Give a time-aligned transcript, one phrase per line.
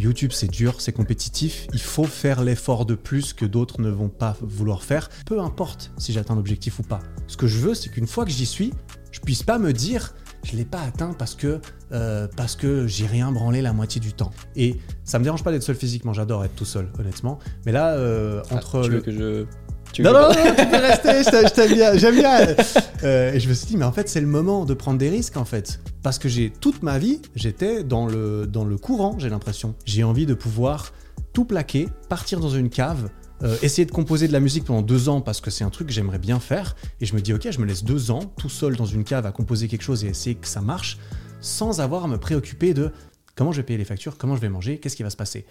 [0.00, 1.66] YouTube, c'est dur, c'est compétitif.
[1.74, 5.10] Il faut faire l'effort de plus que d'autres ne vont pas vouloir faire.
[5.26, 7.00] Peu importe si j'atteins l'objectif ou pas.
[7.26, 8.72] Ce que je veux, c'est qu'une fois que j'y suis,
[9.10, 10.14] je puisse pas me dire
[10.44, 11.60] je l'ai pas atteint parce que
[11.92, 14.32] euh, parce que j'ai rien branlé la moitié du temps.
[14.56, 17.38] Et ça me dérange pas d'être seul physiquement, j'adore être tout seul, honnêtement.
[17.66, 19.46] Mais là, euh, Ah, entre tu le- veux que je.
[19.92, 22.38] Tu non, non, non, tu peux rester, je t'aime bien, j'aime bien.
[23.04, 25.10] Euh, et je me suis dit, mais en fait, c'est le moment de prendre des
[25.10, 25.80] risques, en fait.
[26.04, 29.74] Parce que j'ai toute ma vie, j'étais dans le, dans le courant, j'ai l'impression.
[29.84, 30.92] J'ai envie de pouvoir
[31.32, 33.10] tout plaquer, partir dans une cave,
[33.42, 35.88] euh, essayer de composer de la musique pendant deux ans parce que c'est un truc
[35.88, 36.76] que j'aimerais bien faire.
[37.00, 39.26] Et je me dis, ok, je me laisse deux ans tout seul dans une cave
[39.26, 40.98] à composer quelque chose et essayer que ça marche
[41.40, 42.92] sans avoir à me préoccuper de
[43.34, 45.44] comment je vais payer les factures, comment je vais manger, qu'est-ce qui va se passer.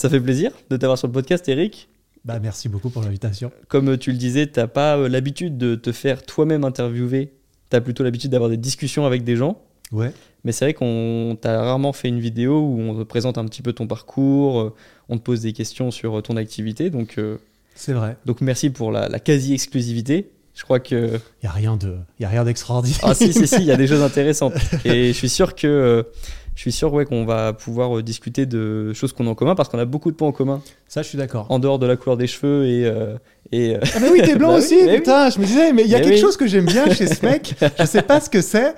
[0.00, 1.86] Ça fait plaisir de t'avoir sur le podcast, Eric.
[2.24, 3.52] Bah, merci beaucoup pour l'invitation.
[3.68, 7.34] Comme tu le disais, t'as pas euh, l'habitude de te faire toi-même interviewer.
[7.68, 9.60] T'as plutôt l'habitude d'avoir des discussions avec des gens.
[9.92, 10.10] Ouais.
[10.44, 13.60] Mais c'est vrai qu'on t'a rarement fait une vidéo où on te présente un petit
[13.60, 14.74] peu ton parcours, euh,
[15.10, 16.88] on te pose des questions sur euh, ton activité.
[16.88, 17.36] Donc, euh,
[17.74, 18.16] C'est vrai.
[18.24, 20.30] donc merci pour la, la quasi-exclusivité.
[20.54, 21.18] Je crois que.
[21.42, 23.00] Il n'y a rien de, y a rien d'extraordinaire.
[23.02, 24.54] Ah si, si, si, il y a des choses intéressantes.
[24.86, 25.66] Et je suis sûr que.
[25.66, 26.02] euh,
[26.60, 29.54] je suis sûr ouais, qu'on va pouvoir euh, discuter de choses qu'on a en commun
[29.54, 31.46] parce qu'on a beaucoup de points en commun Ça, je suis d'accord.
[31.48, 33.16] en dehors de la couleur des cheveux et, euh,
[33.50, 34.96] et euh, Ah mais oui, t'es blanc Bah aussi, oui.
[34.96, 36.20] putain, je me disais, mais il y a Mais quelque oui.
[36.20, 38.74] chose que j'aime bien chez ce mec, je sais pas ce que c'est.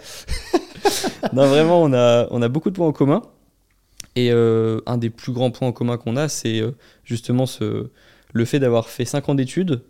[1.32, 3.20] non, vraiment, on a, on a beaucoup de points en commun.
[4.14, 6.62] Et euh, un des plus grands points en commun qu'on a, c'est
[7.02, 7.88] justement ce,
[8.32, 9.82] le fait d'avoir fait 5 ans d'études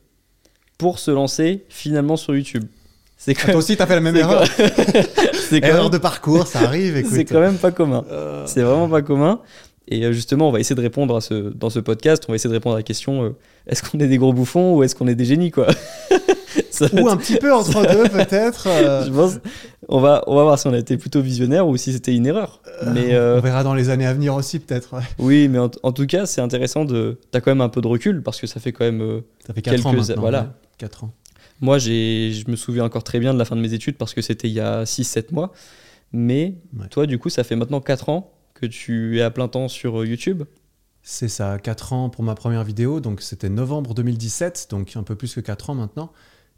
[0.78, 2.64] pour se lancer finalement sur YouTube.
[3.25, 4.43] C'est quand, Toi aussi, t'as fait la même erreur.
[4.56, 4.62] quand-
[5.62, 8.05] Erreur même- de parcours, ça arrive, c'est quand même pas commun.
[8.10, 9.41] Euh, C'est vraiment pas commun.
[9.88, 12.37] Et euh, justement, on va essayer de répondre à ce, dans ce podcast, on va
[12.37, 13.31] essayer de répondre à la question euh,
[13.69, 15.66] est-ce qu'on est des gros bouffons ou est-ce qu'on est des génies quoi?
[16.71, 18.66] Ça Ou un petit peu entre deux, peut-être.
[18.69, 19.39] euh, Je pense,
[19.89, 22.27] on va, on va voir si on a été plutôt visionnaire ou si c'était une
[22.27, 22.60] erreur.
[22.94, 24.94] Mais euh, On verra dans les années à venir aussi, peut-être.
[24.94, 25.03] ouais.
[25.19, 27.19] oui, mais en, en tout cas, c'est intéressant de.
[27.31, 29.22] T'as quand même un peu de recul parce que ça fait quand même.
[29.47, 30.22] Ça fait 4 ans Quelques- maintenant.
[30.22, 30.41] voilà.
[30.41, 30.47] ouais.
[30.78, 31.10] 4 ans.
[31.62, 34.12] Moi, j'ai, je me souviens encore très bien de la fin de mes études parce
[34.12, 35.52] que c'était il y a 6-7 mois.
[36.12, 36.88] Mais Ouais.
[36.88, 40.00] toi, du coup, ça fait maintenant 4 ans que tu es à plein temps sur
[40.02, 40.42] euh, YouTube.
[41.02, 45.16] C'est ça, 4 ans pour ma première vidéo, donc c'était novembre 2017, donc un peu
[45.16, 46.12] plus que 4 ans maintenant.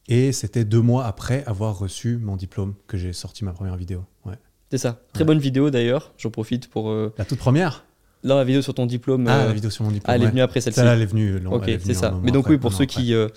[0.09, 4.05] Et c'était deux mois après avoir reçu mon diplôme que j'ai sorti ma première vidéo.
[4.27, 4.35] Ouais.
[4.71, 5.01] C'est ça.
[5.15, 5.27] Très Ouais.
[5.29, 6.13] bonne vidéo d'ailleurs.
[6.19, 6.91] J'en profite pour.
[6.91, 7.87] euh, La toute première
[8.25, 9.27] Là, la vidéo sur ton diplôme.
[9.29, 10.11] Ah, euh, la vidéo sur mon diplôme.
[10.11, 10.77] ah, elle est venue après celle-ci.
[10.77, 11.37] Celle-là, elle est venue.
[11.51, 12.19] Ok, c'est ça.
[12.23, 13.03] Mais donc après, oui, pour ceux après.
[13.03, 13.15] qui...
[13.15, 13.29] euh,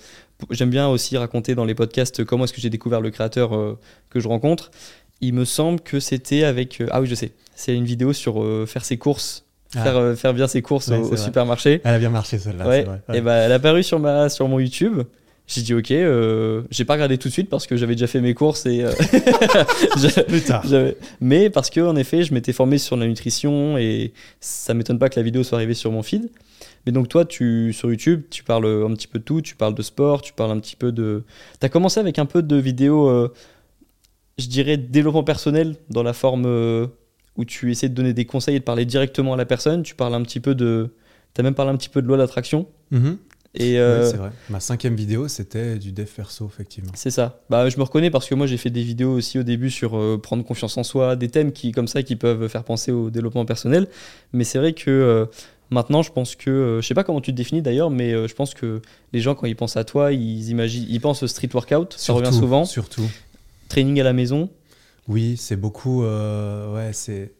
[0.50, 3.78] J'aime bien aussi raconter dans les podcasts comment est-ce que j'ai découvert le créateur euh,
[4.10, 4.70] que je rencontre.
[5.20, 6.80] Il me semble que c'était avec...
[6.80, 7.32] euh, ah oui, je sais.
[7.54, 9.44] C'est une vidéo sur euh, faire ses courses,
[9.74, 9.82] Ah.
[9.82, 11.80] faire, euh, faire bien ses courses Ouais, au, supermarché.
[11.84, 12.66] Elle a bien marché celle-là.
[12.68, 12.78] ouais.
[12.80, 13.00] c'est vrai.
[13.08, 13.18] Ouais.
[13.18, 15.02] Et ben, elle a apparu sur, ma, sur mon YouTube.
[15.48, 18.20] J'ai dit ok, euh, j'ai pas regardé tout de suite parce que j'avais déjà fait
[18.20, 18.92] mes courses et euh,
[20.28, 20.62] Plus tard.
[21.22, 25.08] mais parce que en effet, je m'étais formé sur la nutrition et ça m'étonne pas
[25.08, 26.28] que la vidéo soit arrivée sur mon feed.
[26.84, 29.74] Mais donc toi, tu sur YouTube, tu parles un petit peu de tout, tu parles
[29.74, 31.24] de sport, tu parles un petit peu de.
[31.60, 33.32] T'as commencé avec un peu de vidéos, euh,
[34.38, 36.86] je dirais développement personnel dans la forme euh,
[37.36, 39.82] où tu essaies de donner des conseils et de parler directement à la personne.
[39.82, 40.90] Tu parles un petit peu de,
[41.34, 42.66] t'as même parlé un petit peu de loi d'attraction.
[42.90, 43.18] Mhm.
[43.58, 44.30] Et euh, Ouais, c'est vrai.
[44.50, 46.92] Ma cinquième vidéo, c'était du dev perso, effectivement.
[46.94, 47.40] C'est ça.
[47.50, 49.98] Bah, je me reconnais parce que moi j'ai fait des vidéos aussi au début sur
[49.98, 53.10] euh, prendre confiance en soi, des thèmes qui comme ça qui peuvent faire penser au
[53.10, 53.88] développement personnel.
[54.32, 55.26] Mais c'est vrai que euh,
[55.70, 58.54] maintenant je pense que je sais pas comment tu te définis d'ailleurs, mais je pense
[58.54, 58.80] que
[59.12, 61.94] les gens quand ils pensent à toi, ils imaginent, ils pensent au street workout.
[61.96, 62.64] Ça revient Surtout, souvent.
[62.64, 63.10] Surtout.
[63.68, 64.50] Training à la maison.
[65.08, 66.02] Oui, c'est beaucoup.
[66.04, 67.32] ouais, c'est.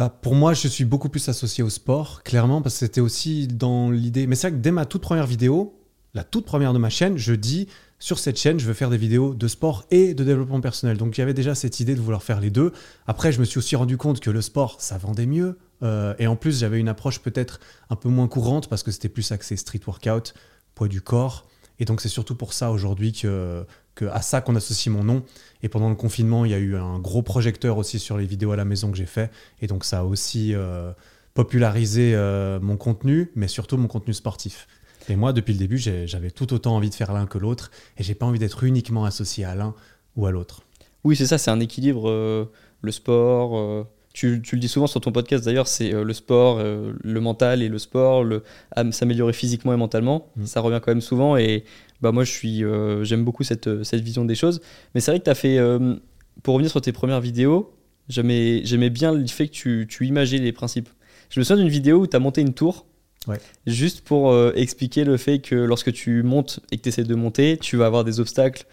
[0.00, 3.46] Bah, pour moi, je suis beaucoup plus associé au sport, clairement, parce que c'était aussi
[3.46, 4.26] dans l'idée.
[4.26, 5.78] Mais c'est vrai que dès ma toute première vidéo,
[6.14, 7.68] la toute première de ma chaîne, je dis
[7.98, 10.96] sur cette chaîne, je veux faire des vidéos de sport et de développement personnel.
[10.96, 12.72] Donc avait déjà cette idée de vouloir faire les deux.
[13.06, 15.58] Après, je me suis aussi rendu compte que le sport, ça vendait mieux.
[15.82, 17.60] Euh, et en plus, j'avais une approche peut-être
[17.90, 20.32] un peu moins courante parce que c'était plus axé street workout,
[20.74, 21.46] poids du corps.
[21.78, 23.66] Et donc c'est surtout pour ça aujourd'hui que,
[24.00, 25.22] que à ça qu'on associe mon nom.
[25.62, 28.52] Et pendant le confinement, il y a eu un gros projecteur aussi sur les vidéos
[28.52, 29.30] à la maison que j'ai fait.
[29.60, 30.92] Et donc ça a aussi euh,
[31.34, 34.66] popularisé euh, mon contenu, mais surtout mon contenu sportif.
[35.08, 38.02] Et moi, depuis le début, j'avais tout autant envie de faire l'un que l'autre, et
[38.02, 39.74] j'ai pas envie d'être uniquement associé à l'un
[40.16, 40.62] ou à l'autre.
[41.04, 42.08] Oui, c'est ça, c'est un équilibre.
[42.08, 42.44] euh,
[42.82, 46.58] le sport, tu, tu le dis souvent sur ton podcast d'ailleurs, c'est euh, le sport,
[46.58, 48.42] euh, le mental et le sport, le,
[48.74, 50.28] am- s'améliorer physiquement et mentalement.
[50.36, 50.46] Mm.
[50.46, 51.64] Ça revient quand même souvent et
[52.02, 54.60] bah, moi je suis, euh, j'aime beaucoup cette, euh, cette vision des choses.
[54.94, 55.94] Mais c'est vrai que tu as fait, euh,
[56.42, 57.72] pour revenir sur tes premières vidéos,
[58.08, 60.88] j'aimais, j'aimais bien le fait que tu, tu imageais les principes.
[61.30, 62.86] Je me souviens d'une vidéo où tu as monté une tour.
[63.28, 63.38] Ouais.
[63.66, 67.14] Juste pour euh, expliquer le fait que lorsque tu montes et que tu essaies de
[67.14, 68.64] monter, tu vas avoir des obstacles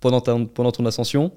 [0.00, 1.32] pendant, ta- pendant ton ascension.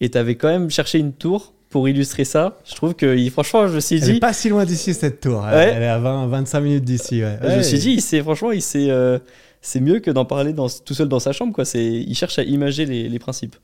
[0.00, 2.56] Et tu avais quand même cherché une tour pour illustrer ça.
[2.64, 5.20] Je trouve que, franchement, je me suis Elle dit, est pas si loin d'ici, cette
[5.20, 5.44] tour.
[5.46, 5.72] Elle- Ouais.
[5.76, 7.22] Elle est à 20, 25 minutes d'ici.
[7.22, 7.36] Ouais.
[7.42, 9.18] je me suis dit, il s'est- franchement, il s'est, euh,
[9.68, 11.52] c'est mieux que d'en parler tout seul dans sa chambre.
[11.52, 11.64] Quoi.
[11.74, 13.56] Il cherche à imager les, principes.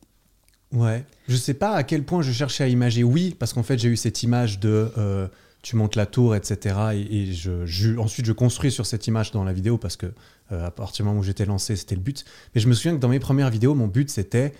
[0.70, 1.04] Ouais.
[1.28, 3.02] Je sais pas à quel point je cherchais à imager.
[3.02, 5.28] Oui, parce qu'en fait, j'ai eu cette image de euh,
[5.62, 6.76] tu montes la tour, etc.
[7.10, 10.06] Et, je- ensuite, je construis sur cette image dans la vidéo parce que
[10.52, 12.24] euh, à partir du moment où j'étais lancé, c'était le but.
[12.54, 14.52] Mais je me souviens que dans mes premières vidéos, mon but c'était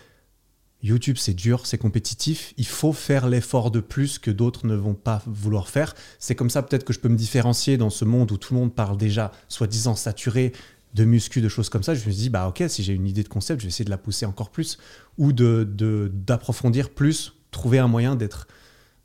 [0.83, 2.53] YouTube, c'est dur, c'est compétitif.
[2.59, 5.95] Il faut faire l'effort de plus que d'autres ne vont pas vouloir faire.
[6.19, 8.61] C'est comme ça peut-être que je peux me différencier dans ce monde où tout le
[8.61, 10.53] monde parle déjà, soi-disant saturé
[10.95, 11.95] de muscu, de choses comme ça.
[11.95, 13.85] Je me suis dit, bah ok, si j'ai une idée de concept, je vais essayer
[13.85, 14.79] de la pousser encore plus
[15.19, 18.47] ou de de- d'approfondir plus, trouver un moyen d'être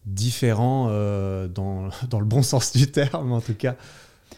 [0.06, 3.76] différent euh, dans, dans le bon sens du terme en tout cas.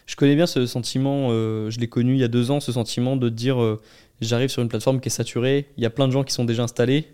[0.06, 2.72] Je connais bien ce sentiment, euh, je l'ai connu il y a deux ans, ce
[2.72, 3.80] sentiment de dire euh,
[4.20, 6.44] j'arrive sur une plateforme qui est saturée, il y a plein de gens qui sont
[6.44, 7.06] déjà installés.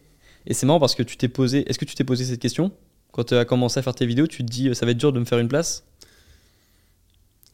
[0.47, 2.73] Et c'est marrant parce que tu t'es posé, est-ce que tu t'es posé cette question?
[3.13, 5.13] Quand tu as commencé à faire tes vidéos, tu te dis ça va être dur
[5.13, 5.85] de me faire une place?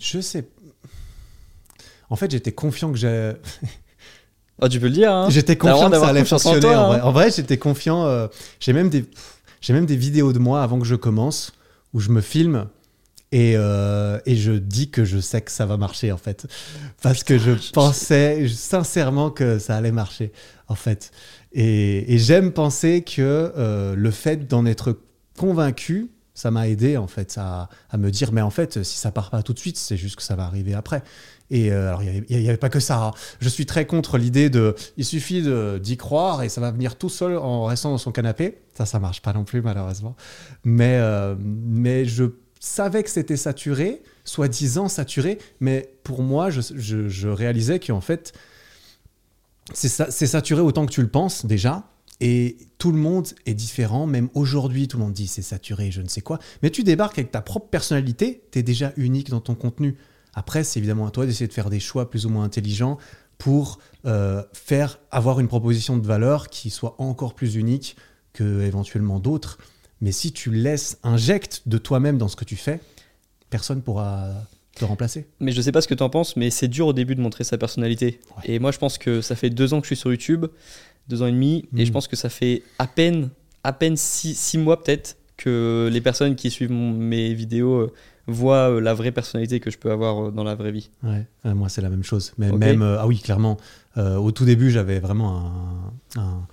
[0.01, 0.49] Je sais.
[2.11, 3.33] En fait, j'étais confiant que j'ai.
[4.63, 6.61] Ah, tu peux le dire, hein J'étais confiant que ça d'avoir allait en fonctionner.
[6.61, 7.01] toi, en, vrai.
[7.01, 7.03] hein.
[7.05, 8.05] En vrai, j'étais confiant.
[8.07, 8.29] euh,
[8.61, 9.05] j'ai même des,
[9.61, 11.53] j'ai même des vidéos de moi avant que je commence
[11.93, 12.69] où je me filme
[13.33, 16.47] et, euh, et je dis que je sais que ça va marcher en fait,
[17.03, 20.31] parce que je pensais sincèrement que ça allait marcher
[20.69, 21.11] en fait.
[21.53, 24.97] Et, et j'aime penser que euh, le fait d'en être
[25.37, 29.11] convaincu, ça m'a aidé en fait à, à me dire mais en fait si ça
[29.11, 31.03] part pas tout de suite, c'est juste que ça va arriver après.
[31.51, 33.03] Et euh, alors, il n'y avait, pas que ça.
[33.05, 33.11] hein.
[33.41, 34.75] Je suis très contre l'idée de.
[34.97, 35.43] Il suffit
[35.81, 38.59] d'y croire et ça va venir tout seul en restant dans son canapé.
[38.77, 40.17] Ça, ça marche pas non plus, malheureusement.
[40.65, 42.25] Mais, euh, mais je
[42.61, 45.39] savais que c'était saturé, soi-disant saturé.
[45.61, 48.33] Mais pour moi, je, je- je réalisais qu'en fait,
[49.73, 49.89] c'est
[50.27, 51.85] saturé autant que tu le penses déjà.
[52.21, 56.01] Et tout le monde est différent, même aujourd'hui, tout le monde dit c'est saturé, je
[56.01, 56.39] ne sais quoi.
[56.63, 59.97] Mais tu débarques avec ta propre personnalité, tu es déjà unique dans ton contenu.
[60.35, 62.99] Après, c'est évidemment à toi d'essayer de faire des choix plus ou moins intelligents
[63.39, 67.97] pour euh, faire avoir une proposition de valeur qui soit encore plus unique
[68.33, 69.59] que éventuellement d'autres.
[70.01, 72.81] Mais si tu laisses injecte de toi-même dans ce que tu fais,
[73.51, 74.31] personne pourra
[74.75, 75.29] te remplacer.
[75.41, 77.21] Mais je sais pas ce que tu en penses, mais c'est dur au début de
[77.21, 78.19] montrer sa personnalité.
[78.37, 78.55] Ouais.
[78.55, 80.47] Et moi, je pense que ça fait deux ans que je suis sur YouTube,
[81.09, 83.31] deux ans et demi, et je pense que ça fait à peine,
[83.63, 87.93] à peine six, six mois peut-être que les personnes qui suivent mon- mes vidéos euh,
[88.27, 90.91] voient euh, la vraie personnalité que je peux avoir euh, dans la vraie vie.
[91.03, 92.33] Ouais, ouais, moi c'est la même chose.
[92.39, 93.57] Mais même, euh, ah oui, clairement,
[93.97, 96.47] euh, au tout début j'avais vraiment un, un-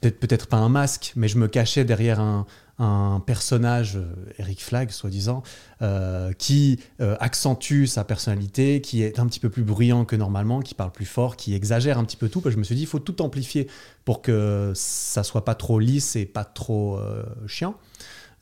[0.00, 2.46] peut-être peut-être pas un masque, mais je me cachais derrière un,
[2.78, 4.04] un personnage, euh,
[4.38, 5.42] Eric Flag, soi-disant,
[5.80, 10.60] euh, qui euh, accentue sa personnalité, qui est un petit peu plus bruyant que normalement,
[10.60, 12.40] qui parle plus fort, qui exagère un petit peu tout.
[12.40, 13.68] Parce que je me suis dit, il faut tout amplifier
[14.04, 17.74] pour que ça soit pas trop lisse et pas trop euh, chiant.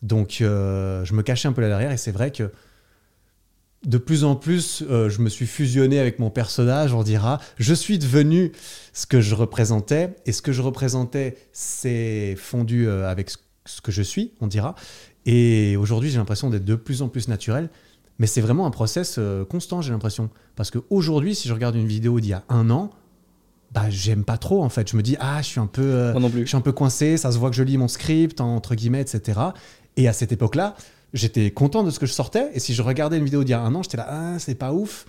[0.03, 2.51] Donc euh, je me cachais un peu là derrière et c'est vrai que
[3.87, 7.41] de plus en plus, euh, je me suis fusionné avec mon personnage, on dira.
[7.59, 8.53] Je suis devenu
[8.93, 13.91] ce que je représentais, et ce que je représentais, c'est fondu euh, avec ce- que
[13.91, 14.77] je suis, on dira.
[15.27, 17.71] Et aujourd'hui, j'ai l'impression d'être de plus en plus naturel,
[18.21, 19.19] mais c'est vraiment un process
[19.51, 20.31] constant, j'ai l'impression.
[20.55, 22.91] Parce qu'aujourd'hui, si je regarde une vidéo d'il y a un an,
[23.73, 24.91] bah, j'aime pas trop, en fait.
[24.91, 25.83] Je me dis, ah, je suis un peu...
[25.83, 28.75] euh, je suis un peu coincé, ça se voit que je lis mon script, entre
[28.77, 29.41] guillemets, etc.
[29.97, 30.75] Et à cette époque-là,
[31.13, 32.51] j'étais content de ce que je sortais.
[32.55, 34.55] Et si je regardais une vidéo d'il y a un an, j'étais là, ah, c'est
[34.55, 35.07] pas ouf.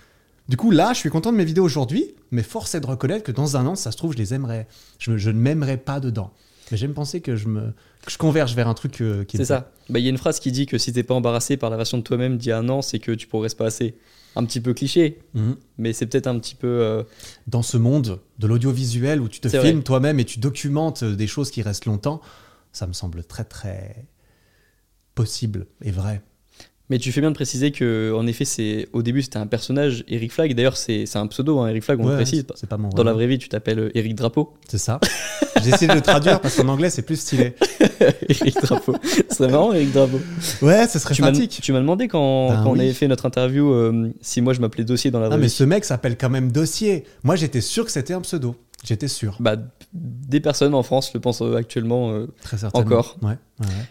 [0.48, 3.24] Du coup, là, je suis content de mes vidéos aujourd'hui, mais force est de reconnaître
[3.24, 4.66] que dans un an, ça se trouve, je les aimerais.
[4.98, 6.32] Je, ne m'aimerais pas dedans.
[6.70, 7.72] Mais j'aime penser que je, me,
[8.04, 9.70] que je converge vers un truc euh, qui C'est me ça.
[9.88, 11.76] Bah, Il y a une phrase qui dit que si t'es pas embarrassé par la
[11.78, 13.94] version de toi-même d'il y a un an, c'est que tu progresses pas assez.
[14.36, 15.20] Un petit peu cliché.
[15.34, 15.56] Mhm.
[15.78, 16.66] mais c'est peut-être un petit peu.
[16.66, 17.04] euh,
[17.46, 21.14] Dans ce monde de l'audiovisuel où tu te C'est filmes toi-même et tu documentes euh,
[21.14, 22.20] des choses qui restent longtemps,
[22.72, 24.04] ça me semble très, très
[25.14, 26.22] possible et vrai.
[26.90, 30.04] Mais tu fais bien de préciser que, en effet, c'est au début c'était un personnage,
[30.06, 30.54] Eric Flag.
[30.54, 32.44] D'ailleurs, c'est c'est un pseudo, hein, Eric Flag, on le précise.
[32.56, 34.52] c'est pas mon Dans la vraie vie, tu t'appelles euh, Eric Drapeau.
[34.68, 35.00] C'est ça.
[35.62, 37.54] J'ai essayé de le traduire parce qu'en anglais, c'est plus stylé.
[38.28, 38.94] Eric Drapeau.
[39.30, 40.20] Ce serait marrant, Eric Drapeau.
[40.60, 41.58] Ouais, ce serait Tu pratique.
[41.62, 44.60] tu m'as demandé quand, Ben quand on avait fait notre interview euh, si moi je
[44.60, 45.50] m'appelais Dossier dans la Ah, vraie mais vie.
[45.52, 47.04] ce mec s'appelle quand même Dossier.
[47.22, 48.56] Moi, j'étais sûr que c'était un pseudo.
[48.84, 49.36] J'étais sûr.
[49.40, 49.56] Bah,
[49.94, 52.12] des personnes en France le pensent euh, actuellement.
[52.12, 52.86] euh, Très certainement.
[52.86, 53.16] Encore.
[53.22, 53.36] Ouais.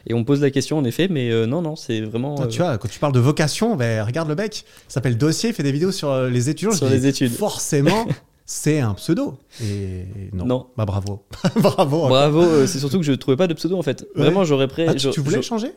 [0.06, 2.48] et on pose la question en effet, mais euh, non, non, c'est vraiment.
[2.48, 4.66] Tu vois, quand tu parles de vocation, ben, regarde le mec.
[4.90, 6.72] Il s'appelle Dossier, il fait des vidéos sur les étudiants.
[6.72, 7.32] Sur dis, les études.
[7.32, 8.06] Forcément,
[8.46, 9.38] c'est un pseudo.
[9.64, 10.46] Et non.
[10.46, 10.68] Non.
[10.78, 11.26] Bah bravo.
[11.56, 12.08] bravo.
[12.08, 14.02] Bravo, c'est surtout que je trouvais pas de pseudo en fait.
[14.16, 14.22] Ouais.
[14.24, 15.72] Vraiment, j'aurais pré- Ah, tu, tu voulais changer?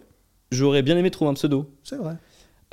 [0.53, 1.71] J'aurais bien aimé trouver un pseudo.
[1.83, 2.15] C'est vrai.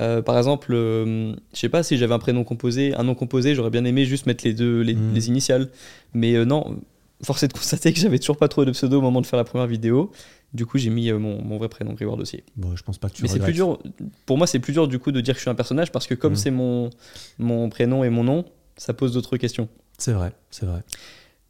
[0.02, 3.54] Euh, par exemple, euh, je sais pas si j'avais un prénom composé, un nom composé,
[3.54, 5.14] j'aurais bien aimé juste mettre les deux, les, Mm.
[5.14, 5.68] les initiales.
[6.14, 6.80] Mais euh, non,
[7.22, 9.36] force est de constater que j'avais toujours pas trouvé de pseudo au moment de faire
[9.36, 10.10] la première vidéo.
[10.52, 12.44] Du coup, j'ai mis euh, mon, mon vrai prénom, Grégoire Dossier.
[12.56, 13.78] Bon, je pense pas que tu Mais c'est plus dur,
[14.26, 16.06] pour moi, c'est plus dur du coup de dire que je suis un personnage parce
[16.06, 16.36] que comme Mm.
[16.36, 16.90] c'est mon,
[17.38, 18.44] mon prénom et mon nom,
[18.76, 19.68] ça pose d'autres questions.
[19.98, 20.82] C'est vrai, c'est vrai.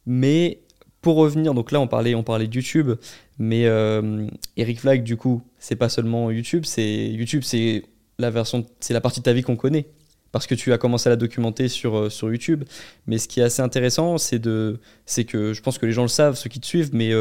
[0.05, 0.59] Mais
[1.01, 2.91] pour revenir, donc là on parlait, on parlait de YouTube,
[3.39, 7.83] mais euh, Eric Flag du coup, c'est pas seulement YouTube, c'est YouTube, c'est
[8.19, 9.87] la version, c'est la partie de ta vie qu'on connaît
[10.31, 12.63] parce que tu as commencé à la documenter sur, euh, sur YouTube.
[13.07, 16.01] Mais ce qui est assez intéressant, c'est de, c'est que je pense que les gens
[16.01, 17.11] le savent, ceux qui te suivent, mais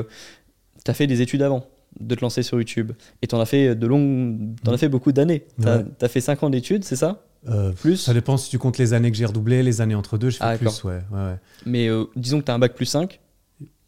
[0.84, 1.66] tu as fait des études avant
[2.00, 2.90] de te lancer sur YouTube
[3.22, 5.44] et tu en as fait de longues, t'en as fait beaucoup d'années.
[5.60, 5.84] Tu Ouais.
[6.00, 7.22] as, fait 5 ans d'études, c'est ça?
[7.48, 7.98] Euh, Plus?
[7.98, 10.38] Ça dépend si tu comptes les années que j'ai redoublé, les années entre deux, je
[10.38, 10.84] fais Ah, plus, d'accord.
[10.86, 11.36] ouais, ouais, ouais.
[11.66, 13.20] Mais euh, disons que tu as un bac plus 5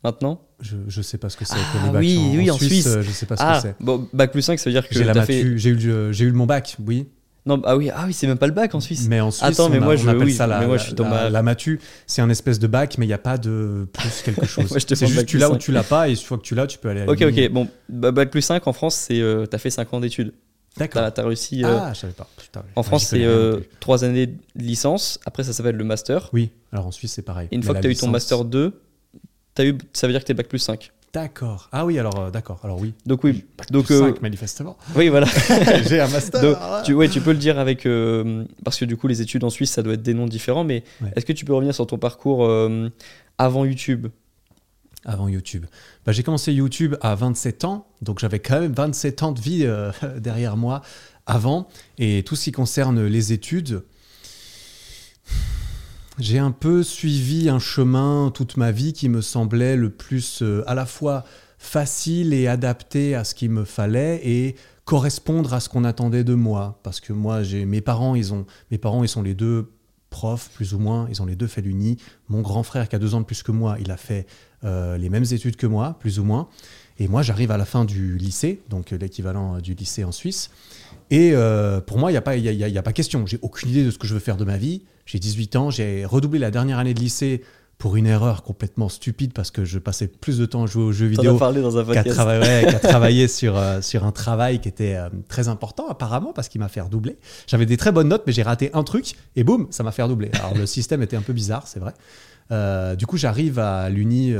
[0.07, 0.41] maintenant?
[0.61, 2.87] Je, je sais pas ce que c'est Ah, oui, en, oui, en en Suisse, Suisse.
[2.87, 3.77] euh, je sais pas ce Ah, que c'est.
[3.85, 5.59] bon, bac plus 5, ça veut dire que J'ai fait...
[5.59, 7.07] j'ai eu, le- j'ai eu mon bac, oui.
[7.45, 9.07] Non, ah oui, ah oui c'est même pas le bac en Suisse.
[9.09, 10.67] Mais en Suisse, Attends, mais on, a- moi, on je- appelle oui, ça la, mais
[10.67, 11.79] moi, je suis la- ma- la matu.
[12.07, 14.67] C'est un espèce de bac, mais il n'y a pas de plus quelque chose.
[14.79, 16.79] C'est juste tu l'as ou tu l'as pas, et une fois que tu l'as, tu
[16.79, 19.71] peux aller à Ok, ok, bon, bac plus 5 en France, c'est euh, t'as fait
[19.71, 20.33] 5 ans d'études.
[20.79, 21.11] D'accord.
[21.13, 21.65] T'as as réussi.
[21.65, 22.29] euh, Ah, je savais pas.
[22.37, 23.63] Putain, en France, c'est plus.
[23.81, 26.29] 3 années de licence, après ça s'appelle le master.
[26.33, 27.49] Oui, alors en Suisse, c'est pareil.
[27.51, 28.73] Et une Mais fois que t'as eu ton master 2,
[29.63, 30.91] as eu, ça veut dire que t'es bac plus 5.
[31.13, 31.69] D'accord.
[31.73, 32.61] Ah oui, alors euh, d'accord.
[32.63, 32.93] Alors oui.
[33.07, 34.77] Donc oui, donc, Plus euh, cinq, manifestement.
[34.97, 35.27] oui voilà.
[35.89, 36.43] j'ai un master.
[36.43, 37.87] Donc, tu, ouais, tu peux le dire avec.
[37.87, 40.65] euh, parce que du coup, les études en Suisse, ça doit être des noms différents,
[40.65, 41.11] mais Ouais.
[41.17, 42.47] est-ce que tu peux revenir sur ton parcours
[43.39, 44.09] avant YouTube?
[45.07, 45.65] Avant YouTube.
[46.05, 49.61] Bah, j'ai commencé YouTube à 27 ans, donc j'avais quand même 27 ans de vie
[49.65, 50.83] euh, derrière moi
[51.27, 51.69] avant.
[51.97, 53.83] Et tout ce qui concerne les études,
[56.19, 60.63] j'ai un peu suivi un chemin toute ma vie qui me semblait le plus euh,
[60.67, 61.25] à la fois
[61.59, 66.35] facile et adapté à ce qu'il me fallait et correspondre à ce qu'on attendait de
[66.35, 66.81] moi.
[66.83, 69.73] Parce que moi, j'ai mes parents, ils ont mes parents, ils sont les deux
[70.11, 71.99] profs plus ou moins, ils ont les deux fait l'uni.
[72.29, 74.27] Mon grand frère qui a deux ans de plus que moi, il a fait
[74.65, 76.49] euh, les mêmes études que moi, plus ou moins.
[76.99, 80.13] Et moi, j'arrive à la fin du lycée, donc euh, l'équivalent euh, du lycée en
[80.13, 80.51] Suisse.
[81.11, 83.27] Et euh, pour moi, il n'y a, pas- y a- y a- pas question.
[83.27, 84.83] J'ai aucune idée de ce que je veux faire de ma vie.
[85.05, 87.43] J'ai 18 ans, j'ai redoublé la dernière année de lycée
[87.79, 90.93] pour une erreur complètement stupide parce que je passais plus de temps à jouer aux
[90.93, 92.19] jeux vidéo as parlé dans un qui a, podcast.
[92.19, 95.87] trava- ouais, qui a travaillé sur, euh, sur un travail qui était euh, très important
[95.89, 97.19] apparemment parce qu'il m'a fait redoubler.
[97.47, 100.03] J'avais des très bonnes notes mais j'ai raté un truc et boum, ça m'a fait
[100.03, 100.31] redoubler.
[100.35, 101.93] Alors le système était un peu bizarre, c'est vrai.
[102.53, 104.33] Euh, du coup, j'arrive à l'uni,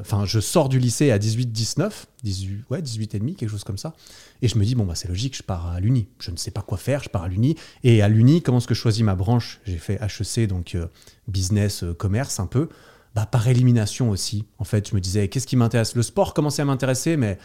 [0.00, 1.90] enfin, je sors du lycée à 18-19,
[2.22, 3.94] 18, ouais, 18 et demi, quelque chose comme ça.
[4.42, 6.08] Et je me dis, bon, bah, c'est logique, je pars à l'uni.
[6.18, 7.56] Je ne sais pas quoi faire, je pars à l'uni.
[7.84, 9.60] Et à l'uni, comment est-ce que je choisis ma branche?
[9.64, 10.86] J'ai fait HEC, donc euh,
[11.28, 12.68] business, euh, commerce un peu.
[13.14, 14.46] Bah, par élimination aussi.
[14.58, 15.94] En fait, je me disais, qu'est-ce qui m'intéresse?
[15.94, 17.38] Le sport commençait à m'intéresser, mais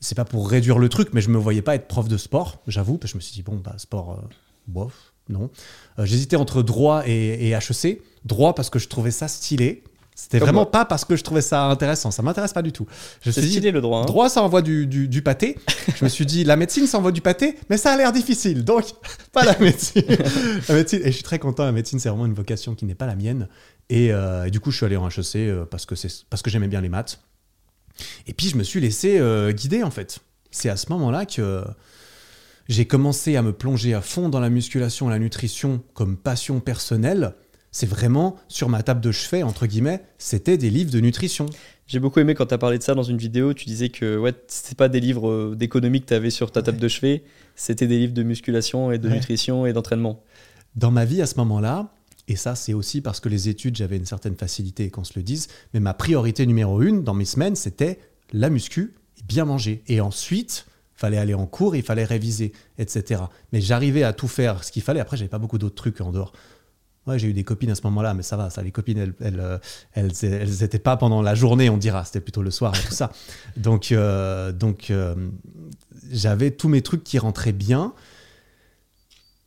[0.00, 2.62] c'est pas pour réduire le truc, mais je me voyais pas être prof de sport,
[2.66, 4.28] j'avoue, parce que je me suis dit, bon, bah, sport, euh,
[4.66, 5.50] bof, non.
[5.98, 8.02] J'hésitais entre droit et HEC.
[8.24, 9.84] Droit parce que je trouvais ça stylé.
[10.14, 10.70] C'était Comme vraiment moi.
[10.70, 12.10] pas parce que je trouvais ça intéressant.
[12.10, 12.86] Ça m'intéresse pas du tout.
[13.22, 14.00] Je me suis dit, stylé le droit.
[14.02, 14.04] hein.
[14.04, 15.58] droit, ça envoie du, du, du pâté.
[15.96, 18.62] je me suis dit, la médecine, ça envoie du pâté, mais ça a l'air difficile.
[18.64, 18.84] Donc,
[19.32, 20.04] pas la médecine.
[20.68, 21.00] la médecine.
[21.02, 21.64] Et je suis très content.
[21.64, 23.48] La médecine, c'est vraiment une vocation qui n'est pas la mienne.
[23.88, 26.42] Et, euh, et du coup, je suis allé en HEC euh, parce que, c'est- parce
[26.42, 27.20] que j'aimais bien les maths.
[28.26, 30.18] Et puis, je me suis laissé euh, guider, en fait.
[30.50, 31.64] C'est à ce moment-là que
[32.68, 36.60] j'ai commencé à me plonger à fond dans la musculation et la nutrition comme passion
[36.60, 37.34] personnelle.
[37.72, 41.46] C'est vraiment sur ma table de chevet, entre guillemets, c'était des livres de nutrition.
[41.86, 43.54] J'ai beaucoup aimé quand tu as parlé de ça dans une vidéo.
[43.54, 46.62] Tu disais que ouais, c'était pas des livres euh, d'économie que tu avais sur ta
[46.62, 47.24] table de chevet,
[47.56, 49.14] c'était des livres de musculation et de Ouais.
[49.14, 50.22] nutrition et d'entraînement.
[50.76, 51.92] Dans ma vie à ce moment-là,
[52.28, 55.22] et ça c'est aussi parce que les études, j'avais une certaine facilité, qu'on se le
[55.22, 57.98] dise, mais ma priorité numéro une dans mes semaines, c'était
[58.32, 59.82] la muscu et bien manger.
[59.88, 63.22] Et ensuite, fallait aller en cours, il fallait réviser, etc.
[63.52, 65.00] Mais j'arrivais à tout faire ce qu'il fallait.
[65.00, 66.32] Après, j'avais pas beaucoup d'autres trucs en dehors.
[67.06, 69.14] Ouais, j'ai eu des copines à ce moment-là, mais ça va, ça, les copines, elles,
[69.20, 69.58] elles, euh,
[69.94, 72.94] elles, elles étaient pas pendant la journée, on dira, c'était plutôt le soir et tout
[72.94, 73.10] ça.
[73.56, 75.14] Donc, euh, donc euh,
[76.10, 77.92] j'avais tous mes trucs qui rentraient bien.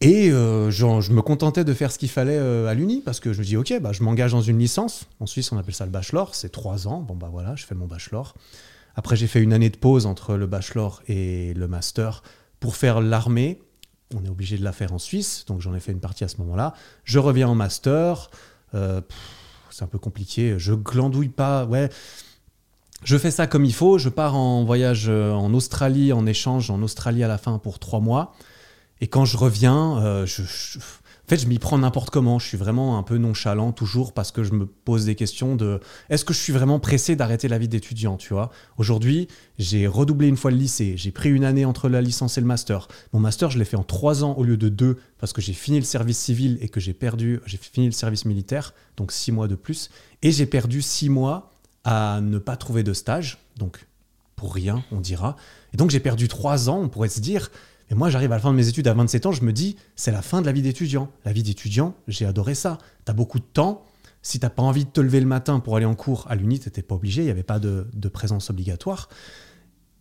[0.01, 3.31] Et euh, genre, je me contentais de faire ce qu'il fallait à l'uni parce que
[3.31, 5.05] je me dis, ok, bah, je m'engage dans une licence.
[5.21, 6.99] En Suisse, on appelle ça le bachelor, c'est trois ans.
[6.99, 8.35] Bon, bah voilà, je fais mon bachelor.
[8.95, 12.21] Après, j'ai fait une année de pause entre le bachelor et le master
[12.59, 13.61] pour faire l'armée.
[14.13, 16.27] On est obligé de la faire en Suisse, donc j'en ai fait une partie à
[16.27, 16.73] ce moment-là.
[17.05, 18.29] Je reviens en master.
[18.73, 19.01] Euh,
[19.71, 20.55] c'est un peu compliqué.
[20.57, 21.65] Je glandouille pas.
[21.65, 21.89] Ouais.
[23.03, 23.97] Je fais ça comme il faut.
[23.97, 27.79] Je pars en voyage euh, en Australie, en échange en Australie à la fin pour
[27.79, 28.33] trois mois.
[29.01, 30.43] Et quand je reviens, euh, je-
[31.25, 32.37] en fait, je m'y prends n'importe comment.
[32.37, 35.79] Je suis vraiment un peu nonchalant toujours parce que je me pose des questions de
[36.09, 38.51] est-ce que je suis vraiment pressé d'arrêter la vie d'étudiant, tu vois?
[38.77, 39.27] Aujourd'hui,
[39.57, 40.93] j'ai redoublé une fois le lycée.
[40.97, 42.87] J'ai pris une année entre la licence et le master.
[43.11, 45.53] Mon master, je l'ai fait en trois ans au lieu de deux parce que j'ai
[45.53, 49.31] fini le service civil et que j'ai perdu, j'ai fini le service militaire, donc six
[49.31, 49.89] mois de plus.
[50.21, 51.49] Et j'ai perdu six mois
[51.85, 53.87] à ne pas trouver de stage, donc
[54.35, 55.37] pour rien, on dira.
[55.73, 57.49] Et donc j'ai perdu trois ans, on pourrait se dire.
[57.89, 59.75] Mais moi, j'arrive à la fin de mes études à 27 ans, je me dis,
[59.95, 61.11] c'est la fin de la vie d'étudiant.
[61.23, 62.77] La vie d'étudiant, j'ai adoré ça.
[63.05, 63.85] Tu as beaucoup de temps.
[64.23, 66.59] Si t'as pas envie de te lever le matin pour aller en cours à l'UNI,
[66.59, 69.07] t'étais pas obligé, il n'y avait pas de, présence obligatoire.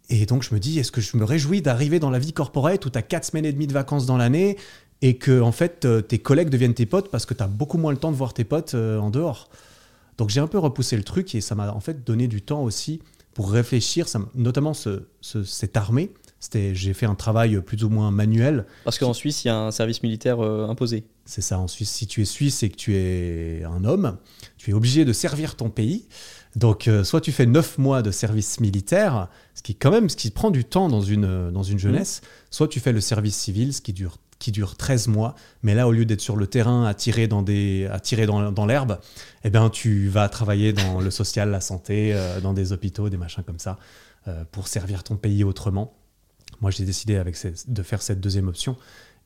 [0.08, 2.84] Et donc je me dis, est-ce que je me réjouis d'arriver dans la vie corporate
[2.86, 4.56] où tu as 4 semaines et demie de vacances dans l'année
[5.02, 7.76] et que en fait euh, tes collègues deviennent tes potes parce que tu as beaucoup
[7.78, 9.50] moins le temps de voir tes potes euh, en dehors?
[10.16, 12.62] Donc j'ai un peu repoussé le truc et ça m'a en fait donné du temps
[12.62, 13.00] aussi
[13.34, 16.10] pour réfléchir, notamment ce, ce- cette armée.
[16.44, 18.66] C'était, j'ai fait un travail plus ou moins manuel.
[18.84, 21.04] Parce qu'en Suisse, il y a un service militaire euh, imposé.
[21.24, 21.90] C'est ça en Suisse.
[21.90, 24.18] Si tu es suisse et que tu es un homme,
[24.58, 26.06] tu es obligé de servir ton pays.
[26.54, 30.16] Donc, euh, soit tu fais 9 mois de service militaire, ce qui quand même, ce
[30.16, 32.20] qui prend du temps dans une, dans une jeunesse,
[32.50, 35.36] soit tu fais le service civil, ce qui dure, qui dure 13 mois.
[35.62, 38.52] Mais là, au lieu d'être sur le terrain à tirer dans, des, à tirer dans,
[38.52, 38.98] dans l'herbe,
[39.44, 43.16] eh ben, tu vas travailler dans le social, la santé, euh, dans des hôpitaux, des
[43.16, 43.78] machins comme ça,
[44.52, 45.94] pour servir ton pays autrement.
[46.64, 47.36] Moi, j'ai décidé avec
[47.68, 48.74] de faire cette deuxième option.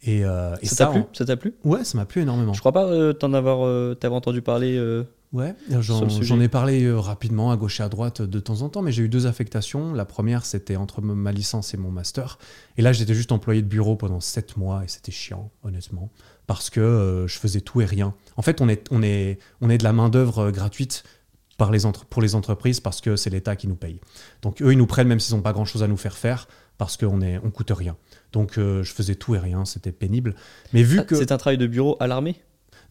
[0.02, 2.52] Et, euh, et ça ça, t'a plu Ça t'a plu Ouais, ça m'a plu énormément.
[2.52, 4.76] Je crois pas euh, t'en avoir, euh, t'avoir entendu parler.
[5.32, 5.54] Ouais,
[6.24, 9.04] j'en ai parlé rapidement à gauche et à droite de temps en temps, mais j'ai
[9.04, 9.92] eu deux affectations.
[9.92, 12.40] La première, c'était entre ma licence et mon master.
[12.76, 16.10] Et là, j'étais juste employé de bureau pendant sept mois et c'était chiant, honnêtement,
[16.48, 18.14] parce que je faisais tout et rien.
[18.36, 21.04] En fait, on est, on est, on est de la main-d'œuvre gratuite
[21.56, 24.00] par les entre- pour les entreprises parce que c'est l'État qui nous paye.
[24.42, 26.96] Donc, eux, ils nous prennent même s'ils n'ont pas grand-chose à nous faire faire parce
[26.96, 27.96] qu'on est, on coûte rien.
[28.32, 30.34] Donc, euh, je faisais tout et rien, c'était pénible.
[30.72, 31.16] Mais vu ah, que.
[31.16, 32.36] C'est un travail de bureau à l'armée?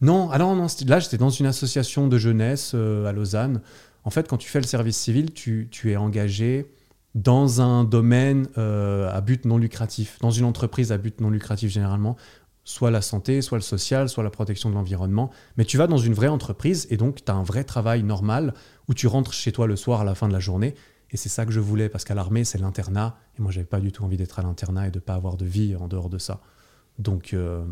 [0.00, 3.62] Non, alors non, c'était- là j'étais dans une association de jeunesse euh, à Lausanne.
[4.04, 6.70] En fait, quand tu fais le service civil, tu, tu es engagé
[7.14, 11.70] dans un domaine euh, à but non lucratif, dans une entreprise à but non lucratif
[11.70, 12.16] généralement,
[12.64, 15.30] soit la santé, soit le social, soit la protection de l'environnement.
[15.56, 18.54] Mais tu vas dans une vraie entreprise et donc tu as un vrai travail normal
[18.88, 20.74] où tu rentres chez toi le soir à la fin de la journée.
[21.10, 23.16] Et c'est ça que je voulais parce qu'à l'armée, c'est l'internat.
[23.38, 25.46] Et moi, j'avais pas du tout envie d'être à l'internat et de pas avoir de
[25.46, 26.40] vie en dehors de ça.
[26.98, 27.64] Donc, euh,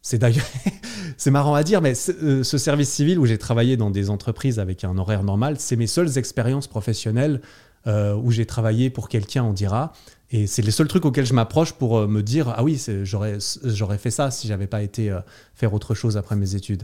[0.00, 0.46] c'est d'ailleurs,
[1.16, 4.58] c'est marrant à dire, mais euh, ce service civil où j'ai travaillé dans des entreprises
[4.58, 7.42] avec un horaire normal, c'est mes seules expériences professionnelles
[7.86, 9.92] euh, où j'ai travaillé pour quelqu'un, on dira.
[10.30, 14.10] Et c'est les seuls trucs auxquels je m'approche pour me dire ah oui, j'aurais fait
[14.10, 15.16] ça si j'avais pas été
[15.54, 16.82] faire autre chose après mes études.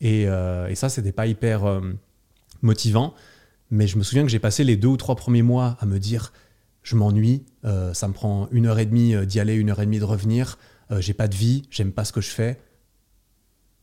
[0.00, 1.80] Et, et ça, c'était pas hyper
[2.62, 3.14] motivant.
[3.70, 5.98] Mais je me souviens que j'ai passé les deux ou trois premiers mois à me
[5.98, 6.32] dire
[6.84, 9.80] je m'ennuie, euh, ça me prend une heure et demie euh, d'y aller, une heure
[9.80, 10.58] et demie de revenir,
[10.90, 12.60] euh, j'ai pas de vie, j'aime pas ce que je fais.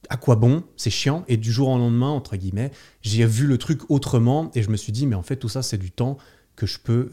[0.09, 0.63] À quoi bon?
[0.77, 1.25] C'est chiant.
[1.27, 4.77] Et du jour au lendemain, entre guillemets, j'ai vu le truc autrement et je me
[4.77, 6.17] suis dit, mais en fait, tout ça, c'est du temps
[6.55, 7.09] que je peux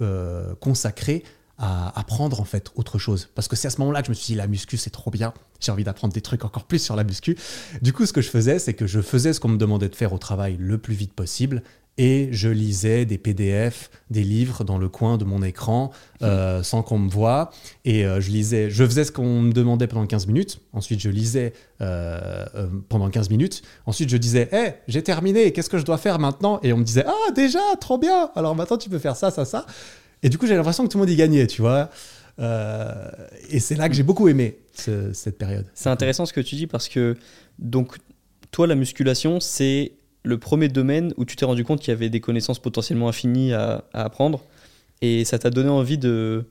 [0.61, 1.23] consacrer
[1.59, 3.29] à apprendre en fait autre chose.
[3.35, 5.11] Parce que c'est à ce moment-là que je me suis dit, la muscu, c'est trop
[5.11, 5.35] bien.
[5.61, 7.37] J'ai envie d'apprendre des trucs encore plus sur la muscu.
[7.83, 9.97] Du coup, ce que je faisais, c'est que je faisais ce qu'on me demandait de
[9.97, 11.63] faire au travail le plus vite possible
[11.99, 15.91] et je lisais des PDF, des livres dans le coin de mon écran
[16.23, 17.51] euh, sans qu'on me voie.
[17.85, 20.61] Et euh, je lisais, je faisais ce qu'on me demandait pendant 15 minutes.
[20.73, 22.45] Ensuite, je lisais euh,
[22.89, 23.63] pendant 15 minutes.
[23.85, 26.61] Ensuite, je disais, hé, j'ai terminé, qu'est-ce que je dois faire maintenant?
[26.63, 29.45] Et on me disait, ah, déjà, trop bien Alors maintenant, tu peux faire ça, ça,
[29.45, 29.67] ça.
[30.23, 31.91] Et du coup, j'ai l'impression que tout le monde y gagnait, tu vois.
[33.51, 35.67] Et c'est là que j'ai beaucoup aimé ce- cette période.
[35.75, 37.17] C'est intéressant ce que tu dis parce que,
[37.59, 37.97] donc,
[38.53, 39.93] toi, la musculation, c'est
[40.29, 43.53] le premier domaine où tu t'es rendu compte qu'il y avait des connaissances potentiellement infinies
[43.53, 44.45] à, à apprendre.
[45.03, 46.45] Et ça t'a donné envie de,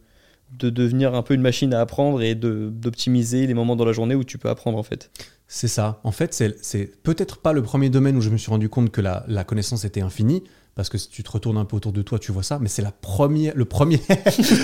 [0.57, 4.15] de devenir un peu une machine à apprendre et d'optimiser les moments dans la journée
[4.15, 5.11] où tu peux apprendre, en fait.
[5.47, 5.99] C'est ça.
[6.03, 9.01] En fait, c'est- peut-être pas le premier domaine où je me suis rendu compte que
[9.01, 10.43] la, la connaissance était infinie,
[10.75, 12.69] parce que si tu te retournes un peu autour de toi, tu vois ça, mais
[12.69, 13.99] c'est la première, le premier,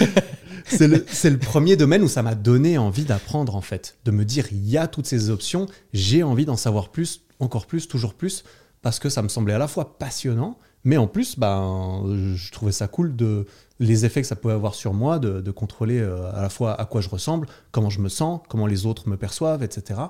[0.65, 4.11] c'est le, c'est le premier domaine où ça m'a donné envie d'apprendre en fait, de
[4.11, 7.87] me dire il y a toutes ces options, j'ai envie d'en savoir plus, encore plus,
[7.87, 8.43] toujours plus,
[8.83, 12.03] parce que ça me semblait à la fois passionnant, mais en plus, ben,
[12.35, 13.47] je trouvais ça cool de
[13.79, 16.79] les effets que ça pouvait avoir sur moi, de, de contrôler euh, à la fois
[16.79, 20.01] à quoi je ressemble, comment je me sens, comment les autres me perçoivent, etc.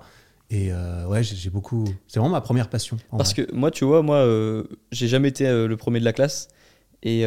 [0.50, 1.86] Et euh, ouais, j'ai beaucoup.
[2.08, 2.98] C'est vraiment ma première passion.
[3.12, 3.46] Parce vrai.
[3.46, 6.50] que moi, tu vois, moi, euh, j'ai jamais été le premier de la classe.
[7.04, 7.26] Et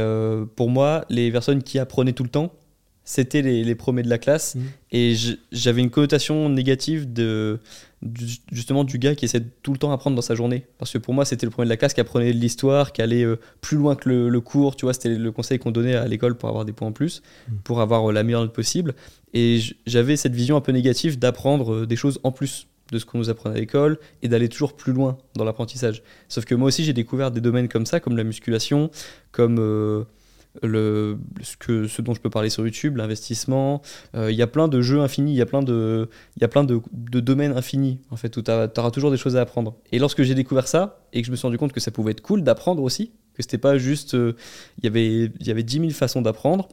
[0.57, 2.51] pour moi, les personnes qui apprenaient tout le temps,
[3.09, 4.57] c'était les, les premiers de la classe.
[4.57, 4.63] Mhm.
[4.93, 5.15] Et
[5.53, 7.61] j'avais une connotation négative de,
[8.03, 10.67] du- justement du gars qui essaie de tout le temps apprendre dans sa journée.
[10.79, 13.01] Parce que pour moi, c'était le premier de la classe qui apprenait de l'histoire, qui
[13.03, 14.77] allait euh, plus loin que le, le cours.
[14.77, 17.23] Tu vois, c'était le conseil qu'on donnait à l'école pour avoir des points en plus,
[17.49, 17.59] Mhm.
[17.65, 18.95] pour avoir euh, la meilleure note possible.
[19.33, 23.05] Et j'avais cette vision un peu négative d'apprendre euh, des choses en plus de ce
[23.05, 26.03] qu'on nous apprenait à l'école et d'aller toujours plus loin dans l'apprentissage.
[26.29, 28.91] Sauf que moi aussi, j'ai découvert des domaines comme ça, comme la musculation,
[29.33, 29.59] comme
[30.63, 33.83] le, ce, que, ce dont je peux parler sur YouTube, l'investissement.
[34.15, 36.09] Euh, Il y a plein de jeux infinis, il y a plein de,
[36.41, 39.37] y a plein de, de domaines infinis, en fait, où tu auras toujours des choses
[39.37, 39.77] à apprendre.
[39.93, 42.13] Et lorsque j'ai découvert ça, et que je me suis rendu compte que ça pouvait
[42.13, 44.15] être cool d'apprendre aussi, que c'était pas juste.
[44.15, 44.35] euh,
[44.79, 46.69] Il y avait, y avait 10 000 façons d'apprendre.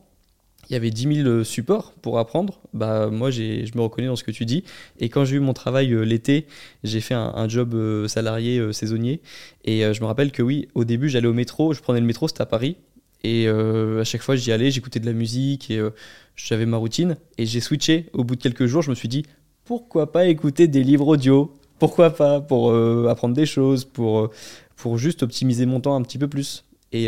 [0.70, 2.62] Il y avait 10 000 euh, supports pour apprendre.
[2.74, 3.42] Bah, moi, je
[3.76, 4.64] me reconnais dans ce que tu dis.
[4.98, 6.48] Et quand j'ai eu mon travail l'été,
[6.86, 7.76] j'ai fait un, job
[8.08, 9.22] salarié saisonnier.
[9.66, 11.74] Et je me rappelle que oui, au début, j'allais au métro.
[11.74, 12.78] Je prenais le métro, c'était à Paris.
[13.24, 15.92] Et euh, à chaque fois, j'y allais, j'écoutais de la musique et euh,
[16.36, 17.18] j'avais ma routine.
[17.38, 18.10] Et j'ai switché.
[18.14, 19.24] Au bout de quelques jours, je me suis dit,
[19.64, 21.54] pourquoi pas écouter des livres audio?
[21.80, 24.30] Pourquoi pas Pour euh, apprendre des choses, pour,
[24.76, 26.66] pour juste optimiser mon temps un petit peu plus.
[26.92, 27.08] Et,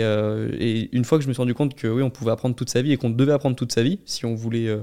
[0.93, 2.81] une fois que je me suis rendu compte que oui, on pouvait apprendre toute sa
[2.81, 4.75] vie et qu'on devait apprendre toute sa vie si on voulait,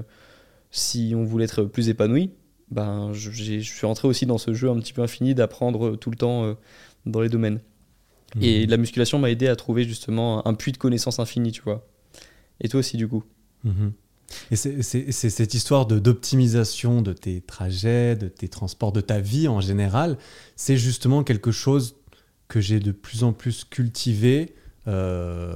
[0.71, 2.29] si on voulait être plus épanoui,
[2.71, 6.15] ben, je, suis rentré aussi dans ce jeu un petit peu infini d'apprendre tout le
[6.15, 6.55] temps
[7.05, 7.59] dans les domaines.
[8.35, 8.43] Mhm.
[8.43, 11.87] Et la musculation m'a aidé à trouver justement un puits de connaissances infini, tu vois.
[12.61, 13.23] Et toi aussi, du coup.
[13.63, 13.93] Mhm.
[14.49, 19.47] Et c'est cette histoire de- d'optimisation de, tes trajets, de tes transports, de ta vie
[19.47, 20.17] en général,
[20.55, 21.95] c'est justement quelque chose
[22.47, 24.55] que j'ai de plus en plus cultivé.
[24.87, 25.55] euh,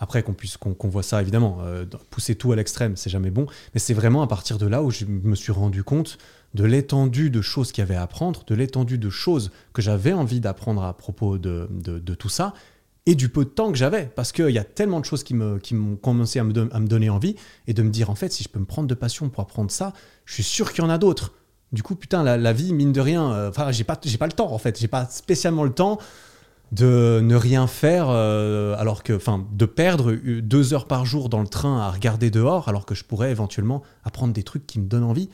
[0.00, 3.30] après qu'on puisse qu'on qu'on voit ça évidemment, euh, pousser tout à l'extrême, c'est jamais
[3.30, 3.46] bon.
[3.74, 6.18] Mais c'est vraiment à partir de là où je me suis rendu compte
[6.58, 10.12] de l'étendue de choses qu'il y avait à apprendre, de l'étendue de choses que j'avais
[10.12, 11.68] envie d'apprendre à propos de,
[12.18, 12.52] tout ça,
[13.06, 15.34] et du peu de temps que j'avais, parce qu'il y a tellement de choses qui
[15.34, 17.36] m'ont commencé à me, donner envie,
[17.68, 19.70] et de me dire, en fait, si je peux me prendre de passion pour apprendre
[19.70, 19.92] ça,
[20.24, 21.32] je suis sûr qu'il y en a d'autres.
[21.70, 24.52] Du coup, putain, la, vie, mine de rien, euh, enfin, j'ai pas, pas le temps,
[24.52, 25.98] en fait, j'ai pas spécialement le temps
[26.72, 31.40] de ne rien faire, euh, alors que, enfin, de perdre deux heures par jour dans
[31.40, 34.86] le train à regarder dehors, alors que je pourrais éventuellement apprendre des trucs qui me
[34.86, 35.30] donnent envie.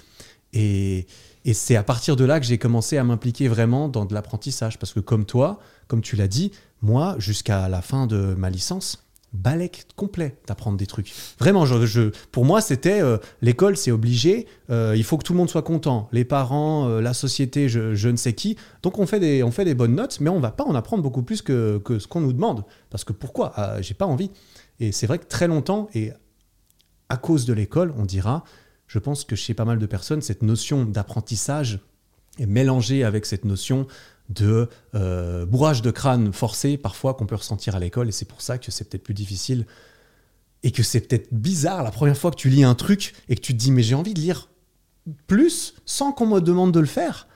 [0.55, 1.07] Et,
[1.53, 4.79] c'est à partir de là que j'ai commencé à m'impliquer vraiment dans de l'apprentissage.
[4.79, 9.05] Parce que comme toi, comme tu l'as dit, moi, jusqu'à la fin de ma licence,
[9.35, 11.13] balèque complet d'apprendre des trucs.
[11.41, 14.47] Vraiment, je, je- pour moi, c'était euh, l'école, c'est obligé.
[14.71, 16.09] euh, il faut que tout le monde soit content.
[16.13, 18.57] Les parents, euh, la société, je, je ne sais qui.
[18.83, 21.03] Donc on fait, des, on fait des bonnes notes, mais on va pas en apprendre
[21.03, 22.65] beaucoup plus que, que ce qu'on nous demande.
[22.91, 23.53] Parce que pourquoi?
[23.57, 24.31] Ah, J'ai pas envie.
[24.79, 26.13] Et c'est vrai que très longtemps, et
[27.09, 28.45] à cause de l'école, on dira,
[28.87, 31.81] je pense que chez pas mal de personnes, cette notion d'apprentissage
[32.39, 33.87] est mélangée avec cette notion
[34.29, 38.09] de euh, bourrage de crâne forcé parfois qu'on peut ressentir à l'école.
[38.09, 39.67] Et c'est pour ça que c'est peut-être plus difficile
[40.63, 43.41] et que c'est peut-être bizarre la première fois que tu lis un truc et que
[43.41, 44.49] tu te dis mais j'ai envie de lire
[45.27, 47.29] plus sans qu'on me demande de le faire.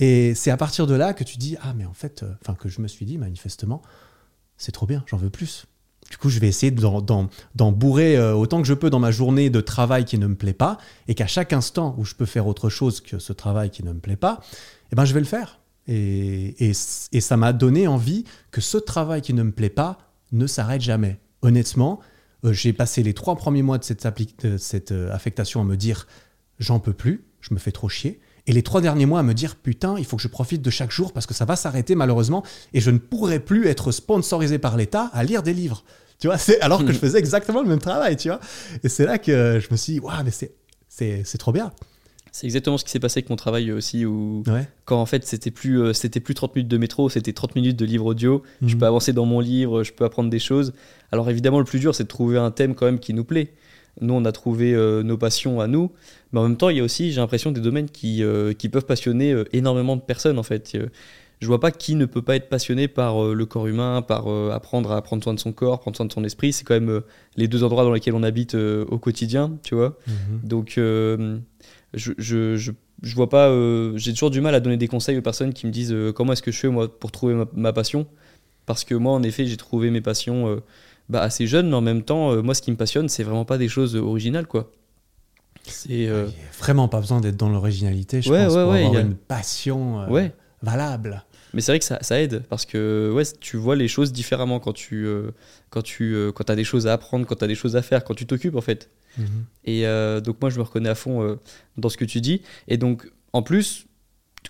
[0.00, 2.54] Et c'est à partir de là que tu dis ah mais en fait euh, enfin
[2.54, 3.80] que je me suis dit manifestement
[4.56, 5.66] c'est trop bien j'en veux plus
[6.10, 7.28] du coup je vais essayer d'en-
[7.72, 10.52] bourrer euh, autant que je peux dans ma journée de travail qui ne me plaît
[10.52, 13.82] pas et qu'à chaque instant où je peux faire autre chose que ce travail qui
[13.84, 14.40] ne me plaît pas
[14.92, 19.34] eh ben je vais le faire et, ça m'a donné envie que ce travail qui
[19.34, 19.98] ne me plaît pas
[20.32, 21.20] ne s'arrête jamais.
[21.42, 22.00] Honnêtement,
[22.44, 25.64] euh, j'ai passé les trois premiers mois de cette, appli- de cette euh, affectation à
[25.64, 26.06] me dire
[26.58, 28.20] j'en peux plus, je me fais trop chier.
[28.46, 30.70] Et les trois derniers mois à me dire putain, il faut que je profite de
[30.70, 32.42] chaque jour parce que ça va s'arrêter malheureusement
[32.74, 35.82] et je ne pourrai plus être sponsorisé par l'État à lire des livres.
[36.18, 38.40] Tu vois, c'est alors que je faisais exactement le même travail, tu vois.
[38.82, 40.52] Et c'est là que je me suis dit waouh, mais c'est
[40.88, 41.72] c'est c'est trop bien.
[42.32, 44.66] C'est exactement ce qui s'est passé avec mon travail aussi, où Ouais.
[44.84, 47.76] quand en fait c'était plus, euh, c'était plus 30 minutes de métro, c'était 30 minutes
[47.78, 48.42] de livre audio.
[48.60, 48.80] Je Mhm.
[48.80, 50.72] peux avancer dans mon livre, je peux apprendre des choses.
[51.12, 53.52] Alors évidemment, le plus dur, c'est de trouver un thème quand même qui nous plaît.
[54.00, 55.92] Nous, on a trouvé euh, nos passions à nous,
[56.32, 58.68] mais en même temps, il y a aussi, j'ai l'impression, des domaines qui, euh, qui
[58.68, 60.76] peuvent passionner euh, énormément de personnes en fait.
[61.40, 64.28] Je vois pas qui ne peut pas être passionné par euh, le corps humain, par
[64.28, 66.54] euh, apprendre à prendre soin de son corps, prendre soin de son esprit.
[66.54, 67.00] C'est quand même euh,
[67.36, 69.98] les deux endroits dans lesquels on habite au quotidien, tu vois.
[70.06, 70.48] Mhm.
[70.48, 71.38] Donc, je,
[71.92, 73.52] je, je, je vois pas.
[73.96, 76.42] J'ai toujours du mal à donner des conseils aux personnes qui me disent comment est-ce
[76.42, 78.06] que je fais moi pour trouver ma, ma passion.
[78.64, 80.62] Parce que moi, en effet, j'ai trouvé mes passions
[81.08, 83.44] bah, assez jeunes, mais en même temps, euh, moi, ce qui me passionne, c'est vraiment
[83.44, 84.70] pas des choses originales, quoi.
[85.64, 86.08] C'est.
[86.08, 88.72] euh, Il y a vraiment pas besoin d'être dans l'originalité, je Ouais, pense, ouais, pour
[88.72, 90.28] ouais, avoir a- une passion euh,
[90.62, 91.24] valable.
[91.54, 94.58] Mais c'est vrai que ça, ça aide parce que ouais, tu vois les choses différemment
[94.58, 95.30] quand tu euh,
[95.70, 97.82] quand tu euh, quand as des choses à apprendre, quand tu as des choses à
[97.82, 98.90] faire, quand tu t'occupes en fait.
[99.16, 99.26] Mhm.
[99.64, 101.36] Et euh, donc moi je me reconnais à fond euh,
[101.76, 102.42] dans ce que tu dis.
[102.66, 103.86] Et donc en plus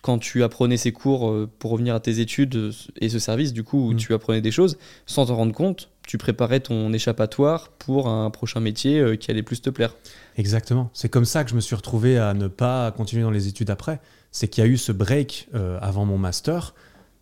[0.00, 3.52] quand tu apprenais ces cours euh, pour revenir à tes études euh, et ce service
[3.52, 3.96] du coup où Mm.
[3.96, 8.60] tu apprenais des choses sans t'en rendre compte, tu préparais ton échappatoire pour un prochain
[8.60, 9.94] métier euh, qui allait plus te plaire.
[10.36, 10.90] Exactement.
[10.92, 13.70] C'est comme ça que je me suis retrouvé à ne pas continuer dans les études
[13.70, 14.00] après.
[14.30, 16.74] C'est qu'il y a eu ce break euh, avant mon master.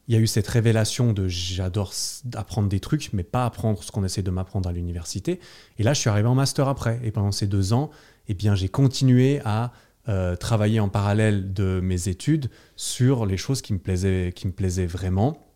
[0.08, 1.92] Il y a eu cette révélation de j'adore
[2.34, 5.38] apprendre des trucs, mais pas apprendre ce qu'on essaie de m'apprendre à l'université.
[5.78, 7.00] Et là, je suis arrivé en master après.
[7.04, 7.90] Et pendant ces deux ans,
[8.26, 9.72] eh bien, j'ai continué à
[10.08, 14.52] euh, travailler en parallèle de mes études sur les choses qui me plaisaient, qui me
[14.52, 15.46] plaisaient vraiment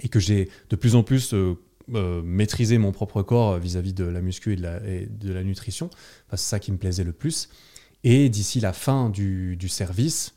[0.00, 1.34] et que j'ai de plus en plus
[1.92, 5.90] euh, maîtrisé mon propre corps vis-à-vis de la muscu et de la, nutrition.
[6.30, 7.48] C'est ça qui me plaisait le plus.
[8.04, 10.34] Et d'ici la fin du, service,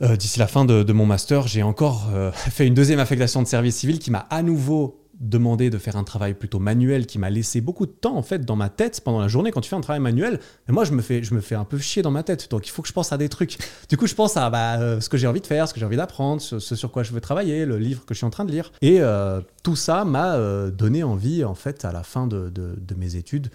[0.00, 3.42] euh, d'ici la fin de, de mon master, j'ai encore euh, fait une deuxième affectation
[3.42, 7.18] de service civil qui m'a à nouveau demandé de faire un travail plutôt manuel qui
[7.18, 9.68] m'a laissé beaucoup de temps en fait dans ma tête pendant la journée quand tu
[9.68, 10.38] fais un travail manuel.
[10.68, 12.48] Moi je me fais je me fais un peu chier dans ma tête.
[12.50, 13.58] Donc il faut que je pense à des trucs.
[13.88, 15.80] Du coup je pense à bah, euh, ce que j'ai envie de faire ce que
[15.80, 18.26] j'ai envie d'apprendre ce, ce sur quoi je veux travailler le livre que je suis
[18.26, 18.70] en train de lire.
[18.80, 22.76] Et euh, tout ça m'a euh, donné envie en fait à la fin de, de-
[22.78, 23.50] de mes études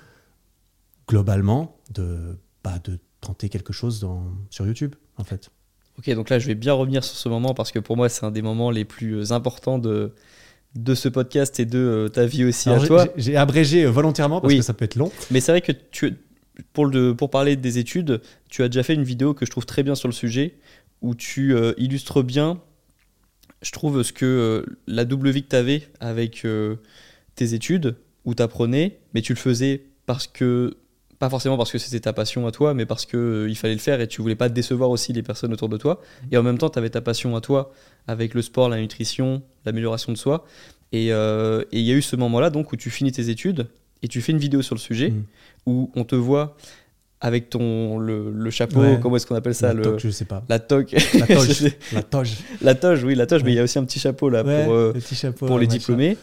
[1.08, 5.50] globalement de bah, de tenter quelque chose dans, sur YouTube en fait.
[6.00, 8.26] Ok, donc là, je vais bien revenir sur ce moment parce que pour moi, c'est
[8.26, 10.12] un des moments les plus importants de,
[10.76, 13.08] de ce podcast et de euh, ta vie aussi Alors, à toi.
[13.16, 14.60] j'ai abrégé euh, volontairement parce Oui.
[14.60, 16.16] que ça peut être long Mais c'est vrai que tu,
[16.74, 19.66] pour, le, pour parler des études, tu as déjà fait une vidéo que je trouve
[19.66, 20.56] très bien sur le sujet
[21.02, 22.60] où tu euh, illustres bien,
[23.62, 26.76] je trouve, ce que euh, la double vie que tu avais avec euh,
[27.36, 30.78] tes études où tu apprenais, mais tu le faisais parce que,
[31.20, 34.02] pas forcément parce que c'était ta passion à toi, mais parce qu'il fallait le faire
[34.02, 36.02] et tu voulais pas décevoir aussi les personnes autour de toi.
[36.32, 37.72] Et en même temps, tu avais ta passion à toi
[38.08, 40.46] avec le sport, la nutrition, l'amélioration de soi.
[40.92, 43.68] Et euh, et il y a eu ce moment-là donc où tu finis tes études
[44.04, 45.24] et tu fais une vidéo sur le sujet Mhm.
[45.66, 46.56] où on te voit
[47.22, 49.00] avec ton le, le chapeau, Ouais.
[49.02, 50.92] comment est-ce qu'on appelle ça la le, toque, je sais pas La toque.
[51.18, 51.64] la toge
[51.94, 54.30] la toge la toge, oui, la toge, mais il y a aussi un petit chapeau
[54.30, 56.18] là Ouais, pour, euh, le petit chapeau pour les diplômés.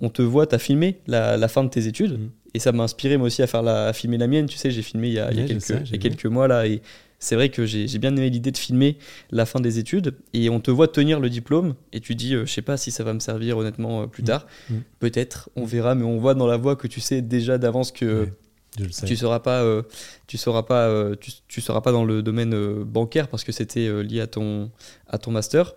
[0.00, 2.28] On te voit, tu as filmé la, la fin de tes études Mhm.
[2.52, 4.46] et ça m'a inspiré moi aussi à faire la, à filmer la mienne.
[4.46, 5.76] Tu sais, j'ai filmé il y a, il y a Ouais, je quelques, sais, il
[5.78, 5.98] y a j'ai vu.
[5.98, 6.82] quelques mois là et
[7.24, 8.98] c'est vrai que j'ai bien aimé l'idée de filmer
[9.30, 12.44] la fin des études et on te voit tenir le diplôme et tu dis, euh,
[12.46, 14.26] je sais pas si ça va me servir honnêtement euh, plus Mhm.
[14.26, 14.46] tard.
[14.70, 14.82] Mhm.
[15.00, 18.24] Peut-être, on verra, mais on voit dans la voix que tu sais déjà d'avance que
[18.24, 18.32] Ouais,
[18.78, 19.82] je le sais tu seras pas euh,
[20.26, 23.52] tu seras pas euh, tu, tu seras pas dans le domaine euh, bancaire parce que
[23.52, 24.70] c'était lié à ton
[25.08, 25.74] à ton master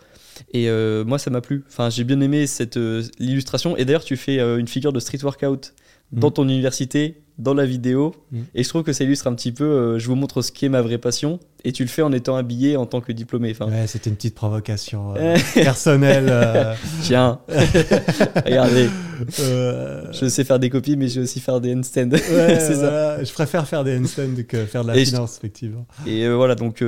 [0.54, 0.68] et
[1.06, 2.78] moi ça m'a plu enfin j'ai bien aimé cette
[3.20, 5.74] l'illustration et d'ailleurs tu fais une figure de street workout
[6.12, 6.34] dans Mhm.
[6.34, 8.46] ton université dans la vidéo Mhm.
[8.56, 10.70] et je trouve que ça illustre un petit peu euh, je vous montre ce qu'est
[10.70, 13.70] ma vraie passion et tu le fais en étant habillé en tant que diplômé enfin
[13.70, 16.26] Ouais, c'était une petite provocation euh, personnelle.
[16.30, 17.40] euh, tiens
[18.46, 18.90] regardez
[19.42, 23.24] je sais faire des copies mais je sais aussi faire des handstands ouais, c'est ça.
[23.24, 25.86] Je préfère faire des handstands que faire de la Et je- finance, effectivement.
[26.06, 26.84] Et voilà, donc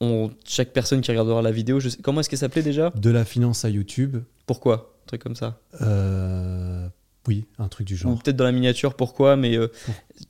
[0.00, 2.90] on, chaque personne qui regardera la vidéo, je sais, comment est-ce qu'elle s'appelait déjà?
[2.90, 4.92] De la finance à YouTube, Pourquoi?
[5.04, 5.58] Un truc comme ça.
[5.82, 6.86] euh,
[7.28, 8.16] oui, un truc du genre.
[8.22, 9.68] peut-être dans la miniature, pourquoi Mais euh,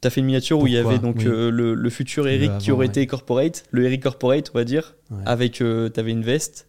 [0.01, 1.27] tu as fait une miniature où il y avait donc Oui.
[1.27, 2.91] euh, le, le futur Eric qui avant, aurait ouais.
[2.91, 5.19] été corporate, le Eric corporate, on va dire, Ouais.
[5.27, 6.67] avec, tu avais une veste.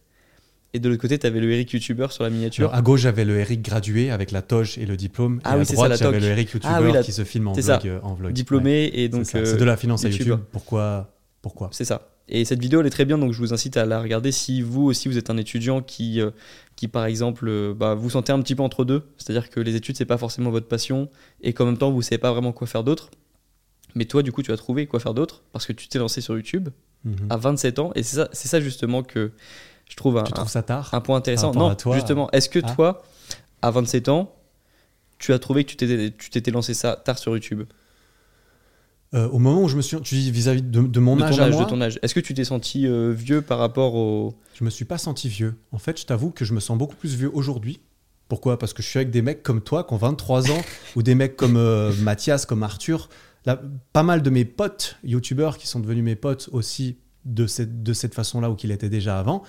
[0.74, 2.66] Et de l'autre côté, tu avais le Eric YouTuber sur la miniature.
[2.68, 5.40] Alors, à gauche, j'avais le Eric gradué avec la toge et le diplôme.
[5.44, 7.24] Ah et oui, c'est ça, la j'avais le Eric YouTuber Ah oui, la- qui se
[7.24, 7.80] filme en vlog, ça.
[7.86, 8.32] euh, en vlog.
[8.34, 10.26] diplômé et donc c'est euh, C'est de la finance à YouTube.
[10.26, 10.44] YouTube.
[10.52, 11.10] Pourquoi
[11.40, 11.70] Pourquoi?
[11.72, 12.10] C'est ça.
[12.28, 14.60] Et cette vidéo, elle est très bien, donc je vous incite à la regarder si
[14.60, 16.30] vous aussi vous êtes un étudiant qui, euh,
[16.78, 19.74] qui par exemple, euh, bah, vous sentez un petit peu entre deux, c'est-à-dire que les
[19.74, 21.08] études, c'est pas forcément votre passion,
[21.42, 23.10] et qu'en même temps, vous savez pas vraiment quoi faire d'autre.
[23.96, 26.20] Mais toi, du coup, tu as trouvé quoi faire d'autre, parce que tu t'es lancé
[26.20, 26.68] sur YouTube
[27.04, 27.26] Mhm.
[27.30, 29.32] à 27 ans, et c'est ça, ça justement que
[29.90, 31.52] je trouve un, Tu trouves ça tard un point intéressant.
[31.52, 32.72] Non, toi, justement, est-ce que ah.
[32.74, 33.02] toi,
[33.60, 34.36] à 27 ans,
[35.18, 37.64] tu as trouvé que tu t'étais, tu t'étais lancé ça tard sur YouTube?
[39.14, 40.00] Euh, Au moment où je me suis.
[40.02, 41.98] Tu dis vis-à-vis de, de mon de âge ton à moi de ton âge.
[42.02, 44.34] Est-ce que tu t'es senti euh, vieux par rapport au.
[44.54, 45.54] Je me suis pas senti vieux.
[45.72, 47.80] En fait, je t'avoue que je me sens beaucoup plus vieux aujourd'hui.
[48.28, 48.58] Pourquoi?
[48.58, 50.62] Parce que je suis avec des mecs comme toi qui ont 23 ans,
[50.96, 53.08] ou des mecs comme euh, Mathias, comme Arthur.
[53.46, 53.62] Là,
[53.94, 57.92] pas mal de mes potes youtubeurs qui sont devenus mes potes aussi de cette, de
[57.94, 59.42] cette façon-là ou qu'ils l'étaient déjà avant,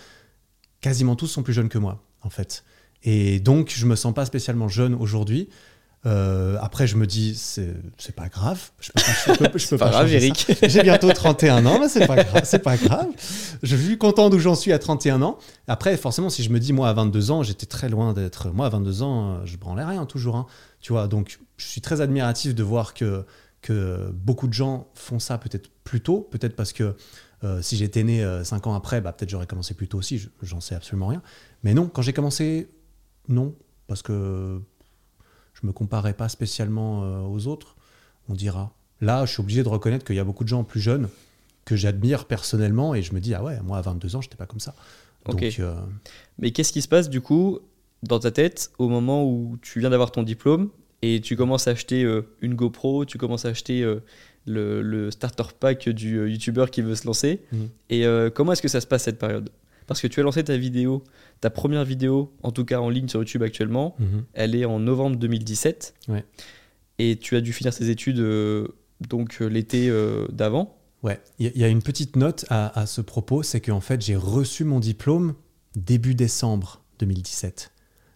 [0.79, 2.63] quasiment tous sont plus jeunes que moi, en fait.
[3.03, 5.49] Et donc, je me sens pas spécialement jeune aujourd'hui.
[6.05, 7.75] Euh, après, je me dis, c'est
[8.15, 8.69] pas grave.
[8.79, 10.13] Je peux pas, je peux, je peux Pas grave.
[10.13, 10.47] Eric.
[10.63, 12.41] J'ai bientôt 31 ans, mais c'est pas grave.
[12.45, 13.07] C'est pas grave.
[13.63, 15.37] Je suis content d'où j'en suis à 31 ans.
[15.67, 18.49] Après, forcément, si je me dis, moi, à 22 ans, j'étais très loin d'être.
[18.51, 20.37] Moi, à 22 ans, euh, je branlais rien toujours.
[20.37, 20.45] hein.
[20.79, 23.25] Tu vois, donc je suis très admiratif de voir que,
[23.61, 26.27] que beaucoup de gens font ça peut-être plus tôt.
[26.31, 26.95] Peut-être parce que
[27.43, 30.17] euh, si j'étais né 5 ans après, bah, peut-être j'aurais commencé plus tôt aussi.
[30.17, 31.21] Je- J'en sais absolument rien.
[31.63, 32.69] Mais non, quand j'ai commencé,
[33.27, 33.53] non.
[33.87, 34.61] Parce que
[35.61, 37.75] je me comparais pas spécialement euh, aux autres,
[38.27, 38.73] on dira.
[39.01, 41.09] Là, je suis obligé de reconnaître qu'il y a beaucoup de gens plus jeunes
[41.65, 44.45] que j'admire personnellement et je me dis, ah ouais, moi à 22 ans, j'étais pas
[44.45, 44.73] comme ça.
[45.25, 45.75] Donc, euh,
[46.37, 47.59] Mais qu'est-ce qui se passe du coup
[48.03, 50.69] dans ta tête au moment où tu viens d'avoir ton diplôme
[51.01, 54.01] et tu commences à acheter euh, une GoPro, tu commences à acheter euh,
[54.45, 57.41] le, le starter pack du YouTuber qui veut se lancer.
[57.51, 57.69] Mhm.
[57.89, 59.49] Et comment est-ce que ça se passe cette période?
[59.85, 61.03] Parce que tu as lancé ta vidéo,
[61.41, 64.23] ta première vidéo, en tout cas en ligne sur YouTube actuellement, Mhm.
[64.33, 65.93] elle est en novembre 2017.
[66.07, 66.25] Ouais.
[66.97, 68.67] Et tu as dû finir tes études euh,
[69.07, 70.75] donc euh, l'été euh, d'avant.
[71.01, 73.61] Ouais, il y, a- il y a une petite note à, à ce propos, c'est
[73.61, 75.33] qu'en fait, j'ai reçu mon diplôme
[75.77, 77.71] début décembre 2017.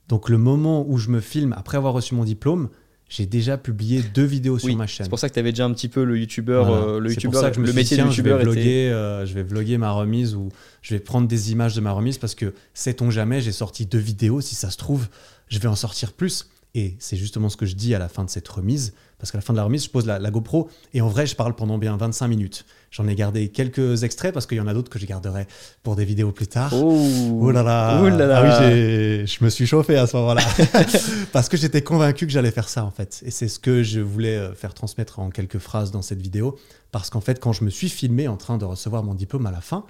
[0.10, 2.70] Donc, le moment où je me filme, après avoir reçu mon diplôme,
[3.16, 5.06] j'ai déjà publié deux vidéos sur ma chaîne.
[5.06, 6.84] C'est pour ça que tu avais déjà un petit peu le youtubeur, Voilà.
[6.84, 8.22] euh, le C'est pour youtubeur, ça que je me le suis métier de tiens, je
[8.24, 8.90] vais youtubeur était.
[8.92, 10.50] euh, je vais vlogger ma remise ou
[10.82, 14.00] je vais prendre des images de ma remise parce que sait-on jamais, j'ai sorti deux
[14.00, 14.42] vidéos.
[14.42, 15.08] Si ça se trouve,
[15.48, 16.50] je vais en sortir plus.
[16.76, 18.94] Et c'est justement ce que je dis à la fin de cette remise.
[19.24, 21.26] Parce qu'à la fin de la remise, je pose la, la GoPro et en vrai,
[21.26, 22.66] je parle pendant bien 25 minutes.
[22.92, 25.48] J'en ai gardé quelques extraits parce qu'il y en a d'autres que je garderai
[25.82, 26.74] pour des vidéos plus tard.
[26.74, 28.42] Oh, Oh là là, Oh là là.
[28.44, 30.42] Ah oui, je me suis chauffé à ce moment-là.
[31.32, 33.24] Parce que j'étais convaincu que j'allais faire ça, en fait.
[33.26, 36.60] Et c'est ce que je voulais euh, faire transmettre en quelques phrases dans cette vidéo.
[36.92, 39.52] Parce qu'en fait, quand je me suis filmé en train de recevoir mon diplôme à
[39.52, 39.86] la fin,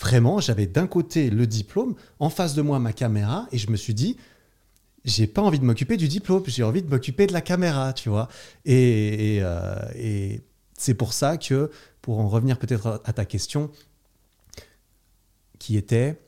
[0.00, 3.76] vraiment, j'avais d'un côté le diplôme, en face de moi ma caméra, et je me
[3.76, 4.16] suis dit,
[5.04, 8.08] j'ai pas envie de m'occuper du diplôme, j'ai envie de m'occuper de la caméra, tu
[8.08, 8.28] vois.
[8.64, 10.42] Et, et, euh, et
[10.76, 11.70] c'est pour ça que,
[12.02, 13.70] pour en revenir peut-être à- ta question,
[15.58, 16.20] qui était...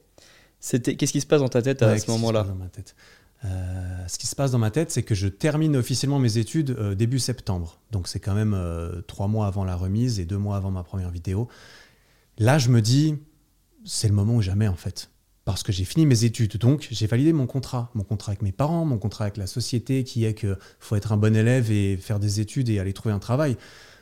[0.61, 2.69] C'était qu'est-ce qui se passe dans ta tête à Ouais, ce moment-là passe dans ma
[2.69, 2.97] tête?
[3.45, 6.71] Euh, ce qui se passe dans ma tête, c'est que je termine officiellement mes études
[6.71, 7.79] euh, début septembre.
[7.93, 10.83] Donc c'est quand même euh, trois mois avant la remise et deux mois avant ma
[10.83, 11.49] première vidéo.
[12.39, 13.17] Là, je me dis,
[13.85, 15.11] c'est le moment ou jamais en fait.
[15.47, 17.91] Parce que j'ai fini mes études, donc j'ai validé mon contrat.
[17.95, 21.13] Mon contrat avec mes parents, mon contrat avec la société qui est que faut être
[21.13, 23.57] un bon élève et faire des études et aller trouver un travail.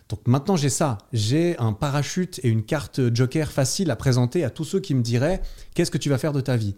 [0.08, 0.96] Donc maintenant j'ai ça.
[1.12, 5.02] J'ai un parachute et une carte joker facile à présenter à tous ceux qui me
[5.02, 5.42] diraient
[5.74, 6.76] qu'est-ce que tu vas faire de ta vie?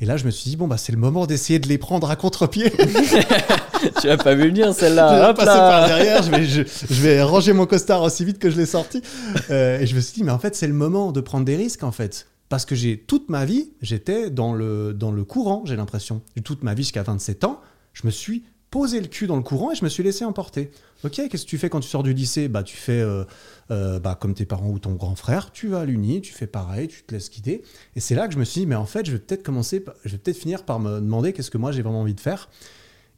[0.00, 2.10] Et là, je me suis dit, bon, bah, c'est le moment d'essayer de les prendre
[2.10, 2.72] à contre-pied.
[4.00, 5.20] Tu l'as pas vu venir je celle-là.
[5.20, 8.38] vais Hop passer par derrière, je vais, je, je vais ranger mon costard aussi vite
[8.38, 9.02] que je l'ai sorti.
[9.50, 11.56] Euh, et je me suis dit, mais en fait, c'est le moment de prendre des
[11.56, 12.26] risques, en fait.
[12.52, 16.20] Parce que j'ai toute ma vie, j'étais dans le, dans le courant, j'ai l'impression.
[16.44, 17.62] Toute ma vie jusqu'à 27 ans,
[17.94, 20.70] je me suis posé le cul dans le courant et je me suis laissé emporter.
[21.02, 22.48] Ok, qu'est-ce que tu fais quand tu sors du lycée?
[22.48, 23.24] Bah, tu fais euh,
[23.70, 26.46] euh, bah, comme tes parents ou ton grand frère, tu vas à l'uni, tu fais
[26.46, 27.62] pareil, tu te laisses guider.
[27.96, 29.82] Et c'est là que je me suis dit, mais en fait, je vais peut-être commencer,
[30.04, 32.50] je vais peut-être finir par me demander qu'est-ce que moi j'ai vraiment envie de faire.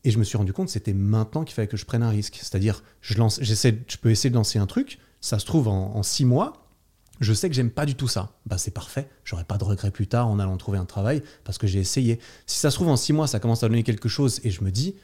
[0.04, 2.38] Et je me suis rendu compte c'était maintenant qu'il fallait que je prenne un risque.
[2.40, 6.04] C'est-à-dire, je, lance, j'essaie, je peux essayer de lancer un truc, ça se trouve en
[6.04, 6.63] six mois,
[7.20, 8.32] je sais que j'aime pas du tout ça.
[8.46, 11.58] Bah c'est parfait, j'aurai pas de regrets plus tard en allant trouver un travail parce
[11.58, 12.18] que j'ai essayé.
[12.46, 14.62] Si ça se trouve en six mois, ça commence à donner quelque chose et je
[14.62, 14.96] me dis,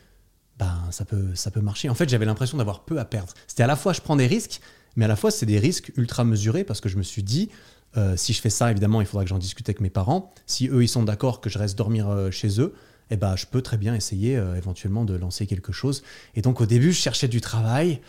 [0.58, 1.88] bah ça peut, ça peut marcher.
[1.88, 3.32] En fait, j'avais l'impression d'avoir peu à perdre.
[3.46, 4.60] C'était à la fois je prends des risques,
[4.96, 7.48] mais à la fois c'est des risques ultra mesurés parce que je me suis dit,
[7.96, 10.32] euh, si je fais ça, évidemment, il faudra que j'en discute avec mes parents.
[10.46, 12.74] Si eux, ils sont d'accord que je reste dormir euh, chez eux,
[13.10, 16.02] eh ben, je peux très bien essayer euh, éventuellement de lancer quelque chose.
[16.34, 18.00] Et donc au début, je cherchais du travail,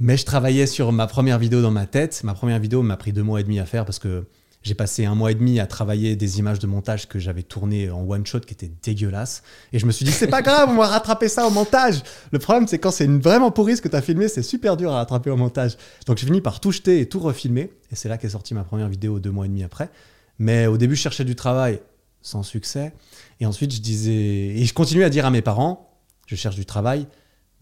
[0.00, 2.22] mais je travaillais sur ma première vidéo dans ma tête.
[2.24, 4.26] Ma première vidéo m'a pris deux mois et demi à faire parce que
[4.62, 7.90] j'ai passé un mois et demi à travailler des images de montage que j'avais tournées
[7.90, 9.42] en one shot qui étaient dégueulasses.
[9.72, 12.02] Et je me suis dit, c'est pas grave, on va rattraper ça au montage.
[12.32, 14.92] Le problème, c'est quand c'est vraiment pourrie ce que tu as filmé, c'est super dur
[14.92, 15.76] à rattraper au montage.
[16.06, 17.70] Donc j'ai fini par tout jeter et tout refilmer.
[17.90, 19.90] Et c'est là qu'est sortie ma première vidéo deux mois et demi après.
[20.38, 21.80] Mais au début, je cherchais du travail
[22.20, 22.92] sans succès.
[23.40, 26.66] Et ensuite, je disais, et je continuais à dire à mes parents, je cherche du
[26.66, 27.06] travail,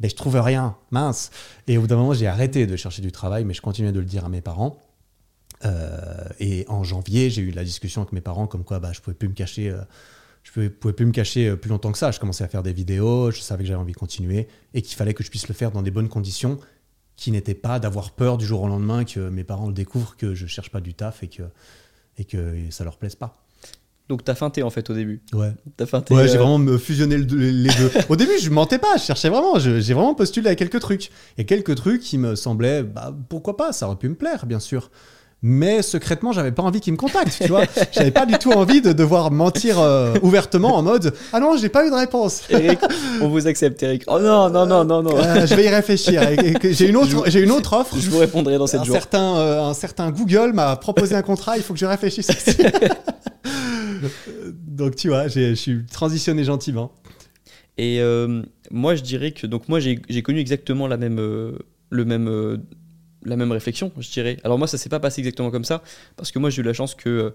[0.00, 1.30] mais je trouve rien, mince.
[1.66, 4.00] Et au bout d'un moment, j'ai arrêté de chercher du travail, mais je continuais de
[4.00, 4.78] le dire à mes parents.
[5.64, 9.00] Euh, et en janvier, j'ai eu la discussion avec mes parents comme quoi bah, je
[9.00, 9.70] pouvais plus me cacher.
[9.70, 9.80] euh,
[10.42, 12.10] je pouvais, pouvais plus me cacher euh, plus longtemps que ça.
[12.10, 14.96] Je commençais à faire des vidéos, je savais que j'avais envie de continuer et qu'il
[14.96, 16.58] fallait que je puisse le faire dans des bonnes conditions,
[17.16, 20.34] qui n'étaient pas d'avoir peur du jour au lendemain que mes parents le découvrent que
[20.34, 21.42] je cherche pas du taf et que,
[22.18, 23.45] et que ça leur plaise pas.
[24.08, 25.20] Donc t'as feinté en fait au début.
[25.32, 25.52] Ouais.
[25.76, 26.14] T'as feinté.
[26.14, 27.90] Ouais, euh, j'ai vraiment me fusionné le- les deux.
[28.08, 31.10] Au début, je mentais pas, je cherchais vraiment, j'ai vraiment postulé à quelques trucs.
[31.38, 34.60] Et quelques trucs qui me semblaient, bah, pourquoi pas, ça aurait pu me plaire, bien
[34.60, 34.90] sûr.
[35.42, 37.64] Mais secrètement, j'avais pas envie qu'ils me contactent, tu vois.
[37.92, 41.68] J'avais pas du tout envie de devoir mentir euh, ouvertement en mode Ah non, j'ai
[41.68, 42.42] pas eu de réponse.
[42.48, 42.78] Eric,
[43.20, 44.04] on vous accepte, Eric.
[44.06, 45.14] Oh non, non, non, non, non.
[45.18, 46.22] Euh, je vais y réfléchir.
[46.70, 47.96] J'ai une, autre- j'ai une autre offre.
[47.98, 48.98] Je vous répondrai dans cette Un journée.
[48.98, 52.28] certain, euh, un certain Google m'a proposé un contrat, il faut que je réfléchisse.
[54.66, 56.92] Donc tu vois, je suis transitionné gentiment.
[57.78, 61.52] Et euh, moi, je dirais que donc moi j'ai connu exactement la même euh,
[61.90, 62.56] le même euh,
[63.24, 64.38] la même réflexion, je dirais.
[64.44, 65.82] Alors moi, ça s'est pas passé exactement comme ça
[66.16, 67.34] parce que moi j'ai eu la chance que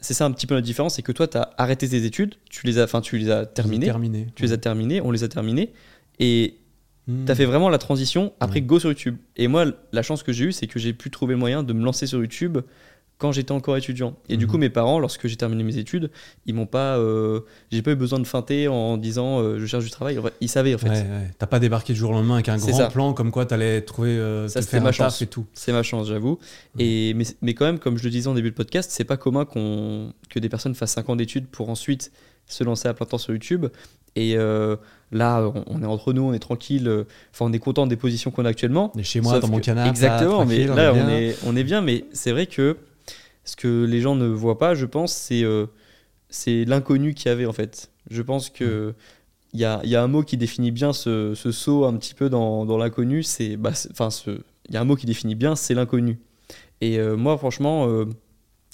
[0.00, 2.34] c'est ça un petit peu la différence, c'est que toi tu as arrêté tes études,
[2.50, 4.26] tu les as enfin tu les as terminées, Terminé.
[4.34, 5.72] tu les as terminées, on les a terminées
[6.18, 6.56] et
[7.06, 7.26] Hmm.
[7.26, 8.66] tu as fait vraiment la transition après Ouais.
[8.66, 9.16] go sur YouTube.
[9.36, 11.74] Et moi, la chance que j'ai eue, c'est que j'ai pu trouver le moyen de
[11.74, 12.56] me lancer sur YouTube
[13.18, 14.16] quand j'étais encore étudiant.
[14.28, 14.50] Et du Mhm.
[14.50, 16.10] coup, mes parents, lorsque j'ai terminé mes études,
[16.46, 17.40] ils m'ont pas, euh,
[17.70, 20.18] j'ai pas eu besoin de feinter en disant euh, je cherche du travail.
[20.40, 20.88] Ils savaient en fait.
[20.88, 21.30] Ouais, ouais.
[21.38, 22.88] T'as pas débarqué du jour au lendemain avec un grand ça.
[22.88, 25.14] plan comme quoi t'allais trouver euh, Ça, c'était ma un chance.
[25.14, 25.46] taf et tout.
[25.54, 26.38] C'est ma chance, j'avoue.
[26.78, 29.16] Et mais, mais quand même, comme je le disais en début de podcast, c'est pas
[29.16, 32.10] commun qu'on que des personnes fassent 5 ans d'études pour ensuite
[32.46, 33.66] se lancer à plein temps sur YouTube.
[34.16, 34.76] Et euh,
[35.12, 36.86] là, on, on est entre nous, on est tranquille.
[36.88, 38.92] euh, Enfin, on est content des positions qu'on a actuellement.
[38.98, 39.88] Et chez moi, dans mon canapé.
[39.88, 41.80] Exactement, mais tranquille, là, on est, on est bien.
[41.80, 42.76] Mais c'est vrai que
[43.44, 45.66] ce que les gens ne voient pas, je pense, c'est euh,
[46.28, 47.90] c'est l'inconnu qu'il y avait en fait.
[48.10, 48.94] Je pense que
[49.52, 52.12] il y a, y a un mot qui définit bien ce, ce saut un petit
[52.14, 53.22] peu dans, dans l'inconnu.
[53.22, 54.08] C'est, bah, enfin,
[54.68, 56.18] il y a un mot qui définit bien, c'est l'inconnu.
[56.80, 58.06] Et euh, moi, franchement, euh,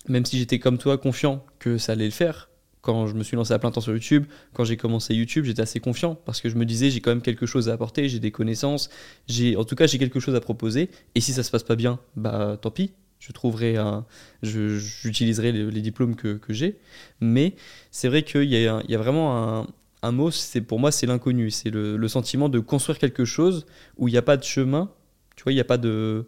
[0.09, 2.49] même si j'étais comme toi confiant que ça allait le faire,
[2.81, 5.61] quand je me suis lancé à plein temps sur YouTube, quand j'ai commencé YouTube, j'étais
[5.61, 8.21] assez confiant parce que je me disais j'ai quand même quelque chose à apporter, j'ai
[8.21, 8.89] des connaissances,
[9.29, 10.89] j'ai en tout cas j'ai quelque chose à proposer.
[11.15, 14.05] Et si ça se passe pas bien, bah tant pis, je trouverai un,
[14.43, 16.79] je- j'utiliserai les, les diplômes que, que j'ai.
[17.21, 17.55] Mais
[17.93, 19.67] c'est vrai qu'il y, a y vraiment un,
[20.03, 23.67] un mot, c'est pour moi c'est l'inconnu, c'est le, le sentiment de construire quelque chose
[23.99, 24.91] où il n'y a pas de chemin,
[25.37, 26.27] tu vois, il n'y a pas de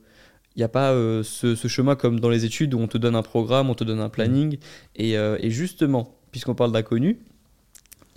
[0.54, 2.98] il n'y a pas euh, ce, ce chemin comme dans les études où on te
[2.98, 4.58] donne un programme, on te donne un planning.
[4.96, 7.20] Et, euh, et justement, puisqu'on parle d'inconnu,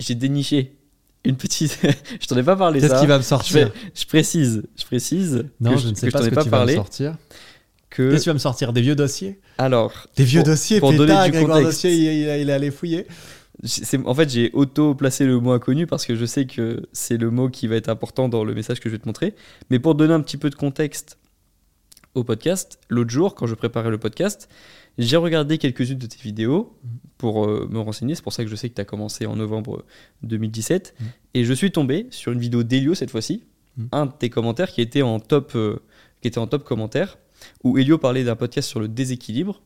[0.00, 0.76] j'ai déniché
[1.24, 1.78] une petite.
[2.20, 5.46] je t'en ai pas parlé Qu'est-ce qui va me je, sortir je précise, je précise.
[5.60, 7.16] Non, que je ne sais que pas t'en ce que pas tu vas me sortir.
[7.96, 9.40] Que tu vas me sortir Des vieux dossiers?
[9.58, 11.82] Alors, Des vieux pour- dossiers, pour donner du Grégoire contexte.
[11.84, 13.06] Dossier, il, il- il est allé fouiller.
[14.04, 17.30] en fait, j'ai auto placé le mot inconnu parce que je sais que c'est le
[17.30, 19.34] mot qui va être important dans le message que je vais te montrer.
[19.70, 21.18] Mais pour donner un petit peu de contexte
[22.14, 24.48] au podcast, l'autre jour, quand je préparais le podcast,
[24.98, 26.74] j'ai regardé quelques-unes de tes vidéos
[27.18, 28.14] pour euh, me renseigner.
[28.14, 29.84] C'est pour ça que je sais que tu as commencé en novembre
[30.22, 30.94] 2017.
[30.98, 31.06] Mhm.
[31.34, 33.44] Et je suis tombé sur une vidéo d'Elio cette fois-ci,
[33.76, 33.88] Mhm.
[33.92, 35.76] un de tes commentaires qui était en top, euh,
[36.22, 37.18] qui était en top commentaire,
[37.64, 39.60] où Elio parlait d'un podcast sur le déséquilibre.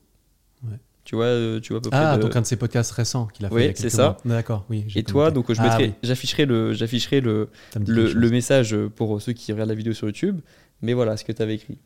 [0.65, 0.77] Ouais.
[1.05, 2.93] Tu vois, euh, tu vois à peu Ah, près de- donc un de ses podcasts
[2.93, 4.17] récents qu'il a fait Oui, c'est ça.
[4.25, 4.85] D'accord, oui.
[4.95, 9.51] Et toi, donc je Ah oui, j'afficherai le, j'afficherai le, le, message pour ceux qui
[9.53, 10.41] regardent la vidéo sur YouTube.
[10.83, 11.79] Mais voilà ce que tu avais écrit.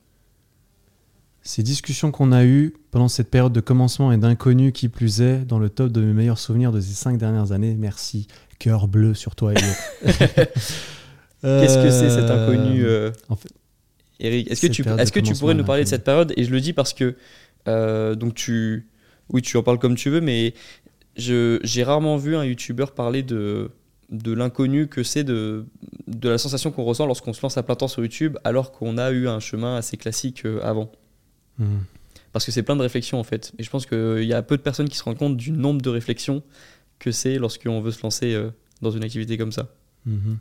[1.42, 5.40] Ces discussions qu'on a eues pendant cette période de commencement et d'inconnu qui plus est,
[5.44, 7.74] dans le top de mes meilleurs souvenirs de ces cinq dernières années.
[7.78, 8.26] Merci.
[8.58, 9.72] Cœur bleu sur toi, Elio.
[11.42, 13.50] Qu'est-ce que c'est cet Euh, inconnu, euh, en fait,
[14.24, 16.50] Eric Est-ce que tu, de que tu pourrais nous parler de cette période Et je
[16.50, 17.16] le dis parce que
[17.68, 18.88] euh, donc tu,
[19.30, 20.54] oui, tu en parles comme tu veux, mais
[21.16, 23.70] j'ai rarement vu un YouTuber parler de
[24.10, 25.64] de l'inconnu que c'est de,
[26.06, 28.98] de la sensation qu'on ressent lorsqu'on se lance à plein temps sur YouTube alors qu'on
[28.98, 30.92] a eu un chemin assez classique euh, avant.
[31.58, 31.78] hmm.
[32.32, 33.52] Parce que c'est plein de réflexions en fait.
[33.58, 35.80] Et je pense qu'il y a peu de personnes qui se rendent compte du nombre
[35.80, 36.42] de réflexions
[36.98, 38.50] que c'est lorsqu'on veut se lancer euh,
[38.82, 39.68] dans une activité comme ça.
[40.06, 40.38] Mhm.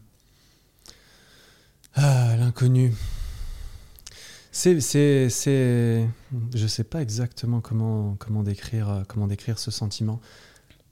[1.96, 2.94] Ah, l'inconnu.
[4.56, 6.08] C'est, c'est, c'est,
[6.54, 10.22] je sais pas exactement comment, comment décrire, euh, comment décrire ce sentiment,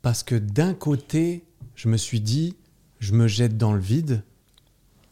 [0.02, 1.44] parce que d'un côté,
[1.76, 2.56] je me suis dit,
[3.00, 4.24] je me jette dans le vide,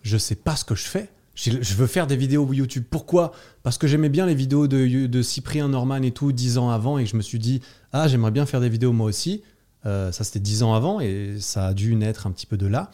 [0.02, 1.10] je sais pas ce que je fais.
[1.36, 2.84] Je veux faire des vidéos YouTube.
[2.90, 3.34] Pourquoi?
[3.62, 6.98] Parce que j'aimais bien les vidéos de, de Cyprien Norman et tout dix ans avant,
[6.98, 7.62] et je me suis dit,
[7.94, 9.44] ah, j'aimerais bien faire des vidéos moi aussi.
[9.86, 12.66] Euh, ça, c'était dix ans avant, et ça a dû naître un petit peu de
[12.66, 12.90] là.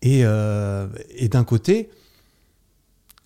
[0.00, 1.90] Et, euh, et d'un côté,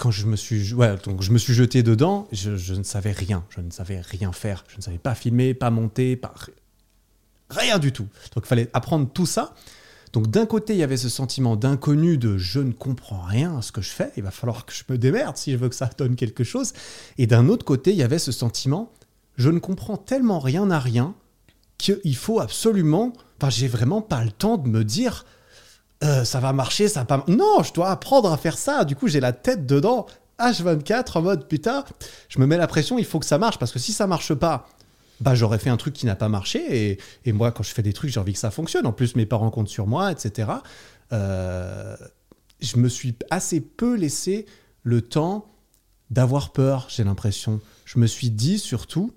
[0.00, 3.44] quand je me suis, ouais, donc je me suis jeté dedans, je, ne savais rien.
[3.50, 4.64] Je ne savais rien faire.
[4.68, 6.32] Je ne savais pas filmer, pas monter, pas
[7.50, 8.08] rien du tout.
[8.34, 9.54] Donc il fallait apprendre tout ça.
[10.14, 13.62] Donc d'un côté, il y avait ce sentiment d'inconnu de je ne comprends rien à
[13.62, 14.10] ce que je fais.
[14.16, 16.72] Il va falloir que je me démerde si je veux que ça donne quelque chose.
[17.18, 18.90] Et d'un autre côté, il y avait ce sentiment
[19.40, 21.14] je ne comprends tellement rien à rien
[21.78, 23.14] qu'il faut absolument.
[23.38, 25.24] Enfin, j'ai vraiment pas le temps de me dire
[26.02, 27.24] euh, ça va marcher, ça va pas.
[27.28, 28.84] Non, je dois apprendre à faire ça.
[28.84, 30.06] Du coup, j'ai la tête dedans,
[30.38, 31.84] H24, en mode putain,
[32.28, 33.58] je me mets la pression, il faut que ça marche.
[33.58, 34.68] Parce que si ça marche pas,
[35.20, 36.98] bah, j'aurais fait un truc qui n'a pas marché.
[37.24, 38.86] Et, moi, quand je fais des trucs, j'ai envie que ça fonctionne.
[38.86, 40.50] En plus, mes parents comptent sur moi, etc.
[41.12, 41.96] Euh,
[42.60, 44.46] je me suis assez peu laissé
[44.82, 45.46] le temps
[46.10, 47.60] d'avoir peur, j'ai l'impression.
[47.84, 49.12] Je me suis dit surtout.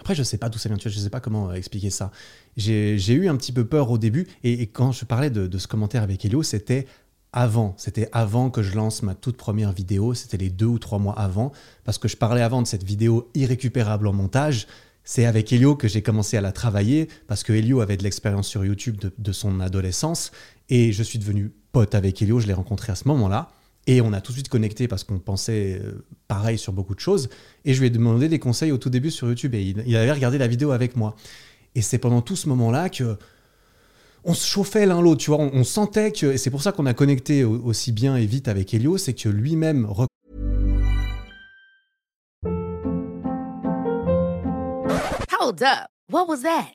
[0.00, 1.90] Après, je sais pas d'où ça vient, tu vois, je sais pas comment euh, expliquer
[1.90, 2.10] ça.
[2.56, 6.02] J'ai eu un petit peu peur au début, et, quand je parlais de, ce commentaire
[6.02, 6.86] avec Elio, c'était
[7.32, 7.74] avant.
[7.78, 11.18] C'était avant que je lance ma toute première vidéo, c'était les deux ou trois mois
[11.18, 11.52] avant,
[11.84, 14.66] parce que je parlais avant de cette vidéo irrécupérable en montage.
[15.04, 18.48] C'est avec Elio que j'ai commencé à la travailler, parce que Elio avait de l'expérience
[18.48, 20.30] sur YouTube de, de son adolescence,
[20.68, 23.50] et je suis devenu pote avec Elio, je l'ai rencontré à ce moment-là.
[23.86, 27.00] Et on a tout de suite connecté parce qu'on pensait euh, pareil sur beaucoup de
[27.00, 27.28] choses.
[27.64, 30.12] Et je lui ai demandé des conseils au tout début sur YouTube et il avait
[30.12, 31.16] regardé la vidéo avec moi.
[31.74, 33.16] Et c'est pendant tout ce moment-là que
[34.24, 35.40] on se chauffait l'un l'autre, tu vois.
[35.40, 38.46] On, sentait que, et c'est pour ça qu'on a connecté au- aussi bien et vite
[38.46, 39.86] avec Elio, c'est que lui-même
[45.40, 45.88] Hold up.
[46.08, 46.74] What was that?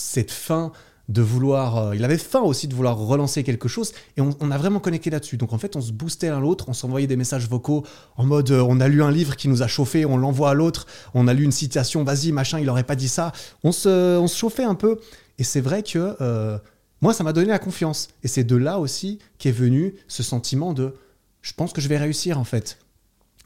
[0.00, 0.72] cette faim
[1.10, 4.58] de vouloir, euh, il avait faim aussi de vouloir relancer quelque chose et on, a
[4.58, 5.36] vraiment connecté là-dessus.
[5.36, 7.84] Donc en fait, on se boostait l'un l'autre, on s'envoyait des messages vocaux
[8.16, 10.54] en mode euh, on a lu un livre qui nous a chauffé, on l'envoie à
[10.54, 13.32] l'autre, on a lu une citation, vas-y machin, il aurait pas dit ça.
[13.64, 15.00] On se, on se chauffait un peu
[15.38, 16.58] et c'est vrai que euh,
[17.00, 20.72] moi ça m'a donné la confiance et c'est de là aussi qu'est venu ce sentiment
[20.74, 20.94] de
[21.42, 22.78] je pense que je vais réussir en fait.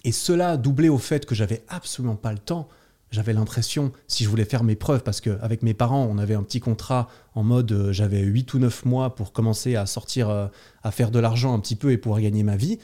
[0.04, 2.68] Et cela doublé au fait que j'avais absolument pas le temps
[3.14, 6.42] j'avais l'impression, si je voulais faire mes preuves, parce qu'avec mes parents, on avait un
[6.42, 10.48] petit contrat en mode euh, j'avais 8 ou 9 mois pour commencer à sortir, euh,
[10.82, 12.78] à faire de l'argent un petit peu et pouvoir gagner ma vie,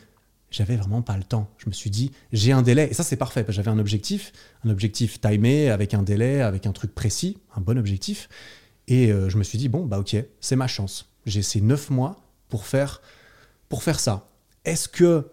[0.51, 1.51] j'avais vraiment pas le temps.
[1.59, 3.79] Je me suis dit, j'ai un délai, et ça c'est parfait, parce que j'avais un
[3.81, 4.33] objectif,
[4.65, 8.29] un objectif timé, avec un délai, avec un truc précis, un bon objectif.
[8.87, 11.09] Et euh, je me suis dit, bon, bah ok, c'est ma chance.
[11.27, 13.03] J'ai ces 9 mois pour faire,
[13.69, 14.29] pour faire ça.
[14.65, 15.27] Est-ce que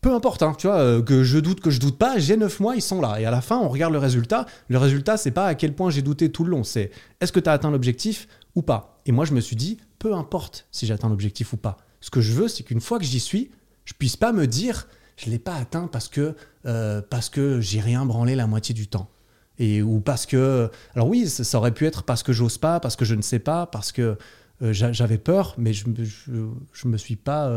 [0.00, 2.60] peu importe, hein, tu vois, euh, que je doute, que je doute pas, j'ai 9
[2.60, 3.20] mois, ils sont là.
[3.20, 4.46] Et à la fin, on regarde le résultat.
[4.68, 6.90] Le résultat, c'est pas à quel point j'ai douté tout le long, c'est
[7.20, 9.00] est-ce que tu as atteint l'objectif ou pas?
[9.06, 11.76] Et moi, je me suis dit, peu importe si j'ai atteint l'objectif ou pas.
[12.00, 13.50] Ce que je veux, c'est qu'une fois que j'y suis,
[13.84, 16.34] je puisse pas me dire, je l'ai pas atteint parce que,
[16.64, 19.10] euh, parce que j'ai rien branlé la moitié du temps.
[19.58, 20.70] Et, ou parce que.
[20.94, 23.38] Alors oui, ça, aurait pu être parce que j'ose pas, parce que je ne sais
[23.38, 24.16] pas, parce que
[24.62, 27.50] euh, j'a- j'avais peur, mais je, je, je me suis pas.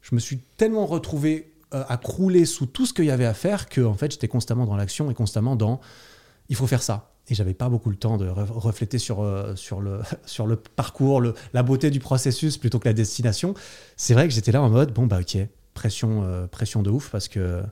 [0.00, 3.34] je me suis tellement retrouvé euh, à crouler sous tout ce qu'il y avait à
[3.34, 5.80] faire que en fait j'étais constamment dans l'action et constamment dans
[6.48, 9.54] il faut faire ça et j'avais pas beaucoup le temps de re- refléter sur, euh,
[9.54, 13.54] sur, le, sur le parcours le- la beauté du processus plutôt que la destination
[13.96, 15.38] c'est vrai que j'étais là en mode bon bah ok
[15.74, 17.62] pression euh, pression de ouf parce que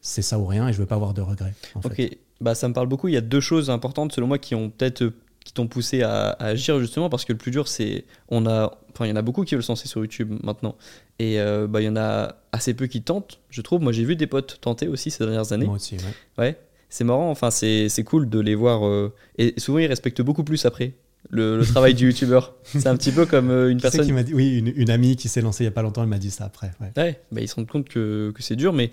[0.00, 2.18] c'est ça ou rien et je veux pas avoir de regrets en Ok, fait.
[2.40, 3.08] bah ça me parle beaucoup.
[3.08, 5.12] Il y a deux choses importantes selon moi qui ont peut-être
[5.56, 9.06] t'ont poussé à, à agir justement parce que le plus dur c'est on a enfin
[9.06, 10.76] il y en a beaucoup qui veulent se lancer sur YouTube maintenant
[11.18, 14.04] et euh, bah il y en a assez peu qui tentent je trouve moi j'ai
[14.04, 16.44] vu des potes tenter aussi ces dernières années moi aussi ouais.
[16.44, 20.22] ouais c'est marrant enfin c'est c'est cool de les voir euh, et souvent ils respectent
[20.22, 20.92] beaucoup plus après
[21.30, 24.12] le, le travail du youtubeur c'est un petit peu comme euh, une Qui personne qui
[24.12, 26.08] m'a dit oui une, une amie qui s'est lancée il y a pas longtemps elle
[26.08, 26.92] m'a dit ça après ouais.
[26.96, 28.90] Ouais, bah, ils se rendent compte que, que c'est dur, mais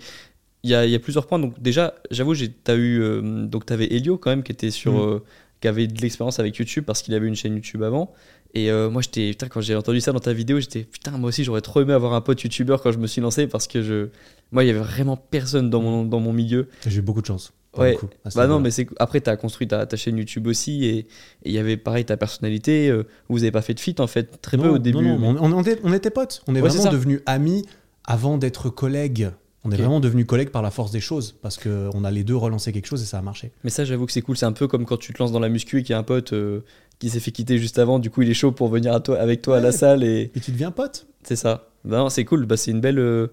[0.64, 1.38] il y a, y a plusieurs points.
[1.38, 4.94] Donc déjà, j'avoue, j'ai- t'as eu, euh, donc t'avais Elio quand même qui était sur,
[4.94, 4.96] Mm.
[5.16, 5.18] euh,
[5.60, 8.12] qui avait de l'expérience avec YouTube parce qu'il avait une chaîne YouTube avant.
[8.56, 11.28] Et euh, moi, j'étais, putain, quand j'ai entendu ça dans ta vidéo, j'étais, putain, moi
[11.28, 13.82] aussi, j'aurais trop aimé avoir un pote YouTubeur quand je me suis lancé parce que
[13.82, 14.08] je,
[14.52, 16.68] moi, il y avait vraiment personne dans mon, dans mon milieu.
[16.86, 17.96] j'ai eu beaucoup de chance Ouais.
[17.96, 21.08] coup, Bah non, mais c'est après, t'as construit ta, ta chaîne YouTube aussi et
[21.44, 22.88] il y avait pareil ta personnalité.
[22.88, 24.98] euh, vous avez pas fait de fit en fait, très peu au début.
[25.02, 26.44] non, non, mais- on, on était, on était potes.
[26.46, 26.90] On est Ouais, vraiment ça.
[26.90, 27.64] devenus amis
[28.04, 29.30] avant d'être collègues.
[29.64, 32.36] On est vraiment devenus collègues par la force des choses parce qu'on a les deux
[32.36, 33.50] relancé quelque chose et ça a marché.
[33.64, 34.36] Mais ça, j'avoue que c'est cool.
[34.36, 35.98] C'est un peu comme quand tu te lances dans la muscu et qu'il y a
[35.98, 36.60] un pote euh,
[36.98, 37.98] qui s'est fait quitter juste avant.
[37.98, 40.04] Du coup, il est chaud pour venir à toi, avec toi à la salle.
[40.04, 41.06] Et Et tu deviens pote?
[41.22, 41.68] c'est ça.
[41.86, 42.44] Non, c'est cool.
[42.44, 42.98] Bah, c'est une belle.
[42.98, 43.28] euh,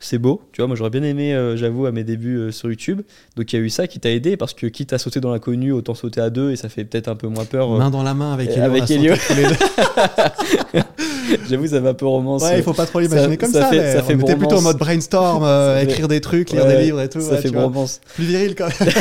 [0.00, 0.42] c'est beau.
[0.52, 3.02] Tu vois, moi, j'aurais bien aimé, euh, j'avoue, à mes débuts sur YouTube.
[3.36, 5.32] Donc, il y a eu ça qui t'a aidé parce que quitte à sauter dans
[5.32, 7.70] l'inconnu, autant sauter à deux et ça fait peut-être un peu moins peur.
[7.70, 8.62] Main dans la main avec Elio.
[8.64, 9.14] avec Elio.
[11.48, 12.42] j'avoue, ça va un peu romance.
[12.42, 13.68] Ouais, il faut pas trop l'imaginer comme ça ça.
[13.70, 16.50] fait- mais ça fait on était plutôt en mode brainstorm, euh, fait- écrire des trucs,
[16.50, 17.20] lire Ouais, des livres et tout.
[17.20, 17.62] Ça ouais, fait tu vois.
[17.62, 18.00] bromance.
[18.14, 18.92] Plus viril quand même.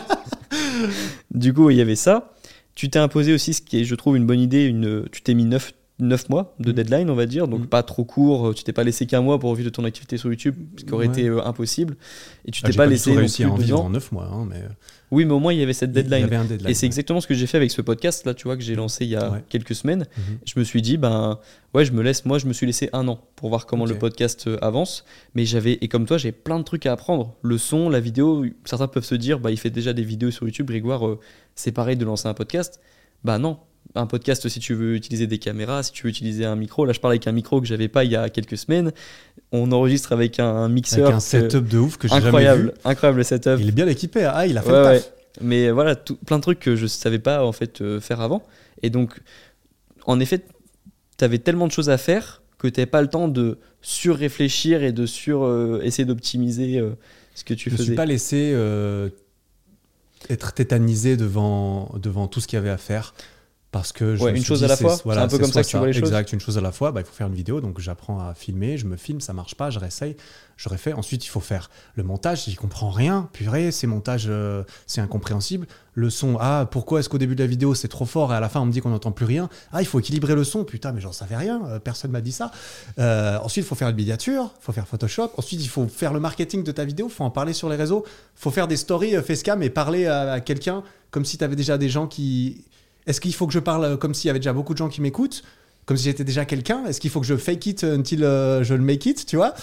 [1.34, 2.32] Du coup, il y avait ça.
[2.74, 4.64] Tu t'es imposé aussi ce qui est, je trouve, une bonne idée.
[4.64, 5.44] Une, tu t'es mis
[5.98, 6.74] 9, mois de Mm.
[6.74, 7.66] deadline, on va dire, donc Mm.
[7.68, 8.54] pas trop court.
[8.54, 10.92] Tu t'es pas laissé qu'un mois pour vivre de ton activité sur YouTube, ce qui
[10.92, 11.12] aurait Ouais.
[11.12, 11.96] été euh, impossible.
[12.44, 14.26] Et tu Ah, t'es j'ai pas laissé non réussi à en vivre en 9 mois.
[14.30, 14.62] hein, mais
[15.12, 16.24] Oui, mais au moins il y avait cette deadline.
[16.24, 16.68] avait un deadline.
[16.68, 16.88] Et c'est ouais.
[16.88, 19.10] exactement ce que j'ai fait avec ce podcast là, tu vois, que j'ai lancé il
[19.10, 19.44] y a Ouais.
[19.48, 20.04] quelques semaines.
[20.18, 20.38] Mhm.
[20.44, 21.38] Je me suis dit, ben
[21.74, 23.96] ouais, je me laisse, moi je me suis laissé un an pour voir comment le
[23.96, 25.04] podcast euh, avance.
[25.34, 27.34] Mais j'avais, et comme toi, j'ai plein de trucs à apprendre.
[27.42, 30.44] Le son, la vidéo, certains peuvent se dire, bah il fait déjà des vidéos sur
[30.44, 31.20] YouTube, Grégoire, euh,
[31.54, 32.80] c'est pareil de lancer un podcast.
[33.24, 33.58] Bah non.
[33.96, 36.92] Un podcast, si tu veux utiliser des caméras, si tu veux utiliser un micro, là
[36.92, 38.92] je parle avec un micro que j'avais pas il y a quelques semaines.
[39.52, 42.62] On enregistre avec un, un mixeur Avec un setup de ouf que j'ai jamais incroyable,
[42.64, 42.70] vu.
[42.84, 43.56] incroyable le setup.
[43.58, 44.24] Il est bien équipé.
[44.24, 45.02] Ah, il a fait Ouais, le ouais.
[45.40, 48.42] Mais voilà, tout- plein de trucs que je savais pas en fait euh, faire avant.
[48.82, 49.18] Et donc,
[50.06, 50.44] en effet,
[51.18, 54.92] tu avais tellement de choses à faire que tu pas le temps de sur-réfléchir et
[54.92, 56.90] de sur euh, essayer d'optimiser euh,
[57.34, 57.86] ce que tu Je me faisais.
[57.88, 58.54] suis pas laissé
[60.30, 63.14] être tétanisé devant, devant tout ce qu'il y avait à faire.
[63.72, 65.62] Parce que je Ouais, une chose dit, à la fois C'est un peu comme ça
[65.62, 66.92] que tu vois les choses Exact, une chose à la fois.
[66.92, 69.54] Bah, il faut faire une vidéo, donc j'apprends à filmer, je me filme, ça marche
[69.54, 70.16] pas, je réessaye,
[70.56, 70.92] je refais.
[70.92, 73.28] Ensuite, il faut faire le montage, j'y comprends rien.
[73.32, 75.66] Purée, ces montages, euh, c'est incompréhensible.
[75.94, 78.40] Le son, ah, pourquoi est-ce qu'au début de la vidéo c'est trop fort et à
[78.40, 79.48] la fin on me dit qu'on n'entend plus rien?
[79.72, 82.32] Ah, il faut équilibrer le son, putain, mais j'en savais rien, euh, personne m'a dit
[82.32, 82.52] ça.
[82.98, 85.32] Euh, ensuite, il faut faire une miniature, il faut faire Photoshop.
[85.36, 87.76] Ensuite, il faut faire le marketing de ta vidéo, il faut en parler sur les
[87.76, 91.36] réseaux, il faut faire des stories euh, facecam et parler à, à quelqu'un comme si
[91.36, 92.64] tu avais déjà des gens qui.
[93.06, 94.88] Est-ce qu'il faut que je parle euh, comme s'il y avait déjà beaucoup de gens
[94.88, 95.42] qui m'écoutent
[95.84, 98.74] Comme si j'étais déjà quelqu'un Est-ce qu'il faut que je fake it until euh, je
[98.74, 99.54] le make it, tu vois?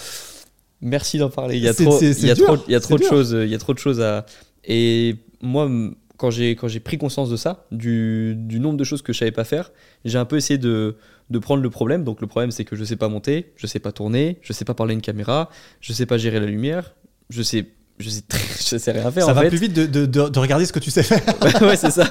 [0.80, 1.56] Merci d'en parler.
[1.56, 2.98] Il y a trop, c'est- il y a c'est dur, trop, il y a trop
[2.98, 3.36] c'est de choses.
[3.42, 4.26] Il y a trop de choses à.
[4.64, 5.70] Et moi,
[6.16, 9.18] quand j'ai quand j'ai pris conscience de ça, du, du nombre de choses que je
[9.18, 9.72] savais pas faire,
[10.04, 10.96] j'ai un peu essayé de,
[11.30, 12.04] de prendre le problème.
[12.04, 14.64] Donc le problème, c'est que je sais pas monter, je sais pas tourner, je sais
[14.64, 15.48] pas parler à une caméra,
[15.80, 16.94] je sais pas gérer la lumière,
[17.30, 17.66] je sais
[17.98, 18.22] je sais
[18.70, 19.48] je sais rien faire Ça en va fait.
[19.48, 21.22] plus vite de, de- de- de regarder ce que tu sais faire.
[21.42, 22.10] ouais, ouais, c'est ça.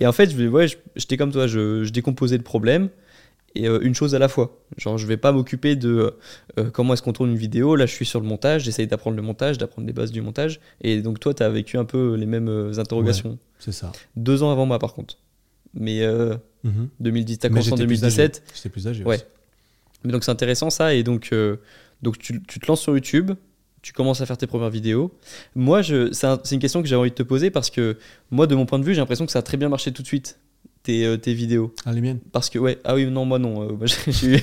[0.00, 2.88] Et en fait, je, ouais, je- j'étais comme toi, je, je décomposais le problème
[3.54, 4.58] et euh, une chose à la fois.
[4.78, 6.14] Genre, je vais pas m'occuper de
[6.58, 7.76] euh, comment est-ce qu'on tourne une vidéo.
[7.76, 10.60] Là, je suis sur le montage, j'essaye d'apprendre le montage, d'apprendre les bases du montage.
[10.80, 13.38] Et donc, toi, tu as vécu un peu les mêmes euh, interrogations.
[13.60, 13.92] C'est ça.
[14.16, 15.18] Deux ans avant moi, par contre.
[15.72, 16.88] Mais euh, Mhm.
[17.00, 18.36] 2010, t'as commencé en j'étais plus 2017.
[18.36, 18.52] âgé.
[18.56, 19.04] J'étais plus âgé.
[19.04, 19.16] Ouais.
[19.16, 19.24] aussi.
[20.04, 21.56] Mais donc c'est intéressant ça, et donc, euh,
[22.02, 23.32] donc tu, tu te lances sur YouTube,
[23.84, 25.12] tu commences à faire tes premières vidéos.
[25.54, 27.96] Moi, je, c'est, un- c'est une question que j'ai envie de te poser parce que
[28.30, 30.00] moi, de mon point de vue, j'ai l'impression que ça a très bien marché tout
[30.00, 30.38] de suite,
[30.82, 31.74] tes, euh, tes vidéos.
[31.84, 32.20] Ah, les miennes.
[32.32, 33.62] Parce que, ouais, ah oui, non, moi non.
[33.62, 33.86] euh, moi,
[34.22, 34.38] eu-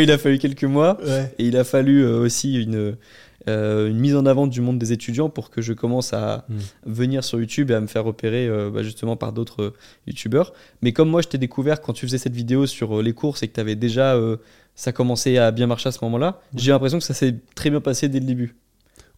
[0.02, 1.34] il a fallu quelques mois, Ouais.
[1.38, 2.96] et il a fallu euh, aussi une,
[3.46, 6.56] une mise en avant du monde des étudiants pour que je commence à Mm.
[6.86, 9.72] venir sur YouTube et à me faire repérer bah, justement par d'autres
[10.06, 10.52] YouTubeurs.
[10.82, 13.48] Mais comme moi, je t'ai découvert quand tu faisais cette vidéo sur les courses et
[13.48, 14.16] que tu avais déjà.
[14.80, 17.80] Ça commençait à bien marcher à ce moment-là, j'ai l'impression que ça s'est très bien
[17.80, 18.56] passé dès le début.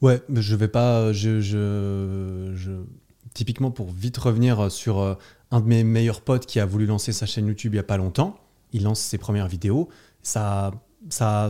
[0.01, 1.13] Ouais, mais je vais pas.
[1.13, 2.83] Je, je, je-
[3.35, 5.15] Typiquement, pour vite revenir sur euh,
[5.51, 7.85] un de mes meilleurs potes qui a voulu lancer sa chaîne YouTube il y a
[7.85, 8.37] pas longtemps,
[8.73, 9.89] il lance ses premières vidéos.
[10.23, 10.73] Ça,
[11.09, 11.49] ça,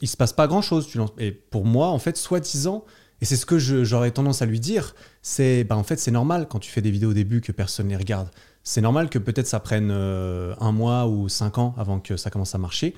[0.00, 0.86] il se passe pas grand chose.
[0.86, 1.12] Tu lances.
[1.18, 2.84] Et pour moi, en fait, soi-disant,
[3.20, 6.46] et c'est ce que j'aurais tendance à lui dire, c'est, bah, en fait, c'est normal
[6.48, 8.28] quand tu fais des vidéos au début que personne les regarde.
[8.62, 12.30] C'est normal que peut-être ça prenne euh, un mois ou cinq ans avant que ça
[12.30, 12.94] commence à marcher.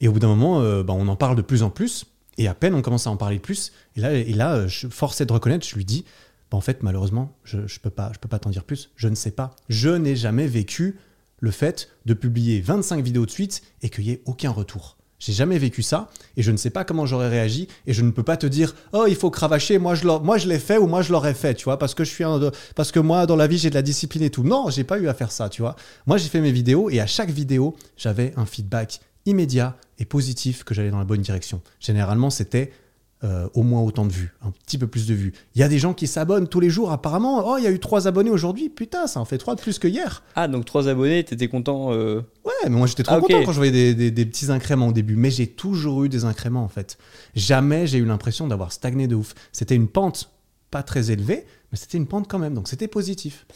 [0.00, 2.06] Et au bout d'un moment, euh, bah, on en parle de plus en plus.
[2.36, 3.72] Et à peine on commence à en parler plus.
[3.96, 6.04] Et là, et là euh, forcé de reconnaître, je lui dis
[6.50, 8.90] bah, en fait, malheureusement, je ne je peux pas t'en dire plus.
[8.96, 9.54] Je ne sais pas.
[9.68, 10.98] Je n'ai jamais vécu
[11.40, 14.96] le fait de publier 25 vidéos de suite et qu'il n'y ait aucun retour.
[15.24, 18.10] J'ai jamais vécu ça et je ne sais pas comment j'aurais réagi et je ne
[18.10, 20.86] peux pas te dire oh il faut cravacher moi je moi je l'ai fait ou
[20.86, 23.36] moi je l'aurais fait tu vois parce que je suis un parce que moi dans
[23.36, 25.48] la vie j'ai de la discipline et tout non j'ai pas eu à faire ça
[25.48, 25.76] tu vois
[26.06, 30.64] moi j'ai fait mes vidéos et à chaque vidéo j'avais un feedback immédiat et positif
[30.64, 32.72] que j'allais dans la bonne direction généralement c'était
[33.22, 35.32] euh, au moins autant de vues, un petit peu plus de vues.
[35.54, 37.42] Il y a des gens qui s'abonnent tous les jours apparemment.
[37.48, 38.68] Oh, il y a eu trois abonnés aujourd'hui.
[38.68, 40.22] Putain, ça en fait trois de plus que hier.
[40.34, 43.52] Ah, donc trois abonnés, t'étais content euh, Ouais, mais moi j'étais trop Ah, content quand
[43.52, 45.16] je voyais des, des- des petits incréments au début.
[45.16, 46.98] Mais j'ai toujours eu des incréments en fait.
[47.34, 49.34] Jamais j'ai eu l'impression d'avoir stagné de ouf.
[49.52, 50.30] C'était une pente
[50.70, 52.52] pas très élevée, mais c'était une pente quand même.
[52.52, 53.46] Donc c'était positif.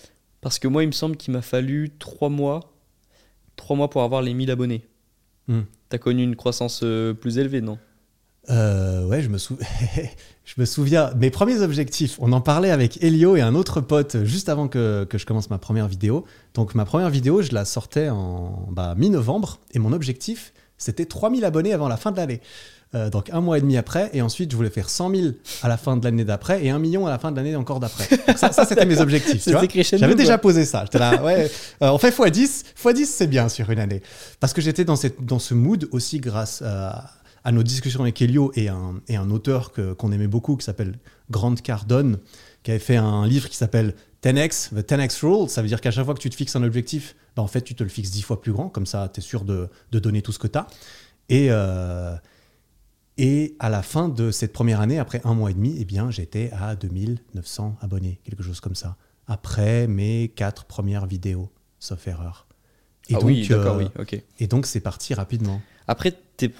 [0.40, 2.72] Parce que moi, il me semble qu'il m'a fallu trois mois,
[3.56, 4.86] trois mois pour avoir les 1000 abonnés.
[5.48, 5.62] Hmm.
[5.88, 7.78] T'as connu une croissance euh, plus élevée, non?
[8.50, 9.58] Euh, ouais, je me, sou-
[10.44, 11.10] je me souviens.
[11.16, 15.04] Mes premiers objectifs, on en parlait avec Elio et un autre pote juste avant que,
[15.04, 16.24] que je commence ma première vidéo.
[16.54, 21.44] Donc, ma première vidéo, je la sortais en bah, mi-novembre et mon objectif, c'était 3000
[21.44, 22.40] abonnés avant la fin de l'année.
[22.94, 24.08] Euh, donc, un mois et demi après.
[24.14, 25.26] Et ensuite, je voulais faire 100 000
[25.62, 27.80] à la fin de l'année d'après et 1 million à la fin de l'année encore
[27.80, 28.08] d'après.
[28.36, 29.42] Ça, ça, c'était mes objectifs.
[29.98, 30.84] J'avais déjà posé ça.
[30.94, 31.50] Là, ouais,
[31.82, 32.64] euh, on fait x10.
[32.82, 34.00] x10, c'est bien sur une année.
[34.40, 37.10] Parce que j'étais dans, cette, dans ce mood aussi grâce à,
[37.44, 40.64] à nos discussions avec Elio et un, et un auteur que- qu'on aimait beaucoup qui
[40.64, 40.94] s'appelle
[41.30, 42.16] Grant Cardone,
[42.62, 45.50] qui avait fait un livre qui s'appelle 10x, The 10x Rule.
[45.50, 47.60] Ça veut dire qu'à chaque fois que tu te fixes un objectif, bah, en fait,
[47.60, 48.70] tu te le fixes 10 fois plus grand.
[48.70, 50.66] Comme ça, tu es sûr de, de donner tout ce que tu as.
[51.28, 52.14] Et, euh,
[53.18, 56.10] et à la fin de cette première année, après un mois et demi, eh bien,
[56.10, 58.96] j'étais à 2900 abonnés, quelque chose comme ça.
[59.26, 62.46] Après mes quatre premières vidéos, sauf erreur.
[63.10, 64.22] Et Ah donc, oui, d'accord, euh, oui, ok.
[64.38, 65.60] Et donc, c'est parti rapidement.
[65.86, 66.14] Après,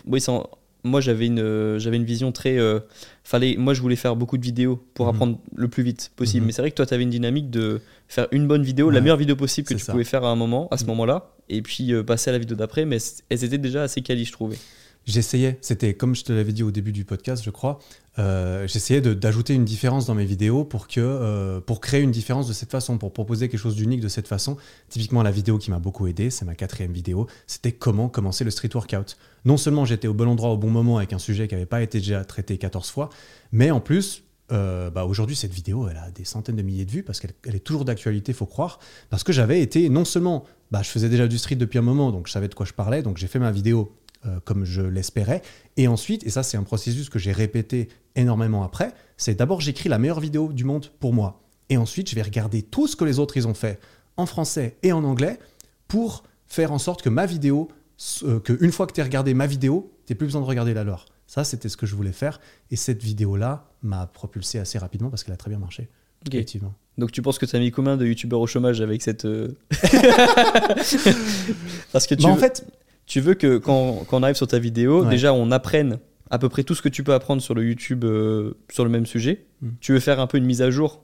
[0.07, 0.21] oui,
[0.85, 2.57] moi j'avais une, euh, j'avais une vision très.
[2.59, 2.81] euh,
[3.25, 5.11] fallait, moi je voulais faire beaucoup de vidéos pour Mhm.
[5.15, 6.43] apprendre le plus vite possible.
[6.43, 6.47] Mhm.
[6.47, 9.01] Mais c'est vrai que toi tu avais une dynamique de faire une bonne vidéo, la
[9.01, 9.93] meilleure vidéo possible que tu ça.
[9.93, 10.89] pouvais faire à un moment, à ce Mhm.
[10.91, 12.85] moment-là, et puis passer à la vidéo d'après.
[12.87, 12.99] Mais
[13.29, 14.57] elles étaient déjà assez quali, je trouvais.
[15.09, 17.79] J'essayais, c'était comme je te l'avais dit au début du podcast, je crois,
[18.19, 22.49] euh, j'essayais d'ajouter une différence dans mes vidéos pour, que, euh, pour créer une différence
[22.49, 24.57] de cette façon, pour proposer quelque chose d'unique de cette façon.
[24.89, 28.51] Typiquement, la vidéo qui m'a beaucoup aidé, c'est ma quatrième vidéo, c'était comment commencer le
[28.51, 29.17] street workout.
[29.45, 31.83] Non seulement j'étais au bon endroit au bon moment avec un sujet qui n'avait pas
[31.83, 33.09] été déjà traité 14 fois,
[33.53, 36.91] mais en plus, euh, bah aujourd'hui, cette vidéo, elle a des centaines de milliers de
[36.91, 38.79] vues parce qu'elle elle est toujours d'actualité, faut croire.
[39.11, 42.11] Parce que j'avais été, non seulement, bah, je faisais déjà du street depuis un moment,
[42.11, 43.93] donc je savais de quoi je parlais, donc j'ai fait ma vidéo
[44.27, 45.43] euh, comme je l'espérais.
[45.77, 49.89] Et ensuite, et ça c'est un processus que j'ai répété énormément après, c'est d'abord j'écris
[49.89, 51.43] la meilleure vidéo du monde pour moi.
[51.71, 53.79] Et ensuite, je vais regarder tout ce que les autres ils ont fait
[54.17, 55.39] en français et en anglais
[55.87, 57.69] pour faire en sorte que ma vidéo,
[58.25, 60.75] euh, que une fois que tu as regardé ma vidéo, tu plus besoin de regarder
[60.75, 61.07] la leur.
[61.27, 62.41] Ça, c'était ce que je voulais faire.
[62.71, 65.89] Et cette vidéo-là m'a propulsé assez rapidement parce qu'elle a très bien marché.
[66.27, 66.75] Effectivement.
[66.97, 69.27] Donc tu penses que tu as mis combien de youtubeurs au chômage avec cette.
[69.27, 69.57] euh,
[71.93, 72.67] Parce que tu, Bah, en fait,
[73.09, 75.11] tu veux que quand, quand on arrive sur ta vidéo, Ouais.
[75.11, 75.99] déjà on apprenne
[76.31, 78.91] à peu près tout ce que tu peux apprendre sur le YouTube euh, sur le
[78.91, 79.47] même sujet.
[79.63, 79.69] Mm.
[79.81, 81.03] Tu veux faire un peu une mise à jour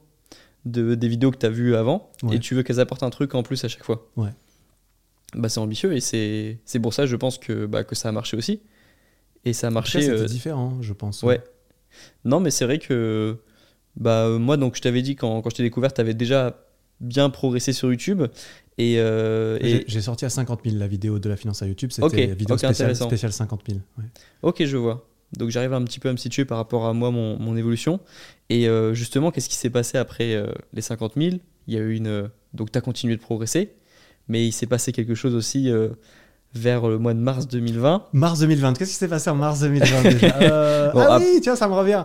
[0.66, 2.36] de, des vidéos que tu as vues avant Ouais.
[2.36, 4.08] et tu veux qu'elles apportent un truc en plus à chaque fois.
[4.16, 4.30] Ouais.
[5.34, 8.12] Bah, c'est ambitieux et c'est c'est pour ça, je pense, que, bah, que ça a
[8.12, 8.60] marché aussi.
[9.46, 11.22] Et ça a marché, c'était euh, différent, je pense.
[11.22, 11.42] Ouais.
[12.24, 13.36] Non, mais c'est vrai que
[13.96, 16.63] bah, euh, moi, donc, je t'avais dit quand, quand je t'ai découvert, tu avais déjà
[17.04, 18.22] bien progressé sur YouTube.
[18.78, 21.90] Et, euh, et- J'ai- sorti à 50 000 la vidéo de la finance à YouTube.
[21.92, 23.06] C'était Ok, vidéo spéciale, intéressant.
[23.06, 23.78] spéciale 50 000.
[23.98, 24.04] ouais.
[24.42, 25.06] Ok, je vois.
[25.38, 28.00] Donc j'arrive un petit peu à me situer par rapport à moi, mon, mon évolution.
[28.50, 31.36] Et euh, justement, qu'est-ce qui s'est passé après euh, les 50 000
[31.68, 32.28] Il y a eu une.
[32.52, 33.72] donc tu as continué de progresser,
[34.28, 35.70] mais il s'est passé quelque chose aussi
[36.54, 38.06] vers le mois de mars 2020.
[38.12, 38.74] Mars 2020.
[38.78, 40.90] Qu'est-ce qui s'est passé en mars 2020 déjà?
[40.92, 42.04] Bon, Ah oui, tiens, ça me revient.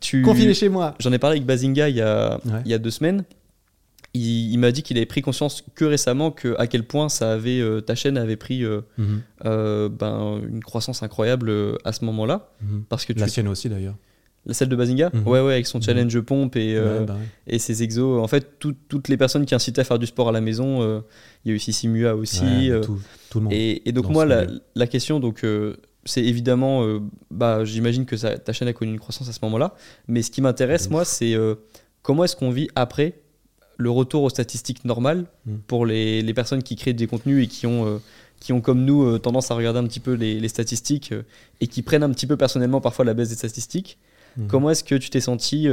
[0.00, 0.22] Tu...
[0.22, 0.94] Confiné chez moi.
[1.00, 2.60] J'en ai parlé avec Bazinga il y a, Ouais.
[2.64, 3.24] il y a deux semaines.
[4.14, 7.32] Il, il m'a dit qu'il avait pris conscience que récemment que à quel point ça
[7.32, 11.52] avait, euh, ta chaîne avait pris euh, Mhm, euh, ben, une croissance incroyable
[11.84, 12.48] à ce moment-là.
[12.62, 12.84] mhm.
[12.88, 13.18] Parce que tu...
[13.18, 13.96] La sienne aussi d'ailleurs.
[14.46, 15.26] La celle de Bazinga Mhm.
[15.26, 15.84] Ouais, ouais, avec son Mhm.
[15.84, 17.54] challenge pompe et, Ouais, bah ouais.
[17.54, 18.22] et ses exos.
[18.22, 21.02] En fait, tout- toutes les personnes qui incitaient à faire du sport à la maison,
[21.44, 22.70] il y a eu Sissi Mua aussi.
[22.70, 22.98] Ouais, tout,
[23.30, 23.52] tout le monde.
[23.52, 24.46] et, et donc moi, la,
[24.76, 25.44] la question, donc,
[26.04, 26.86] c'est évidemment,
[27.30, 29.74] bah, j'imagine que ça- ta chaîne a connu une croissance à ce moment-là.
[30.06, 31.34] Mais ce qui m'intéresse, moi, c'est
[32.02, 33.22] comment est-ce qu'on vit après
[33.76, 35.54] le retour aux statistiques normales Mm.
[35.66, 37.98] pour les, les personnes qui créent des contenus et qui ont, euh,
[38.40, 41.22] qui ont comme nous euh, tendance à regarder un petit peu les, les statistiques euh,
[41.60, 43.98] et qui prennent un petit peu personnellement parfois la baisse des statistiques.
[44.36, 44.46] Mhm.
[44.48, 45.68] Comment est-ce que tu t'es senti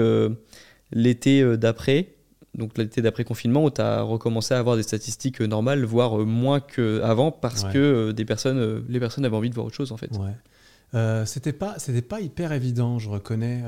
[0.92, 2.10] l'été d'après,
[2.58, 6.60] donc l'été d'après confinement, où tu as recommencé à avoir des statistiques normales, voire moins
[6.60, 7.72] qu'avant, parce Ouais.
[7.74, 10.12] que des personnes, les personnes avaient envie de voir autre chose en fait?
[10.18, 11.26] Ouais.
[11.26, 13.64] C'était pas c'était pas hyper évident je reconnais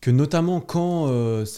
[0.00, 1.06] que notamment quand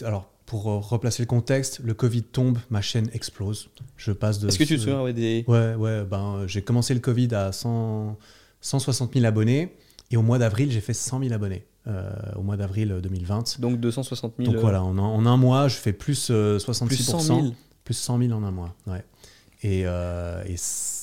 [0.05, 4.47] alors pour euh, replacer le contexte le Covid tombe ma chaîne explose je passe de
[4.47, 5.45] Est-ce que tu te souviens ouais, des...
[5.47, 8.17] ouais ouais ben euh, j'ai commencé le Covid à 100
[8.61, 9.75] 160 000 abonnés
[10.11, 13.79] et au mois d'avril j'ai fait 100 000 abonnés euh, au mois d'avril 2020 Donc
[13.79, 14.47] 260 000.
[14.47, 17.19] donc euh, voilà en un, en un mois je fais plus euh, 66% plus 100
[17.21, 17.53] 000.
[17.83, 18.75] plus 100 000 en un mois.
[18.87, 19.03] Ouais.
[19.63, 20.43] Et, euh,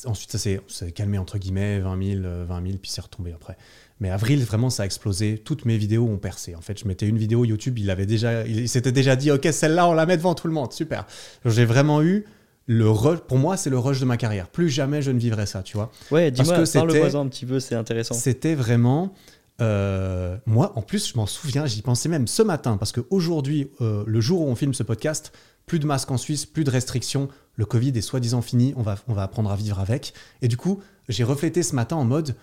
[0.04, 3.56] ensuite, ça s'est calmé entre guillemets, 20 000, euh, 20 000, puis c'est retombé après.
[4.00, 5.38] Mais avril, vraiment, ça a explosé.
[5.38, 6.54] Toutes mes vidéos ont percé.
[6.54, 9.46] En fait, je mettais une vidéo YouTube, il avait déjà, il, s'était déjà dit, ok,
[9.52, 11.06] celle-là, on la met devant tout le monde, super.
[11.44, 12.24] J'ai vraiment eu
[12.66, 13.18] le rush.
[13.20, 14.48] Pour moi, c'est le rush de ma carrière.
[14.48, 15.92] Plus jamais je ne vivrai ça, tu vois.
[16.10, 18.14] Ouais, dis-moi, parle-moi un petit peu, c'est intéressant.
[18.14, 19.12] C'était vraiment.
[19.60, 24.04] euh, moi, en plus, je m'en souviens, j'y pensais même ce matin, parce qu'aujourd'hui, euh,
[24.06, 25.32] le jour où on filme ce podcast,
[25.66, 28.96] plus de masques en Suisse, plus de restrictions, le Covid est soi-disant fini, on va,
[29.08, 30.14] on va apprendre à vivre avec.
[30.40, 30.80] Et du coup,
[31.10, 32.34] j'ai reflété ce matin en mode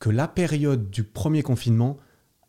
[0.00, 1.98] que la période du premier confinement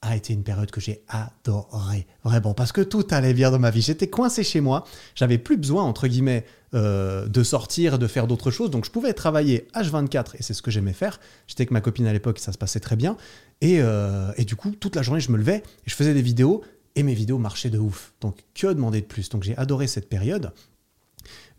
[0.02, 3.70] a été une période que j'ai adorée, vraiment, parce que tout allait bien dans ma
[3.70, 3.82] vie.
[3.82, 4.84] J'étais coincé chez moi,
[5.14, 6.43] j'avais plus besoin, entre guillemets,
[6.74, 10.64] euh, de sortir, de faire d'autres choses, donc je pouvais travailler H24, et c'est ce
[10.64, 11.20] que j'aimais faire.
[11.45, 13.16] J'étais avec ma copine à l'époque, ça se passait très bien,
[13.60, 16.24] et, euh, et du coup, toute la journée, je me levais, et je faisais des
[16.24, 16.64] vidéos,
[16.95, 18.14] et mes vidéos marchaient de ouf.
[18.22, 19.30] Donc, que demander de plus?
[19.30, 20.52] Donc, j'ai adoré cette période,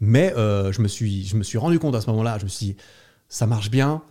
[0.00, 2.48] mais euh, je, me suis, je me suis rendu compte à ce moment-là, je me
[2.48, 2.76] suis dit,
[3.28, 4.02] ça marche bien,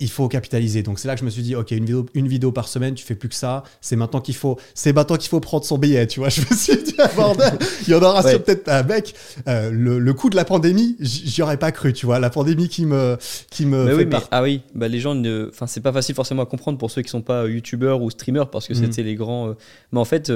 [0.00, 0.82] il faut capitaliser.
[0.84, 2.94] Donc c'est là que je me suis dit, ok, une vidéo, une vidéo par semaine,
[2.94, 3.64] tu fais plus que ça.
[3.80, 6.28] C'est maintenant qu'il faut, c'est maintenant qu'il faut prendre son billet, tu vois.
[6.28, 8.38] Je me suis dit, ah, bordel, il y en aura Ouais.
[8.38, 9.14] peut-être un mec.
[9.48, 12.20] euh, le, le coup de la pandémie, j'y aurais pas cru, tu vois.
[12.20, 13.16] La pandémie qui me,
[13.50, 15.48] qui me Mais fait oui, mais, part- ah oui, bah les gens, ne...
[15.50, 18.10] enfin c'est pas facile forcément à comprendre pour ceux qui sont pas euh, youtubeurs ou
[18.10, 18.84] streamers parce que Mhm.
[18.84, 19.48] c'était les grands.
[19.48, 19.54] euh,
[19.92, 20.32] Mais en fait,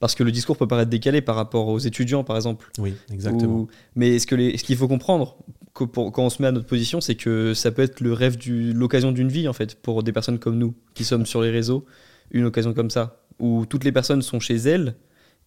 [0.00, 2.70] parce que le discours peut paraître décalé par rapport aux étudiants, par exemple.
[2.78, 3.52] Oui, exactement.
[3.60, 5.36] Ou- Mais ce que les- ce qu'il faut comprendre?
[5.74, 8.12] Que pour- quand on se met à notre position, c'est que ça peut être le
[8.12, 11.40] rêve du l'occasion d'une vie en fait pour des personnes comme nous qui sommes sur
[11.42, 11.86] les réseaux,
[12.30, 14.94] une occasion comme ça où toutes les personnes sont chez elles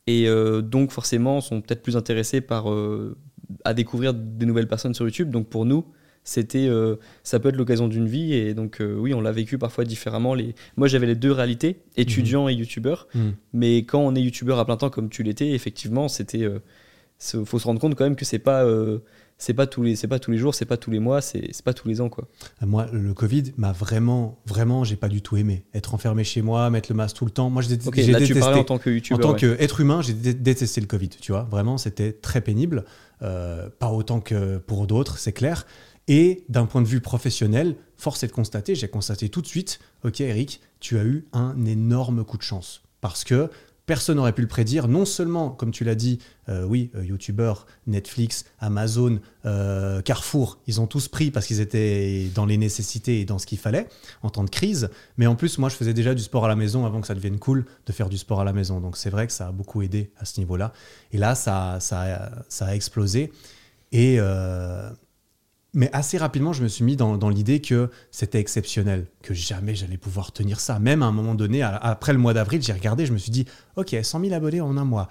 [0.08, 3.16] et euh, donc forcément sont peut-être plus intéressées par euh,
[3.64, 5.30] à découvrir des nouvelles personnes sur YouTube.
[5.30, 5.86] Donc pour nous,
[6.24, 9.86] c'était euh, ça peut être l'occasion d'une vie et donc oui on l'a vécu parfois
[9.86, 13.34] différemment les moi j'avais les deux réalités étudiant et youtubeur Mhm.
[13.54, 16.50] mais quand on est youtubeur à plein temps comme tu l'étais effectivement c'était
[17.20, 18.66] c'est- faut se rendre compte quand même que c'est pas
[19.38, 21.50] c'est pas tous les c'est pas tous les jours c'est pas tous les mois c'est
[21.52, 22.28] c'est pas tous les ans quoi
[22.66, 25.66] Moi, le Covid m'a vraiment, vraiment, j'ai pas du tout aimé.
[25.74, 27.50] Être enfermé chez moi, mettre le masque tout le temps.
[27.50, 28.54] Moi, j'ai ok j'ai là tu détesté.
[28.54, 29.58] en tant que En youtubeur tant ouais.
[29.58, 31.44] qu'être humain, j'ai dé- détesté le Covid, tu vois.
[31.44, 32.86] Vraiment, c'était très pénible.
[33.22, 35.66] Euh, pas autant que pour d'autres, c'est clair.
[36.08, 39.80] Et d'un point de vue professionnel, force est de constater, j'ai constaté tout de suite,
[40.04, 42.84] ok Eric, tu as eu un énorme coup de chance.
[43.02, 43.50] Parce que
[43.86, 44.88] personne n'aurait pu le prédire.
[44.88, 46.20] Non seulement, comme tu l'as dit,
[46.50, 47.54] euh, oui, euh,
[47.88, 53.26] Netflix, Amazon, euh, Carrefour, ils ont tous pris parce qu'ils étaient dans les nécessités et
[53.26, 53.88] dans ce qu'il fallait
[54.24, 54.90] en temps de crise.
[55.18, 57.16] Mais en plus, moi, je faisais déjà du sport à la maison avant que ça
[57.16, 58.80] devienne cool de faire du sport à la maison.
[58.80, 60.74] Donc c'est vrai que ça a beaucoup aidé à ce niveau-là.
[61.12, 63.32] Et là, ça, ça a explosé.
[63.92, 64.90] Et, euh,
[65.76, 69.76] mais assez rapidement, je me suis mis dans, dans l'idée que c'était exceptionnel, que jamais
[69.76, 70.80] j'allais pouvoir tenir ça.
[70.80, 73.32] Même à un moment donné, à- après le mois d'avril, j'ai regardé, je me suis
[73.32, 73.46] dit,
[73.76, 75.10] OK, 100 000 abonnés en un mois.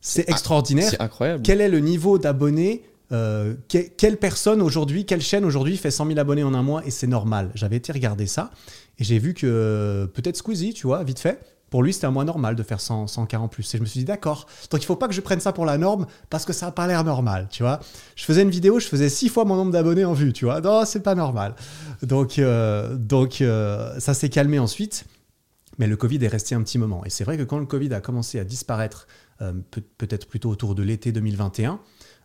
[0.00, 0.88] C'est extraordinaire.
[0.90, 5.76] c'est incroyable Quel est le niveau d'abonnés euh, que- Quelle personne aujourd'hui, quelle chaîne aujourd'hui
[5.76, 8.50] fait 100 000 abonnés en un mois et c'est normal J'avais été regarder ça
[8.98, 11.40] et j'ai vu que euh, peut-être Squeezie, tu vois, vite fait,
[11.70, 13.74] pour lui c'était un mois normal de faire 100, 100 en plus.
[13.74, 15.64] Et je me suis dit d'accord, donc il faut pas que je prenne ça pour
[15.66, 17.80] la norme parce que ça a pas l'air normal, tu vois.
[18.14, 20.60] Je faisais une vidéo, je faisais six fois mon nombre d'abonnés en vue, tu vois.
[20.60, 21.54] Non, c'est pas normal.
[22.02, 25.04] Donc, euh, donc euh, ça s'est calmé ensuite.
[25.78, 27.04] Mais le Covid est resté un petit moment.
[27.04, 29.06] Et c'est vrai que quand le Covid a commencé à disparaître,
[29.42, 31.80] euh, peut- peut-être plutôt autour de l'été 2021,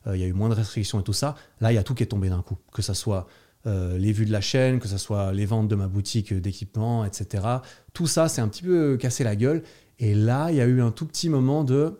[0.07, 1.35] euh, il y a eu moins de restrictions et tout ça.
[1.59, 2.57] Là, il y a tout qui est tombé d'un coup.
[2.71, 3.27] Que ce soit
[3.67, 7.05] euh, les vues de la chaîne, que ce soit les ventes de ma boutique d'équipements,
[7.05, 7.45] etc.
[7.93, 9.63] Tout ça, c'est un petit peu cassé la gueule.
[9.99, 11.97] Et là, il y a eu un tout petit moment de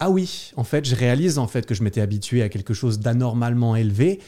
[0.00, 3.00] ah oui, en fait, je réalise en fait que je m'étais habitué à quelque chose
[3.00, 4.20] d'anormalement élevé.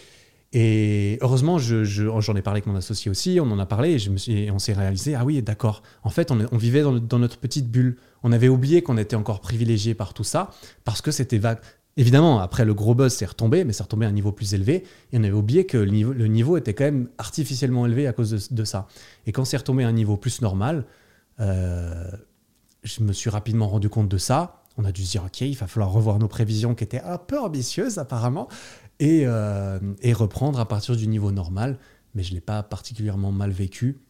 [0.52, 3.96] Et heureusement, je- j'en ai parlé avec mon associé aussi, on en a parlé
[4.26, 5.84] et, on s'est réalisé, ah oui, d'accord.
[6.02, 7.96] En fait, on, vivait dans notre petite bulle.
[8.24, 10.50] On avait oublié qu'on était encore privilégié par tout ça
[10.84, 11.60] parce que c'était vague.
[12.00, 14.84] Évidemment, après le gros buzz, c'est retombé, mais c'est retombé à un niveau plus élevé.
[15.12, 18.64] Et on avait oublié que le niveau, était quand même artificiellement élevé à cause de,
[18.64, 18.88] ça.
[19.26, 20.86] Et quand c'est retombé à un niveau plus normal,
[21.40, 22.10] euh,
[22.84, 24.62] je me suis rapidement rendu compte de ça.
[24.78, 27.18] On a dû se dire, OK, il va falloir revoir nos prévisions qui étaient un
[27.18, 28.48] peu ambitieuses apparemment
[28.98, 29.78] et, euh,
[30.14, 31.76] reprendre à partir du niveau normal.
[32.14, 34.00] Mais je ne l'ai pas particulièrement mal vécu.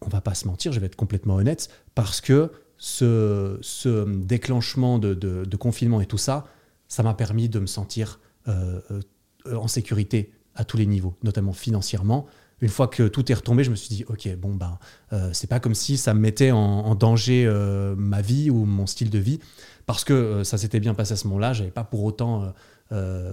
[0.00, 5.56] On va pas se mentir, je vais être complètement honnête, parce que ce, déclenchement de
[5.58, 6.46] confinement et tout ça,
[6.92, 11.54] ça m'a permis de me sentir euh, euh, en sécurité à tous les niveaux, notamment
[11.54, 12.26] financièrement.
[12.60, 14.78] Une fois que tout est retombé, je me suis dit, ok, bon, ben,
[15.14, 17.50] euh, c'est pas comme si ça me mettait en, danger
[17.96, 19.40] ma vie ou mon style de vie,
[19.86, 22.52] parce que ça s'était bien passé à ce moment-là, j'avais pas pour autant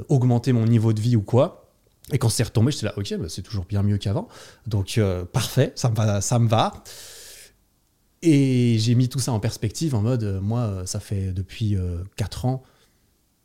[0.07, 1.69] augmenté mon niveau de vie ou quoi.
[2.13, 4.29] Et quand c'est retombé, j'étais là, ok, bah, c'est toujours bien mieux qu'avant.
[4.67, 4.97] Donc,
[5.33, 6.21] parfait, ça me va.
[6.21, 6.81] Ça me va.
[8.21, 11.77] Et j'ai mis tout ça en perspective en mode, moi, ça fait depuis
[12.15, 12.63] 4 ans,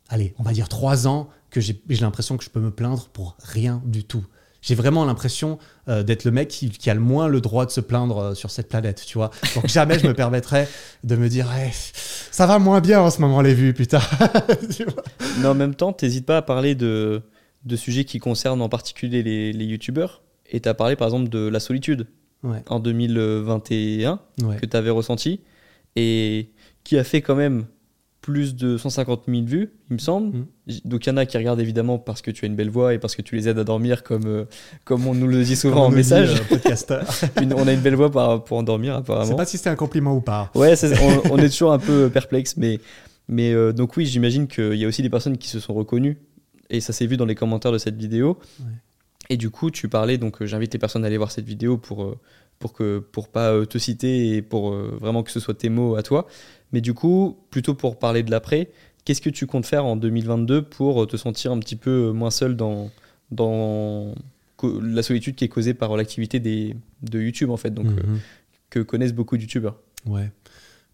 [0.09, 3.37] allez, on va dire 3 ans, que j'ai l'impression que je peux me plaindre pour
[3.39, 4.25] rien du tout.
[4.61, 7.71] J'ai vraiment l'impression euh, d'être le mec qui, qui a le moins le droit de
[7.71, 9.29] se plaindre euh, sur cette planète, tu vois.
[9.53, 10.67] Donc jamais je me permettrais
[11.03, 11.71] de me dire, Ouais,
[12.31, 14.01] ça va moins bien en ce moment les vues, putain.
[14.75, 15.03] Tu vois.
[15.39, 17.21] Mais en même temps, t'hésites pas à parler de,
[17.63, 20.23] de sujets qui concernent en particulier les, les youtubeurs.
[20.49, 22.07] Et tu as parlé par exemple de la solitude
[22.43, 24.57] ouais, en 2021 ouais.
[24.57, 25.41] que tu avais ressenti
[25.95, 26.49] et
[26.83, 27.65] qui a fait quand même
[28.25, 30.45] plus de 150 000 vues, il me semble.
[30.65, 32.71] J- Donc il y en a qui regardent évidemment parce que tu as une belle
[32.71, 34.45] voix et parce que tu les aides à dormir comme, euh,
[34.83, 36.33] comme on nous le dit souvent en message.
[36.49, 36.57] dit,
[36.91, 37.01] euh.
[37.41, 39.35] Une- on a une belle voix par- pour endormir Je sais apparemment.
[39.35, 40.49] pas si c'était un compliment ou pas.
[40.55, 42.79] Ouais, c'est- on, on est toujours un peu perplexe, mais,
[43.27, 46.17] mais euh, donc oui, j'imagine qu'il y a aussi des personnes qui se sont reconnues,
[46.71, 48.39] et ça s'est vu dans les commentaires de cette vidéo.
[48.59, 48.65] Ouais.
[49.29, 51.77] Et du coup, tu parlais, donc euh, j'invite les personnes à aller voir cette vidéo
[51.77, 52.17] pour, euh,
[52.59, 55.69] pour, que, pour pas euh, te citer et pour euh, vraiment que ce soit tes
[55.69, 56.27] mots à toi.
[56.71, 58.69] Mais du coup, plutôt pour parler de l'après,
[59.05, 62.31] qu'est-ce que tu comptes faire en 2022 pour euh, te sentir un petit peu moins
[62.31, 62.89] seul dans,
[63.31, 64.13] dans
[64.81, 68.19] la solitude qui est causée par l'activité de YouTube, en fait, donc, euh, Mhm.
[68.69, 70.31] que connaissent beaucoup de YouTubeurs Ouais.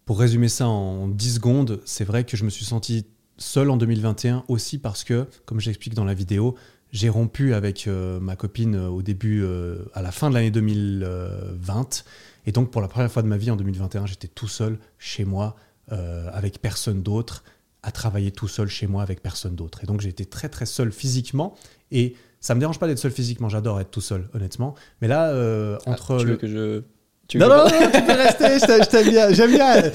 [0.04, 3.06] Pour résumer ça en 10 secondes, c'est vrai que je me suis senti
[3.38, 6.54] seul en 2021 aussi parce que, comme j'explique dans la vidéo,
[6.92, 10.50] j'ai rompu avec euh, ma copine euh, au début, euh, à la fin de l'année
[10.50, 12.04] 2020.
[12.46, 15.24] Et donc, pour la première fois de ma vie en 2021, j'étais tout seul chez
[15.24, 15.56] moi,
[15.92, 17.44] euh, avec personne d'autre,
[17.82, 19.80] à travailler tout seul chez moi avec personne d'autre.
[19.82, 21.54] Et donc, j'ai été très, très seul physiquement.
[21.90, 24.74] Et ça me dérange pas d'être seul physiquement, j'adore être tout seul, honnêtement.
[25.00, 26.14] Mais là, euh, entre.
[26.14, 26.82] Ah, tu le- veux que je
[27.28, 29.32] Tu Non, veux non, non, tu peux rester, je t'aime bien.
[29.32, 29.76] J'aime bien.
[29.76, 29.90] euh,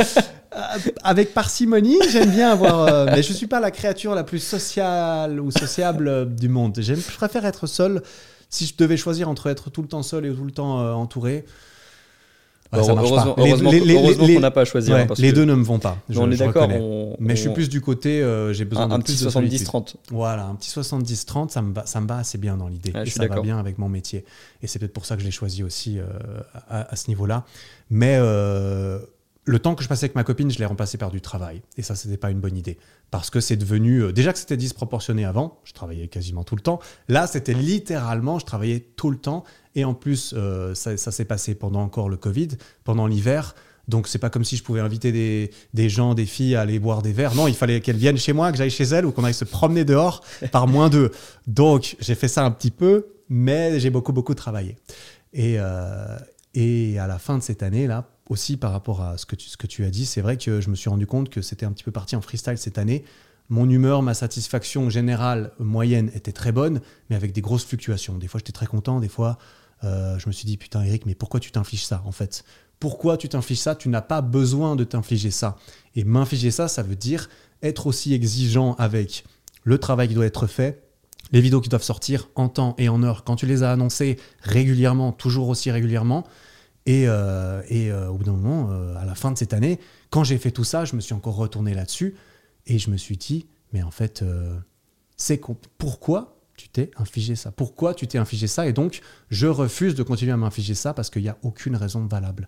[1.04, 2.82] avec parcimonie, j'aime bien avoir.
[2.88, 6.78] euh, mais je suis pas la créature la plus sociale ou sociable du monde.
[6.80, 8.02] Je préfère être seul.
[8.50, 10.94] Si je devais choisir entre être tout le temps seul et tout le temps euh,
[10.94, 11.46] entouré.
[12.74, 14.96] Ouais, ça heureusement heureusement heureusement qu'on n'a pas à choisir.
[14.96, 15.98] ouais, hein, parce les que- deux ne me vont pas.
[16.10, 16.70] je- on est d'accord.
[16.70, 19.24] on- Mais je suis plus du côté, euh, j'ai besoin un, de un plus petit
[19.26, 19.60] de solitude.
[19.60, 19.96] 70-30.
[20.12, 22.94] Voilà, un petit 70-30, ça me, va, ça me va assez bien dans l'idée.
[23.06, 24.26] Et ça va bien avec mon métier.
[24.62, 26.04] Et c'est peut-être pour ça que je l'ai choisi aussi euh,
[26.70, 27.46] à, à ce niveau-là.
[27.90, 29.00] Mais euh,
[29.48, 31.62] le temps que je passais avec ma copine, je l'ai remplacé par du travail.
[31.78, 32.78] Et ça, c'était pas une bonne idée.
[33.12, 34.04] Parce que c'est devenu.
[34.04, 36.80] euh, déjà que c'était disproportionné avant, je travaillais quasiment tout le temps.
[37.08, 39.46] Là, c'était littéralement, je travaillais tout le temps.
[39.74, 42.50] Et en plus, euh, ça, s'est passé pendant encore le Covid,
[42.84, 43.56] pendant l'hiver.
[43.88, 45.14] Donc, c'est pas comme si je pouvais inviter
[45.74, 47.34] des, gens, des filles à aller boire des verres.
[47.34, 49.46] Non, il fallait qu'elles viennent chez moi, que j'aille chez elles ou qu'on aille se
[49.46, 51.12] promener dehors par moins deux.
[51.48, 54.76] Donc, j'ai fait ça un petit peu, mais j'ai beaucoup, beaucoup travaillé.
[55.32, 56.18] Et, euh,
[56.54, 59.50] et à la fin de cette année, là, aussi par rapport à ce que tu,
[59.50, 61.66] ce que tu as dit, c'est vrai que je me suis rendu compte que c'était
[61.66, 63.04] un petit peu parti en freestyle cette année.
[63.50, 68.18] Mon humeur, ma satisfaction générale moyenne était très bonne, mais avec des grosses fluctuations.
[68.18, 69.38] Des fois, j'étais très content, des fois,
[69.84, 72.44] euh, je me suis dit, putain, Eric, mais pourquoi tu t'infliges ça, en fait?
[72.80, 73.76] Pourquoi tu t'infliges ça?
[73.76, 75.56] Tu n'as pas besoin de t'infliger ça.
[75.96, 77.30] Et m'infliger ça, ça veut dire
[77.64, 79.24] être aussi exigeant avec
[79.64, 80.84] le travail qui doit être fait,
[81.32, 84.18] les vidéos qui doivent sortir en temps et en heure, quand tu les as annoncées
[84.42, 86.26] régulièrement, toujours aussi régulièrement.
[86.88, 89.78] Et, euh, et euh, au bout d'un moment, euh, à la fin de cette année,
[90.10, 92.16] quand j'ai fait tout ça, je me suis encore retourné là-dessus
[92.66, 94.24] et je me suis dit, mais en fait,
[95.18, 95.42] c'est
[95.78, 97.52] pourquoi tu t'es infligé ça?
[97.52, 98.68] Pourquoi tu t'es infligé ça?
[98.68, 102.06] Et donc, je refuse de continuer à m'infliger ça parce qu'il n'y a aucune raison
[102.06, 102.48] valable.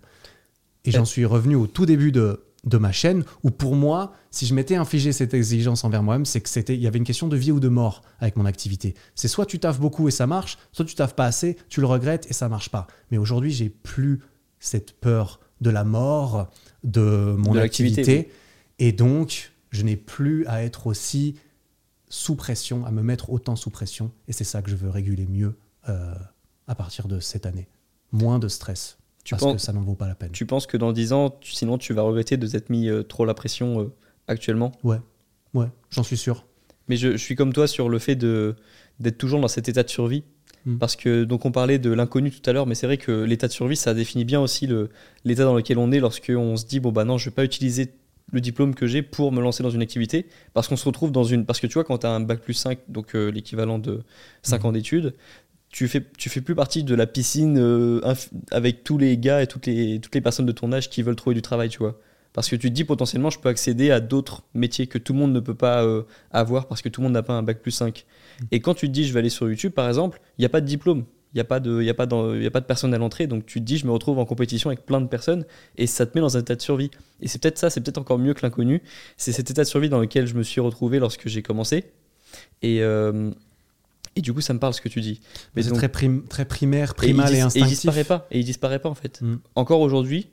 [0.86, 4.46] Et j'en suis revenu au tout début de, de ma chaîne où pour moi, si
[4.46, 7.28] je m'étais infligé cette exigence envers moi-même, c'est que c'était, il y avait une question
[7.28, 8.94] de vie ou de mort avec mon activité.
[9.14, 11.86] C'est soit tu taffes beaucoup et ça marche, soit tu taffes pas assez, tu le
[11.86, 12.86] regrettes et ça marche pas.
[13.10, 14.20] Mais aujourd'hui, j'ai plus
[14.60, 16.48] cette peur de la mort
[16.84, 18.30] de mon De activité
[18.78, 21.36] et donc je n'ai plus à être aussi
[22.08, 25.26] sous pression, à me mettre autant sous pression et c'est ça que je veux réguler
[25.26, 25.56] mieux
[25.88, 26.14] euh,
[26.66, 27.68] à partir de cette année.
[28.12, 28.98] Moins de stress.
[29.24, 30.32] Tu parce penses- que ça n'en vaut pas la peine.
[30.32, 33.02] Tu penses que dans 10 ans, tu- sinon tu vas regretter de t'être mis euh,
[33.02, 33.92] trop la pression euh,
[34.28, 34.72] actuellement?
[34.82, 34.96] Ouais,
[35.54, 36.46] ouais, j'en suis sûr.
[36.88, 38.56] Mais je, je suis comme toi sur le fait de
[38.98, 40.24] d'être toujours dans cet état de survie.
[40.66, 40.78] Mm.
[40.78, 43.46] Parce que donc on parlait de l'inconnu tout à l'heure, mais c'est vrai que l'état
[43.48, 44.68] de survie, ça définit bien aussi
[45.24, 47.44] l'état dans lequel on est lorsque on se dit bon bah non, je vais pas
[47.44, 47.92] utiliser
[48.32, 51.24] le diplôme que j'ai pour me lancer dans une activité, parce qu'on se retrouve dans
[51.24, 53.78] une parce que tu vois quand tu as un bac plus 5, donc euh, l'équivalent
[53.78, 54.02] de
[54.42, 54.66] 5 Mhm.
[54.66, 55.14] ans d'études,
[55.70, 58.00] tu fais tu fais plus partie de la piscine euh,
[58.50, 61.16] avec tous les gars et toutes les toutes les personnes de ton âge qui veulent
[61.16, 61.98] trouver du travail, tu vois.
[62.32, 65.18] Parce que tu te dis potentiellement, je peux accéder à d'autres métiers que tout le
[65.18, 67.60] monde ne peut pas euh, avoir parce que tout le monde n'a pas un bac
[67.60, 68.04] plus 5.
[68.50, 70.48] Et quand tu te dis, je vais aller sur YouTube, par exemple, il n'y a
[70.48, 71.04] pas de diplôme.
[71.32, 73.26] Il n'y a, pas de- y a, pas y a pas de personne à l'entrée.
[73.28, 75.44] Donc tu te dis, je me retrouve en compétition avec plein de personnes
[75.78, 76.90] et ça te met dans un état de survie.
[77.20, 78.82] Et c'est peut-être ça, c'est peut-être encore mieux que l'inconnu.
[79.16, 81.84] C'est cet état de survie dans lequel je me suis retrouvé lorsque j'ai commencé.
[82.62, 83.30] Et, euh,
[84.16, 85.20] et du coup, ça me parle ce que tu dis.
[85.54, 87.68] Mais c'est très, prim- très primaire, et primal et, dis- Et il instinctif.
[87.76, 88.26] disparaît pas.
[88.32, 89.20] Et il disparaît pas en fait.
[89.22, 89.36] Mm.
[89.54, 90.28] Encore aujourd'hui,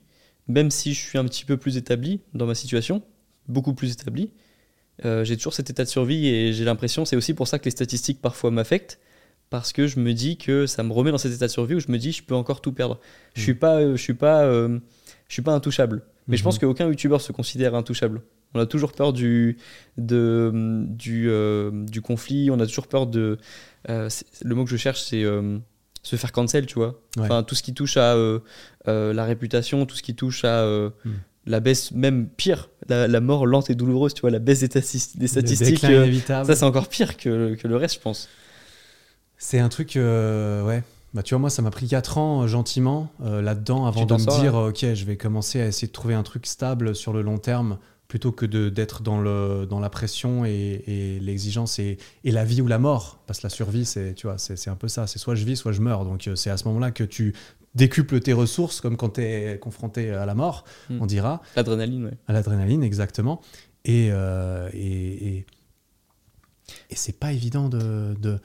[0.48, 3.02] même si je suis un petit peu plus établi dans ma situation,
[3.46, 4.30] beaucoup plus établi,
[5.04, 7.64] euh, j'ai toujours cet état de survie et j'ai l'impression, c'est aussi pour ça que
[7.64, 8.98] les statistiques parfois m'affectent,
[9.50, 11.80] parce que je me dis que ça me remet dans cet état de survie où
[11.80, 13.00] je me dis je peux encore tout perdre.
[13.34, 14.78] Je suis pas, euh, je suis pas, euh,
[15.28, 16.02] je suis pas intouchable.
[16.26, 18.20] Mais je pense qu'aucun youtubeur se considère intouchable.
[18.52, 19.56] On a toujours peur du,
[19.96, 23.38] de, du, euh, du conflit, on a toujours peur de.
[23.86, 25.24] le mot que je cherche, c'est
[26.08, 27.00] se faire cancel, tu vois.
[27.16, 27.24] Ouais.
[27.24, 28.40] Enfin, tout ce qui touche à euh,
[28.88, 31.10] euh, la réputation, tout ce qui touche à euh, Mm.
[31.48, 34.66] La baisse, même pire, la, la mort lente et douloureuse, tu vois, la baisse des,
[34.66, 35.84] statistiques.
[35.84, 38.28] euh, ça, c'est encore pire que, que le reste, je pense.
[39.38, 40.82] C'est un truc, euh, ouais.
[41.14, 44.12] Bah, tu vois, moi, ça m'a pris 4 ans euh, gentiment euh, là-dedans avant de
[44.12, 47.12] me sors, dire, ok, je vais commencer à essayer de trouver un truc stable sur
[47.12, 47.78] le long terme
[48.08, 52.62] plutôt que d'être dans, le, dans la pression et, et l'exigence et, et la vie
[52.62, 53.20] ou la mort.
[53.26, 55.06] Parce que la survie, c'est tu vois, c'est un peu ça.
[55.06, 56.06] C'est soit je vis, soit je meurs.
[56.06, 57.34] Donc c'est à ce moment-là que tu
[57.78, 60.98] décuples tes ressources, comme quand tu es confronté à la mort, Mm.
[61.00, 61.40] on dira.
[61.56, 62.18] L'adrénaline, ouais.
[62.26, 63.40] À l'adrénaline, exactement.
[63.86, 65.46] Et, euh, et, et,
[66.90, 68.14] et c'est pas évident de.
[68.20, 68.38] de-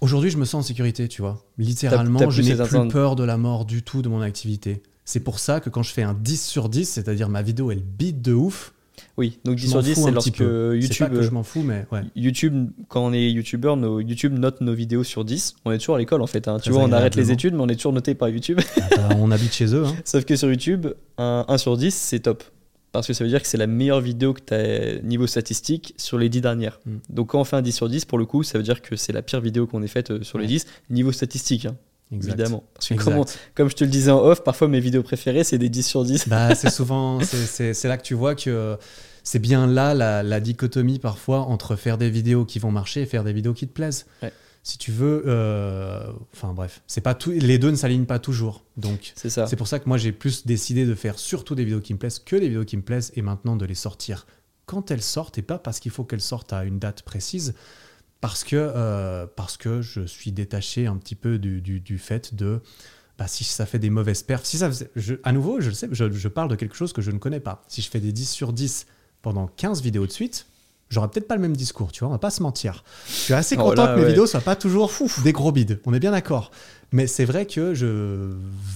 [0.00, 1.44] Aujourd'hui, je me sens en sécurité, tu vois.
[1.58, 4.82] Littéralement, je n'ai plus peur de la mort du tout de mon activité.
[5.04, 7.82] C'est pour ça que quand je fais un 10 sur 10, c'est-à-dire ma vidéo, elle
[7.82, 8.72] bite de ouf.
[9.16, 11.08] Oui, donc je 10 m'en sur 10, fous c'est lorsque YouTube.
[11.08, 12.02] pas que je m'en fous, mais ouais.
[12.16, 15.56] YouTube, quand on est youtubeur, nos, YouTube note nos vidéos sur 10.
[15.64, 16.48] On est toujours à l'école en fait.
[16.48, 16.58] hein.
[16.62, 18.60] Tu vois, on arrête les études, mais on est toujours noté par YouTube.
[18.80, 19.84] Ah bah, on habite chez eux.
[19.86, 19.94] hein.
[20.04, 20.86] Sauf que sur YouTube,
[21.18, 22.42] un 1 sur 10, c'est top.
[22.92, 25.94] Parce que ça veut dire que c'est la meilleure vidéo que tu as niveau statistique
[25.96, 26.80] sur les 10 dernières.
[26.86, 26.96] Mm.
[27.10, 28.96] Donc quand on fait un 10 sur 10, pour le coup, ça veut dire que
[28.96, 30.48] c'est la pire vidéo qu'on ait faite euh, sur les Ouais.
[30.48, 31.66] 10, niveau statistique.
[31.66, 31.76] hein.
[32.12, 32.32] Exact.
[32.34, 32.64] évidemment.
[32.74, 33.10] Parce que Exact.
[33.12, 35.68] comme, on- comme je te le disais en off, parfois mes vidéos préférées, c'est des
[35.68, 36.28] 10 sur 10.
[36.28, 38.76] Bah, c'est souvent, c'est- là que tu vois que
[39.22, 43.06] c'est bien là la, la dichotomie parfois entre faire des vidéos qui vont marcher et
[43.06, 44.06] faire des vidéos qui te plaisent.
[44.22, 44.32] Ouais.
[44.62, 48.64] Si tu veux, euh, enfin bref, c'est pas tout, les deux ne s'alignent pas toujours.
[48.76, 51.94] Donc c'est pour ça que moi j'ai plus décidé de faire surtout des vidéos qui
[51.94, 54.26] me plaisent que des vidéos qui me plaisent et maintenant de les sortir
[54.66, 57.54] quand elles sortent et pas parce qu'il faut qu'elles sortent à une date précise.
[58.20, 62.34] Parce que, euh, parce que je suis détaché un petit peu du, du- du fait
[62.34, 62.60] de
[63.18, 64.44] bah, si ça fait des mauvaises perfs.
[64.46, 67.02] Si ça je- à nouveau, je le sais, je, je parle de quelque chose que
[67.02, 67.62] je ne connais pas.
[67.68, 68.86] Si je fais des 10 sur 10
[69.22, 70.46] pendant 15 vidéos de suite,
[70.90, 72.82] j'aurai peut-être pas le même discours, tu vois, on va pas se mentir.
[73.06, 74.08] Je suis assez Oh content là, que mes ouais.
[74.08, 74.90] vidéos soient pas toujours
[75.22, 76.50] des gros bides, on est bien d'accord.
[76.92, 78.30] Mais c'est vrai que je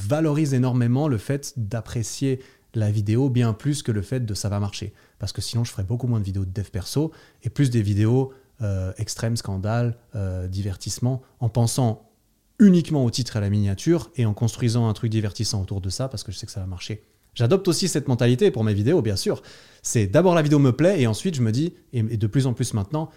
[0.09, 2.41] valorise énormément le fait d'apprécier
[2.75, 4.93] la vidéo bien plus que le fait de ça va marcher.
[5.19, 7.13] Parce que sinon, je ferais beaucoup moins de vidéos de dev perso
[7.45, 8.33] et plus des vidéos
[8.65, 12.11] euh, extrêmes, scandales, euh, divertissement, en pensant
[12.59, 15.91] uniquement au titre et à la miniature et en construisant un truc divertissant autour de
[15.91, 17.03] ça parce que je sais que ça va marcher.
[17.35, 19.43] J'adopte aussi cette mentalité pour mes vidéos, bien sûr.
[19.83, 22.55] C'est d'abord la vidéo me plaît et ensuite je me dis, et, de plus en
[22.55, 23.11] plus maintenant,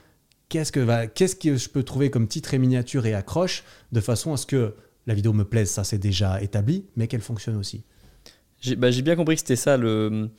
[0.50, 4.34] qu'est-ce que, qu'est-ce que je peux trouver comme titre et miniature et accroche de façon
[4.34, 4.76] à ce que
[5.06, 7.86] la vidéo me plaise, ça c'est déjà établi, mais qu'elle fonctionne aussi.
[8.60, 9.78] J'ai bah, bien compris que c'était ça.
[9.78, 10.30] Le...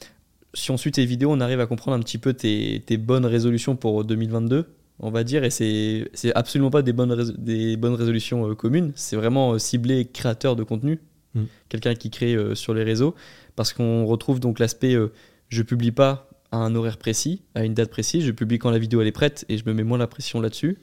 [0.52, 3.76] Si on suit tes vidéos, on arrive à comprendre un petit peu tes bonnes résolutions
[3.76, 4.66] pour 2022,
[5.00, 5.44] on va dire.
[5.44, 8.92] Et c'est c'est absolument pas des bonnes, rés- des bonnes résolutions euh, communes.
[8.94, 11.00] C'est vraiment euh, ciblé créateur de contenu,
[11.34, 11.42] Mm.
[11.68, 13.14] quelqu'un qui crée euh, sur les réseaux.
[13.54, 15.12] Parce qu'on retrouve donc l'aspect euh,
[15.50, 18.24] je publie pas à un horaire précis, à une date précise.
[18.24, 20.40] Je publie quand la vidéo elle est prête et je me mets moins la pression
[20.40, 20.78] là-dessus.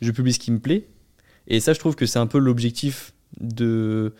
[0.00, 0.86] Je publie ce qui me plaît.
[1.48, 4.12] Et ça, je trouve que c'est un peu l'objectif de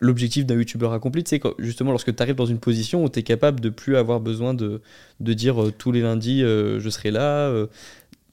[0.00, 3.22] l'objectif d'un youtubeur accompli, quand- justement lorsque tu arrives dans une position où tu es
[3.22, 4.80] capable de plus avoir besoin de,
[5.20, 7.52] de dire tous les lundis je serai là,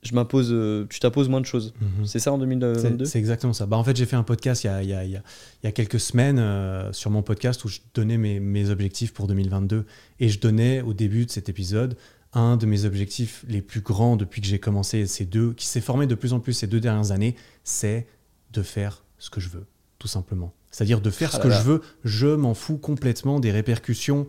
[0.08, 1.74] je m'impose, euh, tu t'imposes moins de choses.
[2.05, 3.66] C'est ça en C'est 2022 c'est exactement ça.
[3.66, 5.16] Bah, en fait, j'ai fait un podcast il y a, il y a- il y
[5.16, 5.24] a-
[5.64, 9.14] il y a quelques semaines euh, sur mon podcast où je donnais mes, mes objectifs
[9.14, 9.86] pour 2022.
[10.20, 11.97] Et je donnais au début de cet épisode
[12.34, 15.82] un de mes objectifs les plus grands depuis que j'ai commencé ces deux, qui s'est
[15.82, 18.05] formé de plus en plus ces deux dernières années, c'est
[18.51, 19.66] de faire ce que je veux,
[19.99, 20.53] tout simplement.
[20.70, 21.58] C'est-à-dire de faire Ah ce que là.
[21.60, 21.82] je veux.
[22.03, 24.28] Je m'en fous complètement des répercussions,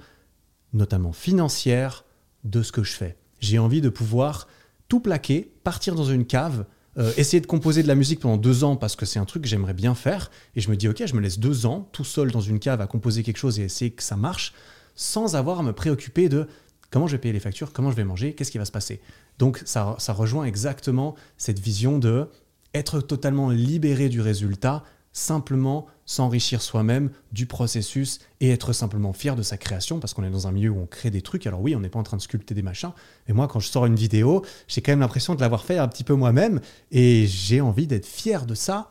[0.73, 2.05] notamment financières,
[2.45, 3.17] de ce que je fais.
[3.41, 4.47] J'ai envie de pouvoir
[4.89, 6.65] tout plaquer, partir dans une cave,
[6.99, 9.43] euh, essayer de composer de la musique pendant deux ans parce que c'est un truc
[9.43, 10.31] que j'aimerais bien faire.
[10.57, 12.81] Et je me dis, ok, je me laisse deux ans tout seul dans une cave
[12.81, 14.53] à composer quelque chose et essayer que ça marche
[14.97, 16.49] sans avoir à me préoccuper de
[16.91, 19.01] comment je vais payer les factures, comment je vais manger, qu'est-ce qui va se passer.
[19.39, 22.27] Donc ça, ça rejoint exactement cette vision de
[22.75, 24.83] être totalement libéré du résultat,
[25.13, 30.31] simplement s'enrichir soi-même du processus et être simplement fier de sa création parce qu'on est
[30.31, 31.47] dans un milieu où on crée des trucs.
[31.47, 32.93] Alors oui, on n'est pas en train de sculpter des machins,
[33.27, 35.89] mais moi quand je sors une vidéo, j'ai quand même l'impression de l'avoir fait un
[35.89, 38.91] petit peu moi-même et j'ai envie d'être fier de ça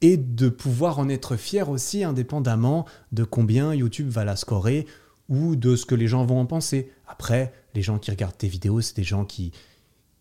[0.00, 4.86] et de pouvoir en être fier aussi indépendamment de combien YouTube va la scorer
[5.28, 6.90] ou de ce que les gens vont en penser.
[7.06, 9.52] Après, les gens qui regardent tes vidéos, c'est des gens qui,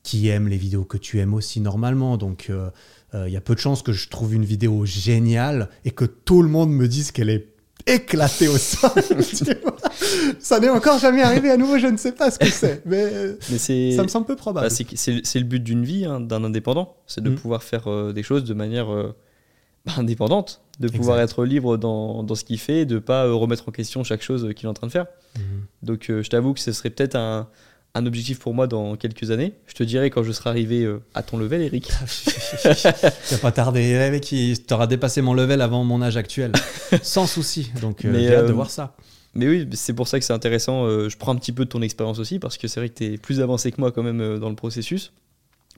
[0.04, 2.18] qui aiment les vidéos que tu aimes aussi normalement.
[2.18, 2.70] Donc, euh,
[3.14, 6.06] euh, il y a peu de chances que je trouve une vidéo géniale et que
[6.06, 7.48] tout le monde me dise qu'elle est
[7.86, 8.92] éclatée au sol.
[10.40, 13.04] Ça n'est encore jamais arrivé à nouveau, je ne sais pas ce que c'est, mais
[13.04, 13.58] euh, Mais
[13.96, 14.68] ça me semble peu probable.
[14.68, 17.36] bah, c'est le but d'une vie hein, d'un indépendant, c'est de Mm.
[17.36, 19.16] pouvoir faire euh, des choses de manière euh,
[19.86, 23.70] bah, indépendante, de pouvoir être libre dans, dans ce qu'il fait, de pas euh, remettre
[23.70, 25.06] en question chaque chose qu'il est en train de faire.
[25.38, 25.42] Mhm.
[25.84, 27.48] Donc je t'avoue que ce serait peut-être un,
[27.94, 29.54] un objectif pour moi dans quelques années.
[29.66, 31.92] Je te dirai quand je serai arrivé euh, à ton level, Eric.
[32.08, 32.92] Ça
[33.32, 33.94] va pas tarder.
[33.94, 36.52] Le mec, il t'aura dépassé mon level avant mon âge actuel.
[37.02, 37.72] Sans souci.
[37.82, 38.96] Donc, euh, j'ai hâte de euh, voir ça.
[39.34, 40.86] Mais oui, c'est pour ça que c'est intéressant.
[40.86, 42.96] euh, je prends un petit peu de ton expérience aussi, parce que c'est vrai que
[42.96, 45.12] tu es plus avancé que moi quand même dans le processus.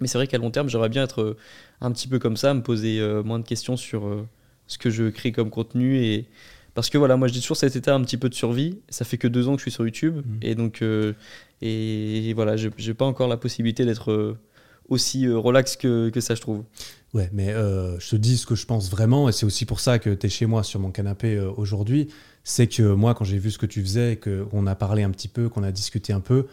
[0.01, 1.35] Mais c'est vrai qu'à long terme, j'aimerais bien être
[1.81, 4.25] un petit peu comme ça, me poser moins de questions sur
[4.67, 6.01] ce que je crée comme contenu.
[6.01, 6.27] Et...
[6.79, 8.79] Parce que voilà, moi j'ai toujours cet état un petit peu de survie.
[8.87, 10.15] Ça fait que deux ans que je suis sur YouTube.
[10.15, 10.39] Mhm.
[10.41, 11.11] Et donc, euh,
[11.61, 14.37] et voilà, je n'ai pas encore la possibilité d'être euh,
[14.87, 16.63] aussi euh, relax que, que ça, je trouve.
[17.13, 19.81] Ouais, mais euh, je te dis ce que je pense vraiment, et c'est aussi pour
[19.81, 22.07] ça que tu es chez moi sur mon canapé euh, aujourd'hui.
[22.45, 25.27] C'est que moi, quand j'ai vu ce que tu faisais, qu'on a parlé un petit
[25.27, 26.45] peu, qu'on a discuté un peu,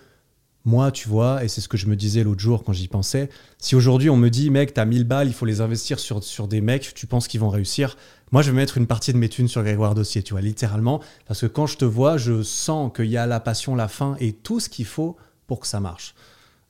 [0.67, 3.31] moi, tu vois, et c'est ce que je me disais l'autre jour quand j'y pensais,
[3.57, 6.49] si aujourd'hui on me dit, mec, t'as 1000 balles, il faut les investir sur, sur
[6.49, 7.97] des mecs, tu penses qu'ils vont réussir,
[8.33, 11.01] moi je vais mettre une partie de mes thunes sur Grégoire Dossier, tu vois, littéralement,
[11.27, 14.17] parce que quand je te vois, je sens qu'il y a la passion, la fin
[14.21, 15.17] et tout ce qu'il faut
[15.47, 16.15] pour que ça marche.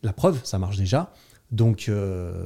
[0.02, 1.12] La preuve, ça marche déjà,
[1.50, 2.44] donc euh,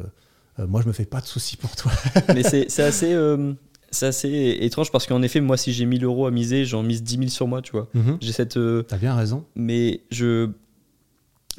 [0.60, 1.90] euh, moi je me fais pas de soucis pour toi.
[2.35, 3.52] Mais c'est assez, euh,
[3.90, 7.02] c'est assez étrange parce qu'en effet, moi, si j'ai 1000 euros à miser, j'en mise
[7.02, 7.89] 10 000 sur moi, tu vois.
[7.94, 8.18] Mhm.
[8.20, 8.56] J'ai cette.
[8.56, 9.44] euh, T'as bien raison.
[9.56, 10.51] mais je.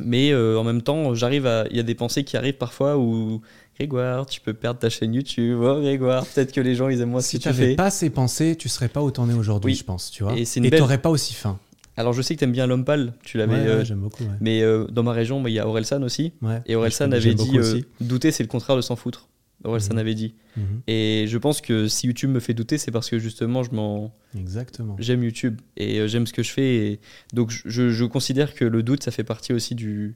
[0.04, 1.66] Mais euh, en même temps, j'arrive à.
[1.72, 3.42] Il y a des pensées qui arrivent parfois où
[3.78, 5.60] Grégoire, tu peux perdre ta chaîne YouTube.
[5.64, 7.70] Oh, Grégoire, peut-être que les gens, ils aiment moins ce Si que tu tu n'avais
[7.72, 7.76] fais.
[7.76, 9.78] pas ces pensées, tu serais pas où t'en es aujourd'hui, Oui.
[9.78, 10.34] je pense, tu vois.
[10.38, 11.58] Et Et belle- t'aurais pas aussi faim.
[11.98, 13.14] Alors, je sais que t'aimes bien l'homme pâle.
[13.24, 13.54] Tu l'avais.
[13.56, 14.24] Ouais, ouais, euh, j'aime beaucoup.
[14.24, 14.30] Ouais.
[14.40, 16.32] mais euh, dans ma région, moi, il y a Orelsan aussi.
[16.42, 16.62] Ouais.
[16.66, 17.52] Et Orelsan avait dit
[18.00, 19.28] douter, c'est le contraire de s'en foutre.
[19.64, 20.00] Orelsan Mhm.
[20.00, 20.34] avait dit.
[20.58, 20.64] Mhm.
[20.88, 24.14] Et je pense que si YouTube me fait douter, c'est parce que justement, je m'en.
[24.38, 24.96] Exactement.
[25.00, 26.76] J'aime YouTube et euh, j'aime ce que je fais.
[26.88, 27.00] Et
[27.34, 30.16] donc, je, je considère que le doute, ça fait partie aussi du.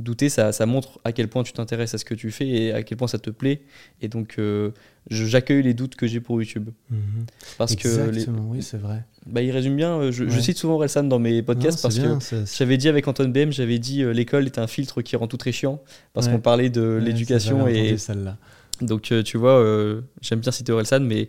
[0.00, 2.72] Douter, ça, ça montre à quel point tu t'intéresses à ce que tu fais et
[2.72, 3.62] à quel point ça te plaît.
[4.00, 4.70] Et donc, euh,
[5.10, 6.68] j'accueille les doutes que j'ai pour YouTube.
[6.88, 7.26] Mhm.
[7.58, 9.04] Parce que les- Exactement, oui, c'est vrai.
[9.26, 9.98] bah, il résume bien.
[9.98, 13.32] euh, Je, cite souvent Orelsan dans mes podcasts Non, parce que j'avais dit avec Antoine
[13.32, 15.82] BM, j'avais dit euh, l'école est un filtre qui rend tout très chiant
[16.12, 16.32] parce Ouais.
[16.34, 18.36] qu'on parlait de ouais, l'éducation et celle-là.
[18.82, 21.28] Donc euh, tu vois, euh, j'aime bien citer Orelsan, mais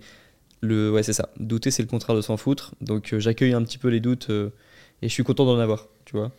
[0.62, 1.30] le ouais c'est ça.
[1.40, 2.76] Douter c'est le contraire de s'en foutre.
[2.82, 5.88] Donc euh, j'accueille un petit peu les doutes et je suis content d'en avoir.
[6.06, 6.32] Tu vois.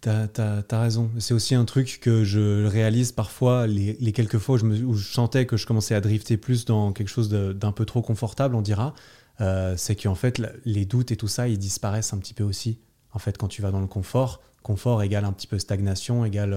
[0.00, 1.10] T'as, t'as raison.
[1.18, 5.44] C'est aussi un truc que je réalise parfois, les, quelques fois où je, me- sentais
[5.44, 8.94] que je commençais à drifter plus dans quelque chose d'un peu trop confortable, on dira.
[9.42, 12.78] euh, c'est qu'en fait, les doutes et tout ça, ils disparaissent un petit peu aussi.
[13.12, 16.54] En fait, quand tu vas dans le confort, confort égale un petit peu stagnation, égale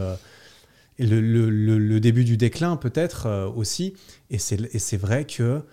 [1.00, 3.94] et le, le- le- le début du déclin peut-être euh, aussi.
[4.30, 5.64] Et c'est, vrai que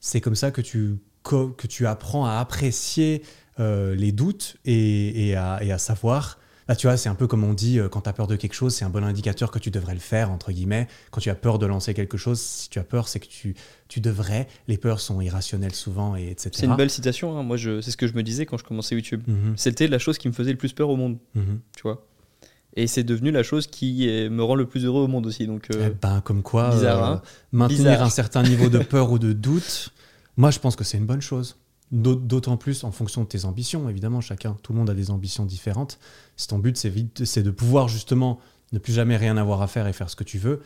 [0.00, 3.22] c'est comme ça que tu, co- que tu apprends à apprécier
[3.58, 6.38] euh, les doutes et, et à, et à savoir.
[6.68, 8.36] Là, tu vois, c'est un peu comme on dit, euh, quand tu as peur de
[8.36, 10.86] quelque chose, c'est un bon indicateur que tu devrais le faire, entre guillemets.
[11.10, 13.56] Quand tu as peur de lancer quelque chose, si tu as peur, c'est que tu,
[13.88, 14.46] tu devrais.
[14.68, 16.50] Les peurs sont irrationnelles souvent, et etc.
[16.52, 17.36] C'est une belle citation.
[17.36, 17.42] hein.
[17.42, 19.22] Moi c'est ce que je me disais quand je commençais YouTube.
[19.26, 21.18] Mhm, C'était la chose qui me faisait le plus peur au monde.
[21.34, 21.58] mhm.
[21.74, 22.06] Tu vois.
[22.76, 25.46] Et c'est devenu la chose qui me rend le plus heureux au monde aussi.
[25.46, 27.22] Donc euh, Eh ben, comme quoi, bizarre, euh, hein
[27.52, 28.02] maintenir Bizarre.
[28.02, 29.90] un certain niveau de peur ou de doute,
[30.36, 31.56] moi, je pense que c'est une bonne chose.
[31.90, 35.10] D'aut- D'autant plus en fonction de tes ambitions, évidemment, chacun, tout le monde a des
[35.10, 35.98] ambitions différentes.
[36.36, 38.38] Si ton but, c'est de pouvoir justement
[38.72, 40.60] ne plus jamais rien avoir à faire et faire ce que tu veux,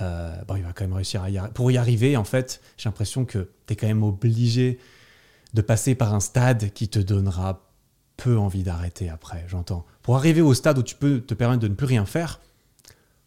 [0.00, 2.60] euh, bon, il va quand même réussir à y arri- Pour y arriver, en fait,
[2.76, 4.78] j'ai l'impression que tu es quand même obligé
[5.54, 7.64] de passer par un stade qui te donnera
[8.16, 9.84] peu envie d'arrêter après, j'entends.
[10.08, 12.40] Pour arriver au stade où tu peux te permettre de ne plus rien faire,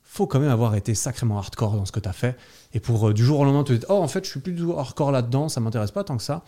[0.04, 2.36] faut quand même avoir été sacrément hardcore dans ce que tu as fait.
[2.74, 4.54] Et pour euh, du jour au lendemain te dire, oh, en fait, je suis plus
[4.54, 6.44] du tout hardcore là-dedans, ça m'intéresse pas tant que ça,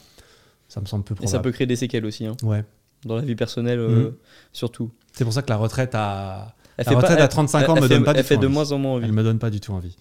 [0.70, 1.44] ça me semble peu et ça probable.
[1.44, 2.26] peut créer des séquelles aussi.
[2.26, 2.36] hein.
[2.42, 2.66] Ouais.
[3.06, 4.14] Dans la vie personnelle euh, Mhm.
[4.54, 4.90] surtout.
[5.12, 7.84] C'est pour ça que la retraite à, Elle la retraite pas- à 35 ans elle
[7.84, 8.48] me fait- donne pas du tout de envie.
[8.48, 9.06] moins en moins envie.
[9.06, 9.96] elle me donne pas du tout envie.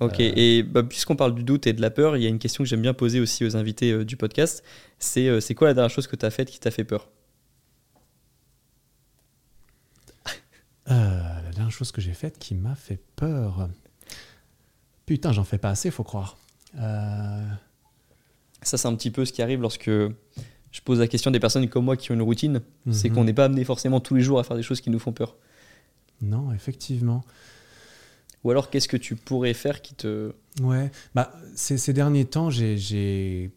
[0.00, 2.28] Ok, Euh, et bah, puisqu'on parle du doute et de la peur, il y a
[2.28, 4.62] une question que j'aime bien poser aussi aux invités du podcast.
[4.98, 7.08] C'est c'est quoi la dernière chose que tu as faite qui t'a fait peur?
[10.90, 13.68] Euh, la dernière chose que j'ai faite qui m'a fait peur.
[15.06, 16.36] Putain, j'en fais pas assez, faut croire.
[16.78, 17.46] Euh,
[18.62, 21.68] Ça, c'est un petit peu ce qui arrive lorsque je pose la question des personnes
[21.68, 22.60] comme moi qui ont une routine.
[22.92, 23.14] C'est Mhm.
[23.14, 25.12] qu'on n'est pas amené forcément tous les jours à faire des choses qui nous font
[25.12, 25.34] peur.
[26.20, 27.24] Non, effectivement.
[28.44, 30.32] Ou alors, qu'est-ce que tu pourrais faire qui te.
[30.60, 33.50] Ouais, bah, ces, ces derniers temps, j'ai- j'ai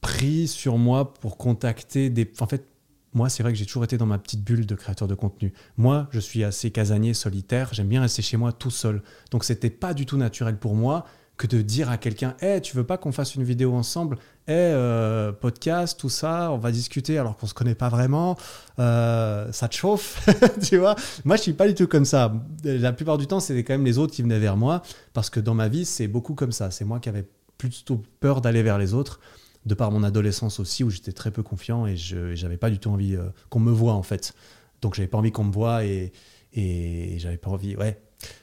[0.00, 2.30] pris sur moi pour contacter des.
[2.40, 2.64] En fait,
[3.12, 5.52] moi, c'est vrai que j'ai toujours été dans ma petite bulle de créateur de contenu.
[5.76, 7.70] Moi, je suis assez casanier, solitaire.
[7.72, 9.02] J'aime bien rester chez moi tout seul.
[9.30, 11.04] Donc, c'était pas du tout naturel pour moi
[11.36, 14.16] que de dire à quelqu'un Hé, tu veux pas qu'on fasse une vidéo ensemble?
[14.46, 18.36] Hé, euh, podcast, tout ça, on va discuter alors qu'on se connaît pas vraiment.
[18.78, 20.28] Euh, ça te chauffe?
[20.62, 20.94] Tu vois?
[21.24, 22.32] Moi, je suis pas du tout comme ça.
[22.62, 24.82] La plupart du temps, c'était quand même les autres qui venaient vers moi
[25.14, 26.70] parce que dans ma vie, c'est beaucoup comme ça.
[26.70, 27.26] C'est moi qui avais
[27.56, 29.18] plutôt peur d'aller vers les autres,
[29.66, 32.78] de par mon adolescence aussi, où j'étais très peu confiant et je j'avais pas du
[32.78, 34.32] tout envie euh, qu'on me voie en fait.
[34.80, 36.12] Donc j'avais pas envie qu'on me voie et,
[36.54, 37.76] et j'avais pas envie.
[37.76, 38.00] Ouais,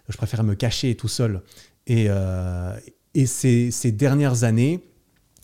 [0.09, 1.41] je préférais me cacher tout seul.
[1.87, 2.77] Et, euh,
[3.13, 4.83] et ces, ces dernières années,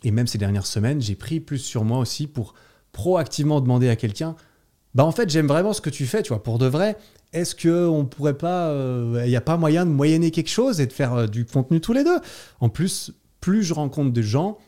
[0.04, 2.54] et même ces dernières semaines, j'ai pris plus sur moi aussi pour
[2.92, 4.36] proactivement demander à quelqu'un
[4.94, 6.98] bah en fait j'aime vraiment ce que tu fais tu vois pour de vrai
[7.32, 8.72] est-ce que on pourrait pas
[9.24, 11.82] il n'y a pas moyen de moyenner quelque chose et de faire euh, du contenu
[11.82, 12.20] tous les deux?
[12.60, 14.60] En plus plus je rencontre de gens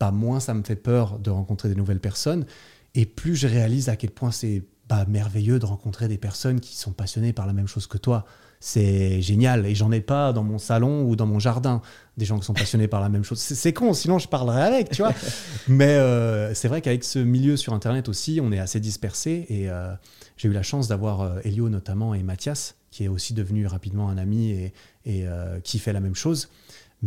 [0.00, 2.46] bah moins ça me fait peur de rencontrer des nouvelles personnes.
[2.94, 6.76] Et plus je réalise à quel point c'est bah, merveilleux de rencontrer des personnes qui
[6.76, 8.24] sont passionnées par la même chose que toi
[8.60, 9.66] c'est génial.
[9.66, 11.82] Et j'en ai pas dans mon salon ou dans mon jardin
[12.16, 13.38] des gens qui sont passionnés par la même chose.
[13.38, 15.12] C'est con sinon je parlerais avec tu vois.
[15.68, 19.68] Mais euh, c'est vrai qu'avec ce milieu sur internet aussi on est assez dispersé et
[19.68, 19.92] euh,
[20.36, 24.08] j'ai eu la chance d'avoir euh, Elio notamment et Mathias qui est aussi devenu rapidement
[24.08, 24.72] un ami et,
[25.04, 26.48] et, euh, qui fait la même chose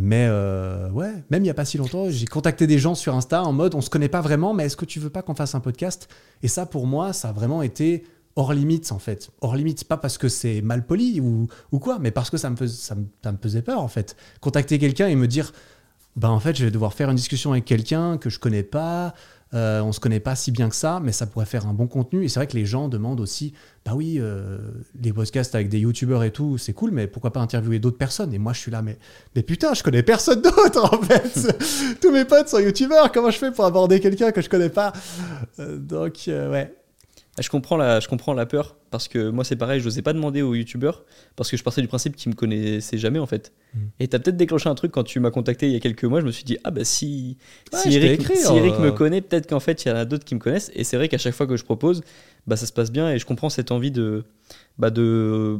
[0.00, 3.16] mais euh, ouais, même il n'y a pas si longtemps, j'ai contacté des gens sur
[3.16, 5.34] Insta en mode on se connaît pas vraiment, mais est-ce que tu veux pas qu'on
[5.34, 6.08] fasse un podcast?
[6.44, 8.04] Et ça, pour moi, ça a vraiment été
[8.36, 9.30] hors limite en fait.
[9.40, 12.48] Hors limite, pas parce que c'est mal poli ou, ou quoi, mais parce que ça
[12.48, 14.14] me, fais- ça, me, ça me faisait peur en fait.
[14.40, 15.52] Contacter quelqu'un et me dire
[16.14, 19.14] bah en fait, je vais devoir faire une discussion avec quelqu'un que je connais pas.
[19.54, 21.86] Euh, on se connaît pas si bien que ça, mais ça pourrait faire un bon
[21.86, 22.24] contenu.
[22.24, 23.54] Et c'est vrai que les gens demandent aussi,
[23.84, 24.58] bah oui, euh,
[25.00, 28.34] les podcasts avec des youtubeurs et tout, c'est cool, mais pourquoi pas interviewer d'autres personnes?
[28.34, 28.98] Et moi, je suis là, mais,
[29.34, 31.98] mais putain, je connais personne d'autre en fait.
[32.00, 34.92] Tous mes potes sont youtubeurs, comment je fais pour aborder quelqu'un que je connais pas?
[35.58, 36.77] Euh, Donc, euh, ouais.
[37.38, 40.02] Ah, Je comprends, la, je comprends la peur parce que moi c'est pareil, je n'osais
[40.02, 41.04] pas demander aux youtubeurs
[41.36, 43.52] parce que je partais du principe qu'ils me connaissaient jamais en fait.
[43.74, 43.78] Mm.
[44.00, 46.04] Et tu as peut-être déclenché un truc quand tu m'as contacté il y a quelques
[46.04, 47.36] mois, je me suis dit ah bah si,
[47.72, 50.04] Ouais, Eric, écrit, si Eric euh, me connaît, peut-être qu'en fait il y en a
[50.04, 50.70] d'autres qui me connaissent.
[50.74, 52.02] Et c'est vrai qu'à chaque fois que je propose,
[52.46, 54.24] bah ça se passe bien et je comprends cette envie de,
[54.78, 55.58] bah de,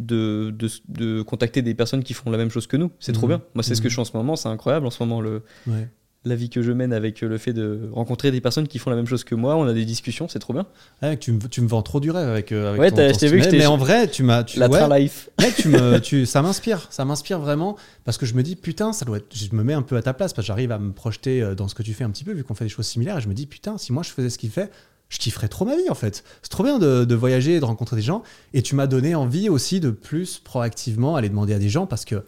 [0.00, 2.90] de, de, de contacter des personnes qui font la même chose que nous.
[2.98, 3.36] C'est trop Mhm.
[3.36, 3.42] bien.
[3.54, 5.42] Moi c'est ce que je fais en ce moment, c'est incroyable en ce moment le,
[5.68, 5.88] ouais.
[6.24, 8.96] La vie que je mène avec le fait de rencontrer des personnes qui font la
[8.96, 9.56] même chose que moi.
[9.56, 10.66] On a des discussions, c'est trop bien.
[11.02, 13.12] Ouais, tu, me, tu me vends trop du rêve avec, euh, avec Ouais, ton, t'as-
[13.12, 14.42] ton vu que Mais en vrai, tu m'as.
[14.44, 15.28] Tu, La ouais, life.
[15.40, 18.92] Mec, tu me, tu, ça m'inspire, ça m'inspire vraiment parce que je me dis putain,
[18.92, 20.78] ça doit être, je me mets un peu à ta place parce que j'arrive à
[20.78, 22.70] me projeter euh, dans ce que tu fais un petit peu vu qu'on fait des
[22.70, 24.70] choses similaires et je me dis putain, si moi je faisais ce qu'il fait,
[25.10, 26.24] je kifferais trop ma vie en fait.
[26.42, 28.22] C'est trop bien de, de voyager, de rencontrer des gens
[28.54, 32.04] et tu m'as donné envie aussi de plus proactivement aller demander à des gens parce
[32.06, 32.24] que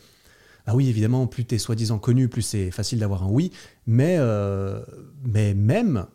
[0.66, 3.52] ah oui, évidemment, plus t'es soi-disant connu, plus c'est facile d'avoir un oui,
[3.86, 4.80] mais euh,
[5.24, 6.06] mais même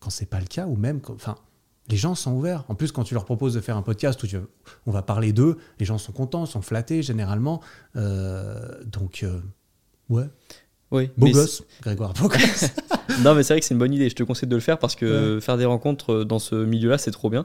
[0.00, 1.36] quand c'est pas le cas ou même quand- enfin
[1.88, 2.64] les gens sont ouverts.
[2.68, 4.36] En plus, quand tu leur proposes de faire un podcast où tu-
[4.86, 7.60] on va parler d'eux, les gens sont contents, sont flattés généralement.
[7.96, 9.40] Euh, donc, euh,
[10.08, 10.24] ouais,
[10.92, 12.66] Oui, beau gosse, Grégoire, beau gosse.
[13.24, 14.08] Non, mais c'est vrai que c'est une bonne idée.
[14.08, 17.10] Je te conseille de le faire parce que faire des rencontres dans ce milieu-là, c'est
[17.10, 17.44] trop bien.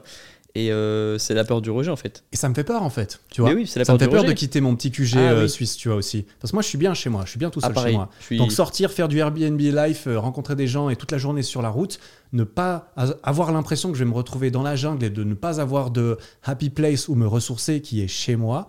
[0.54, 2.24] Et euh, c'est la peur du rejet en fait.
[2.32, 3.50] Et ça me fait peur en fait, tu vois.
[3.50, 4.32] Mais oui, c'est la ça me fait du peur rejet.
[4.32, 5.48] de quitter mon petit QG Ah euh, oui.
[5.50, 6.24] suisse, tu vois aussi.
[6.40, 7.92] Parce que moi, je suis bien chez moi, je suis bien tout Ah, seul chez
[7.92, 8.08] moi.
[8.20, 11.42] Suis- Donc sortir, faire du Airbnb life, euh, rencontrer des gens et toute la journée
[11.42, 12.00] sur la route,
[12.32, 12.92] ne pas
[13.22, 15.90] avoir l'impression que je vais me retrouver dans la jungle et de ne pas avoir
[15.90, 18.68] de happy place où me ressourcer qui est chez moi,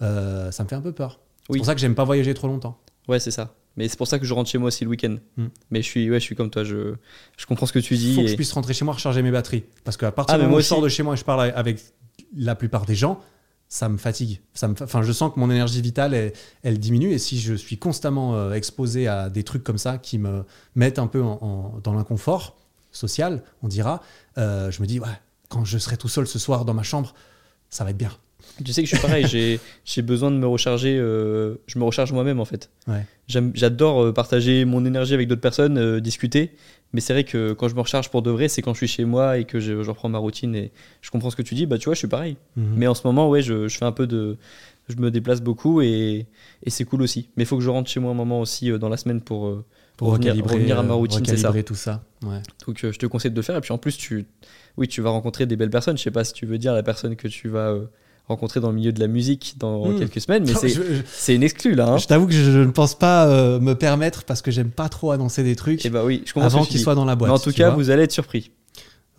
[0.00, 1.20] ça me fait un peu peur.
[1.48, 2.78] C'est pour ça que j'aime pas voyager trop longtemps.
[3.08, 3.54] Ouais, c'est ça.
[3.76, 5.16] Mais c'est pour ça que je rentre chez moi aussi le week-end.
[5.36, 5.46] Hmm.
[5.70, 6.64] Mais je suis, ouais, je suis comme toi.
[6.64, 6.94] Je,
[7.36, 8.14] je comprends ce que tu Il dis.
[8.14, 9.64] faut que je puisse rentrer chez moi recharger mes batteries.
[9.84, 11.52] Parce qu'à partir Ah, du moment où je sors de chez moi et je parle
[11.54, 11.80] avec
[12.36, 13.20] la plupart des gens,
[13.68, 14.40] ça me fatigue.
[14.52, 16.32] Ça me, enfin, je sens que mon énergie vitale, elle,
[16.64, 17.12] elle diminue.
[17.12, 20.44] Et si je suis constamment euh, exposé à des trucs comme ça qui me
[20.74, 22.56] mettent un peu en- en- dans l'inconfort
[22.90, 24.02] social, on dira,
[24.38, 25.06] euh, je me dis, ouais,
[25.48, 27.14] quand je serai tout seul ce soir dans ma chambre,
[27.68, 28.10] ça va être bien.
[28.64, 29.26] Tu sais que je suis pareil.
[29.84, 30.96] j'ai, besoin de me recharger.
[30.98, 32.70] euh, je me recharge moi-même en fait.
[32.88, 33.06] Ouais.
[33.28, 36.52] J'adore euh, partager mon énergie avec d'autres personnes, euh, discuter.
[36.92, 38.88] Mais c'est vrai que quand je me recharge pour de vrai, c'est quand je suis
[38.88, 40.72] chez moi et que je, je reprends ma routine et
[41.02, 41.66] je comprends ce que tu dis.
[41.66, 42.36] Bah, tu vois, je suis pareil.
[42.56, 42.74] Mhm.
[42.76, 44.36] Mais en ce moment, ouais, je, je fais un peu de.
[44.88, 46.26] Je me déplace beaucoup et,
[46.64, 47.28] et c'est cool aussi.
[47.36, 49.20] Mais il faut que je rentre chez moi un moment aussi euh, dans la semaine
[49.20, 49.64] pour, euh,
[49.96, 51.52] pour revenir, revenir à ma routine, c'est ça.
[51.62, 52.02] tout ça.
[52.24, 52.42] Ouais.
[52.66, 53.56] Donc je te conseille de le faire.
[53.56, 54.26] Et puis en plus, tu,
[54.76, 55.96] oui, tu vas rencontrer des belles personnes.
[55.96, 57.72] Je sais pas si tu veux dire la personne que tu vas
[58.30, 59.98] rencontrer dans le milieu de la musique dans Hmm.
[59.98, 60.54] quelques semaines, mais
[61.06, 61.88] c'est, une exclue là.
[61.88, 61.98] Hein.
[61.98, 64.88] je t'avoue que je, je ne pense pas euh, me permettre parce que j'aime pas
[64.88, 67.16] trop annoncer des trucs Et bah oui, je comprends ce avant qu'ils soient dans la
[67.16, 67.30] boîte.
[67.30, 67.76] Mais en tout cas, vois.
[67.76, 68.50] vous allez être surpris.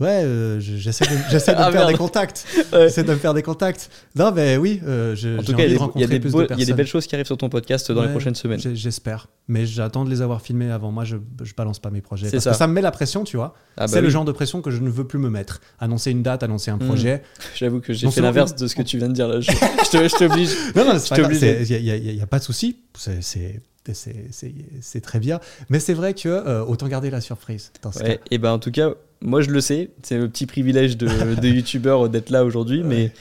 [0.01, 1.91] Ouais, euh, je- j'essaie de, j'essaie de Ah, me faire merde.
[1.91, 2.45] des contacts.
[2.73, 2.81] Ouais.
[2.87, 3.89] J'essaie de me faire des contacts.
[4.15, 6.31] Non, mais oui, euh, En tout cas, envie il y, de rencontrer a des plus
[6.31, 8.09] beaux- de il y a des belles choses qui arrivent sur ton podcast dans les
[8.09, 8.59] prochaines semaines.
[8.73, 9.27] J'espère.
[9.47, 10.91] Mais j'attends de les avoir filmés avant.
[10.91, 12.25] Moi, je, je balance pas mes projets.
[12.25, 12.51] C'est Parce ça.
[12.51, 13.53] que ça me met la pression, tu vois.
[13.77, 15.61] Ah bah c'est le genre de pression que je ne veux plus me mettre.
[15.79, 16.87] Annoncer une date, annoncer un Hmm.
[16.87, 17.21] projet.
[17.55, 19.39] J'avoue que j'ai fait l'inverse de ce que tu viens de dire là.
[19.39, 20.49] Je, je t'oblige.
[20.75, 20.99] Non, non.
[20.99, 22.79] Il n'y a, pas de souci.
[22.97, 23.61] C'est- C'est
[23.93, 25.39] c'est- c'est- c'est très bien.
[25.69, 28.23] Mais c'est vrai que euh, autant garder la surprise dans ce Ouais, cas.
[28.29, 28.89] et ben en tout cas,
[29.21, 31.07] moi je le sais, c'est le petit privilège de,
[31.41, 33.11] de youtubeur d'être là aujourd'hui, mais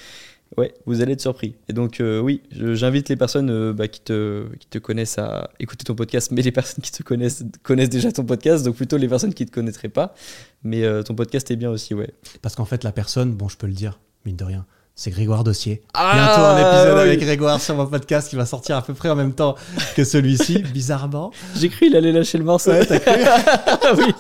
[0.57, 1.55] ouais, vous allez être surpris.
[1.69, 5.51] Et donc euh, oui, j'invite les personnes euh, bah, qui, te, qui te connaissent à
[5.61, 8.97] écouter ton podcast, mais les personnes qui te connaissent connaissent déjà ton podcast, donc plutôt
[8.97, 10.15] les personnes qui te connaîtraient pas.
[10.63, 12.11] Mais euh, ton podcast est bien aussi, ouais.
[12.43, 15.45] Parce qu'en fait, la personne, bon, je peux le dire, mine de rien, c'est Grégoire
[15.45, 15.83] Dossier.
[15.95, 17.01] Ah, Bientôt un épisode oui.
[17.09, 19.57] avec Grégoire sur mon podcast qui va sortir à peu près en même temps
[19.97, 21.33] que celui-ci, bizarrement.
[21.57, 22.71] J'ai cru il allait lâcher le morceau.
[22.71, 23.13] Ouais, t'as cru
[23.99, 24.13] oui.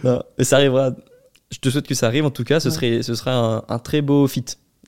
[0.04, 0.92] Non, mais ça arrivera.
[1.50, 2.60] Je te souhaite que ça arrive en tout cas.
[2.60, 2.74] Ce, Ouais.
[2.74, 4.44] serait, ce sera un, un très beau fit.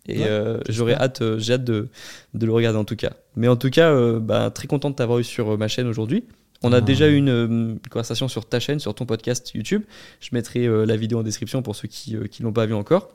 [0.08, 1.88] Et Ouais, euh, j'aurais hâte, euh, j'ai hâte de,
[2.34, 3.12] de le regarder en tout cas.
[3.36, 6.24] Mais en tout cas, euh, bah, très content de t'avoir eu sur ma chaîne aujourd'hui.
[6.62, 6.80] On a Ah.
[6.80, 9.82] déjà eu une conversation sur ta chaîne, sur ton podcast YouTube.
[10.20, 13.10] Je mettrai la vidéo en description pour ceux qui ne l'ont pas vu encore.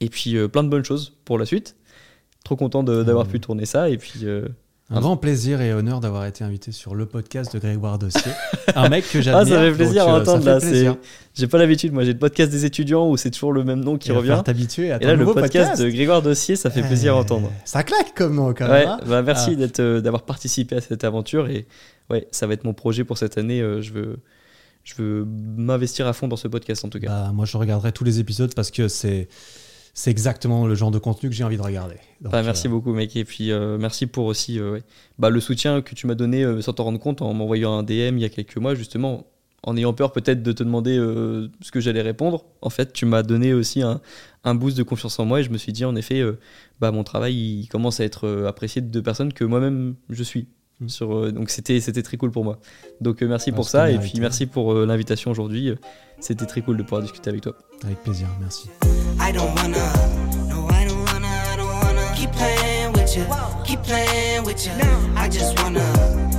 [0.00, 1.74] Et puis plein de bonnes choses pour la suite.
[2.44, 3.30] Trop content d'avoir Mm.
[3.30, 3.90] pu tourner ça.
[3.90, 4.24] Et puis
[4.90, 8.32] Un grand plaisir et honneur d'avoir été invité sur le podcast de Grégoire Dossier.
[8.74, 9.42] Un mec que j'admire.
[9.42, 10.96] Ah, ça fait plaisir donc, à euh, ça entendre fait là.
[11.34, 13.98] J'ai pas l'habitude, moi j'ai le podcast des étudiants où c'est toujours le même nom
[13.98, 14.40] qui va revient.
[14.42, 17.52] t'habituer à Et ton là, le podcast, de Grégoire Dossier, ça fait plaisir à entendre.
[17.66, 18.88] Ça claque comme nom quand Ouais, même.
[18.88, 19.00] hein.
[19.06, 19.56] bah, merci Ah.
[19.56, 21.66] d'être, euh, d'avoir participé à cette aventure et
[22.08, 23.60] ouais, ça va être mon projet pour cette année.
[23.60, 24.16] euh, je veux,
[24.84, 27.08] je veux m'investir à fond dans ce podcast en tout cas.
[27.08, 29.28] Bah, moi, je regarderai tous les épisodes parce que c'est
[29.98, 31.96] c'est exactement le genre de contenu que j'ai envie de regarder.
[32.20, 34.82] Donc, Bah, merci euh, beaucoup mec et puis euh, merci pour aussi euh, ouais,
[35.18, 38.16] bah, le soutien que tu m'as donné sans t'en rendre compte en m'envoyant un DM
[38.16, 39.26] il y a quelques mois justement.
[39.64, 43.24] en ayant peur peut-être de te demander ce que j'allais répondre, en fait, tu m'as
[43.24, 44.00] donné aussi un,
[44.44, 46.22] un, boost de confiance en moi et je me suis dit, en effet,
[46.78, 50.46] bah, mon travail, il commence à être apprécié de personnes que moi-même je suis.
[50.80, 50.88] Mmh.
[50.88, 52.58] Sur, donc c'était c'était très cool pour moi.
[53.00, 55.74] Donc merci ah, pour ça et puis merci pour l'invitation aujourd'hui.
[56.20, 57.54] C'était très cool de pouvoir discuter avec toi.
[57.84, 58.68] Avec plaisir, merci.
[59.20, 59.78] I don't wanna,
[60.48, 63.24] no, I don't wanna, I don't wanna keep playing with you,
[63.64, 64.72] keep playing with you.
[65.16, 65.82] I just wanna,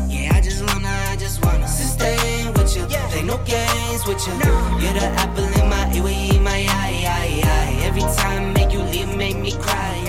[0.09, 4.33] yeah, I just wanna, I just wanna sustain with you, play no games with you.
[4.79, 7.85] You're the apple in my eye, my eye, eye, eye.
[7.85, 10.09] Every time make you leave, make me cry.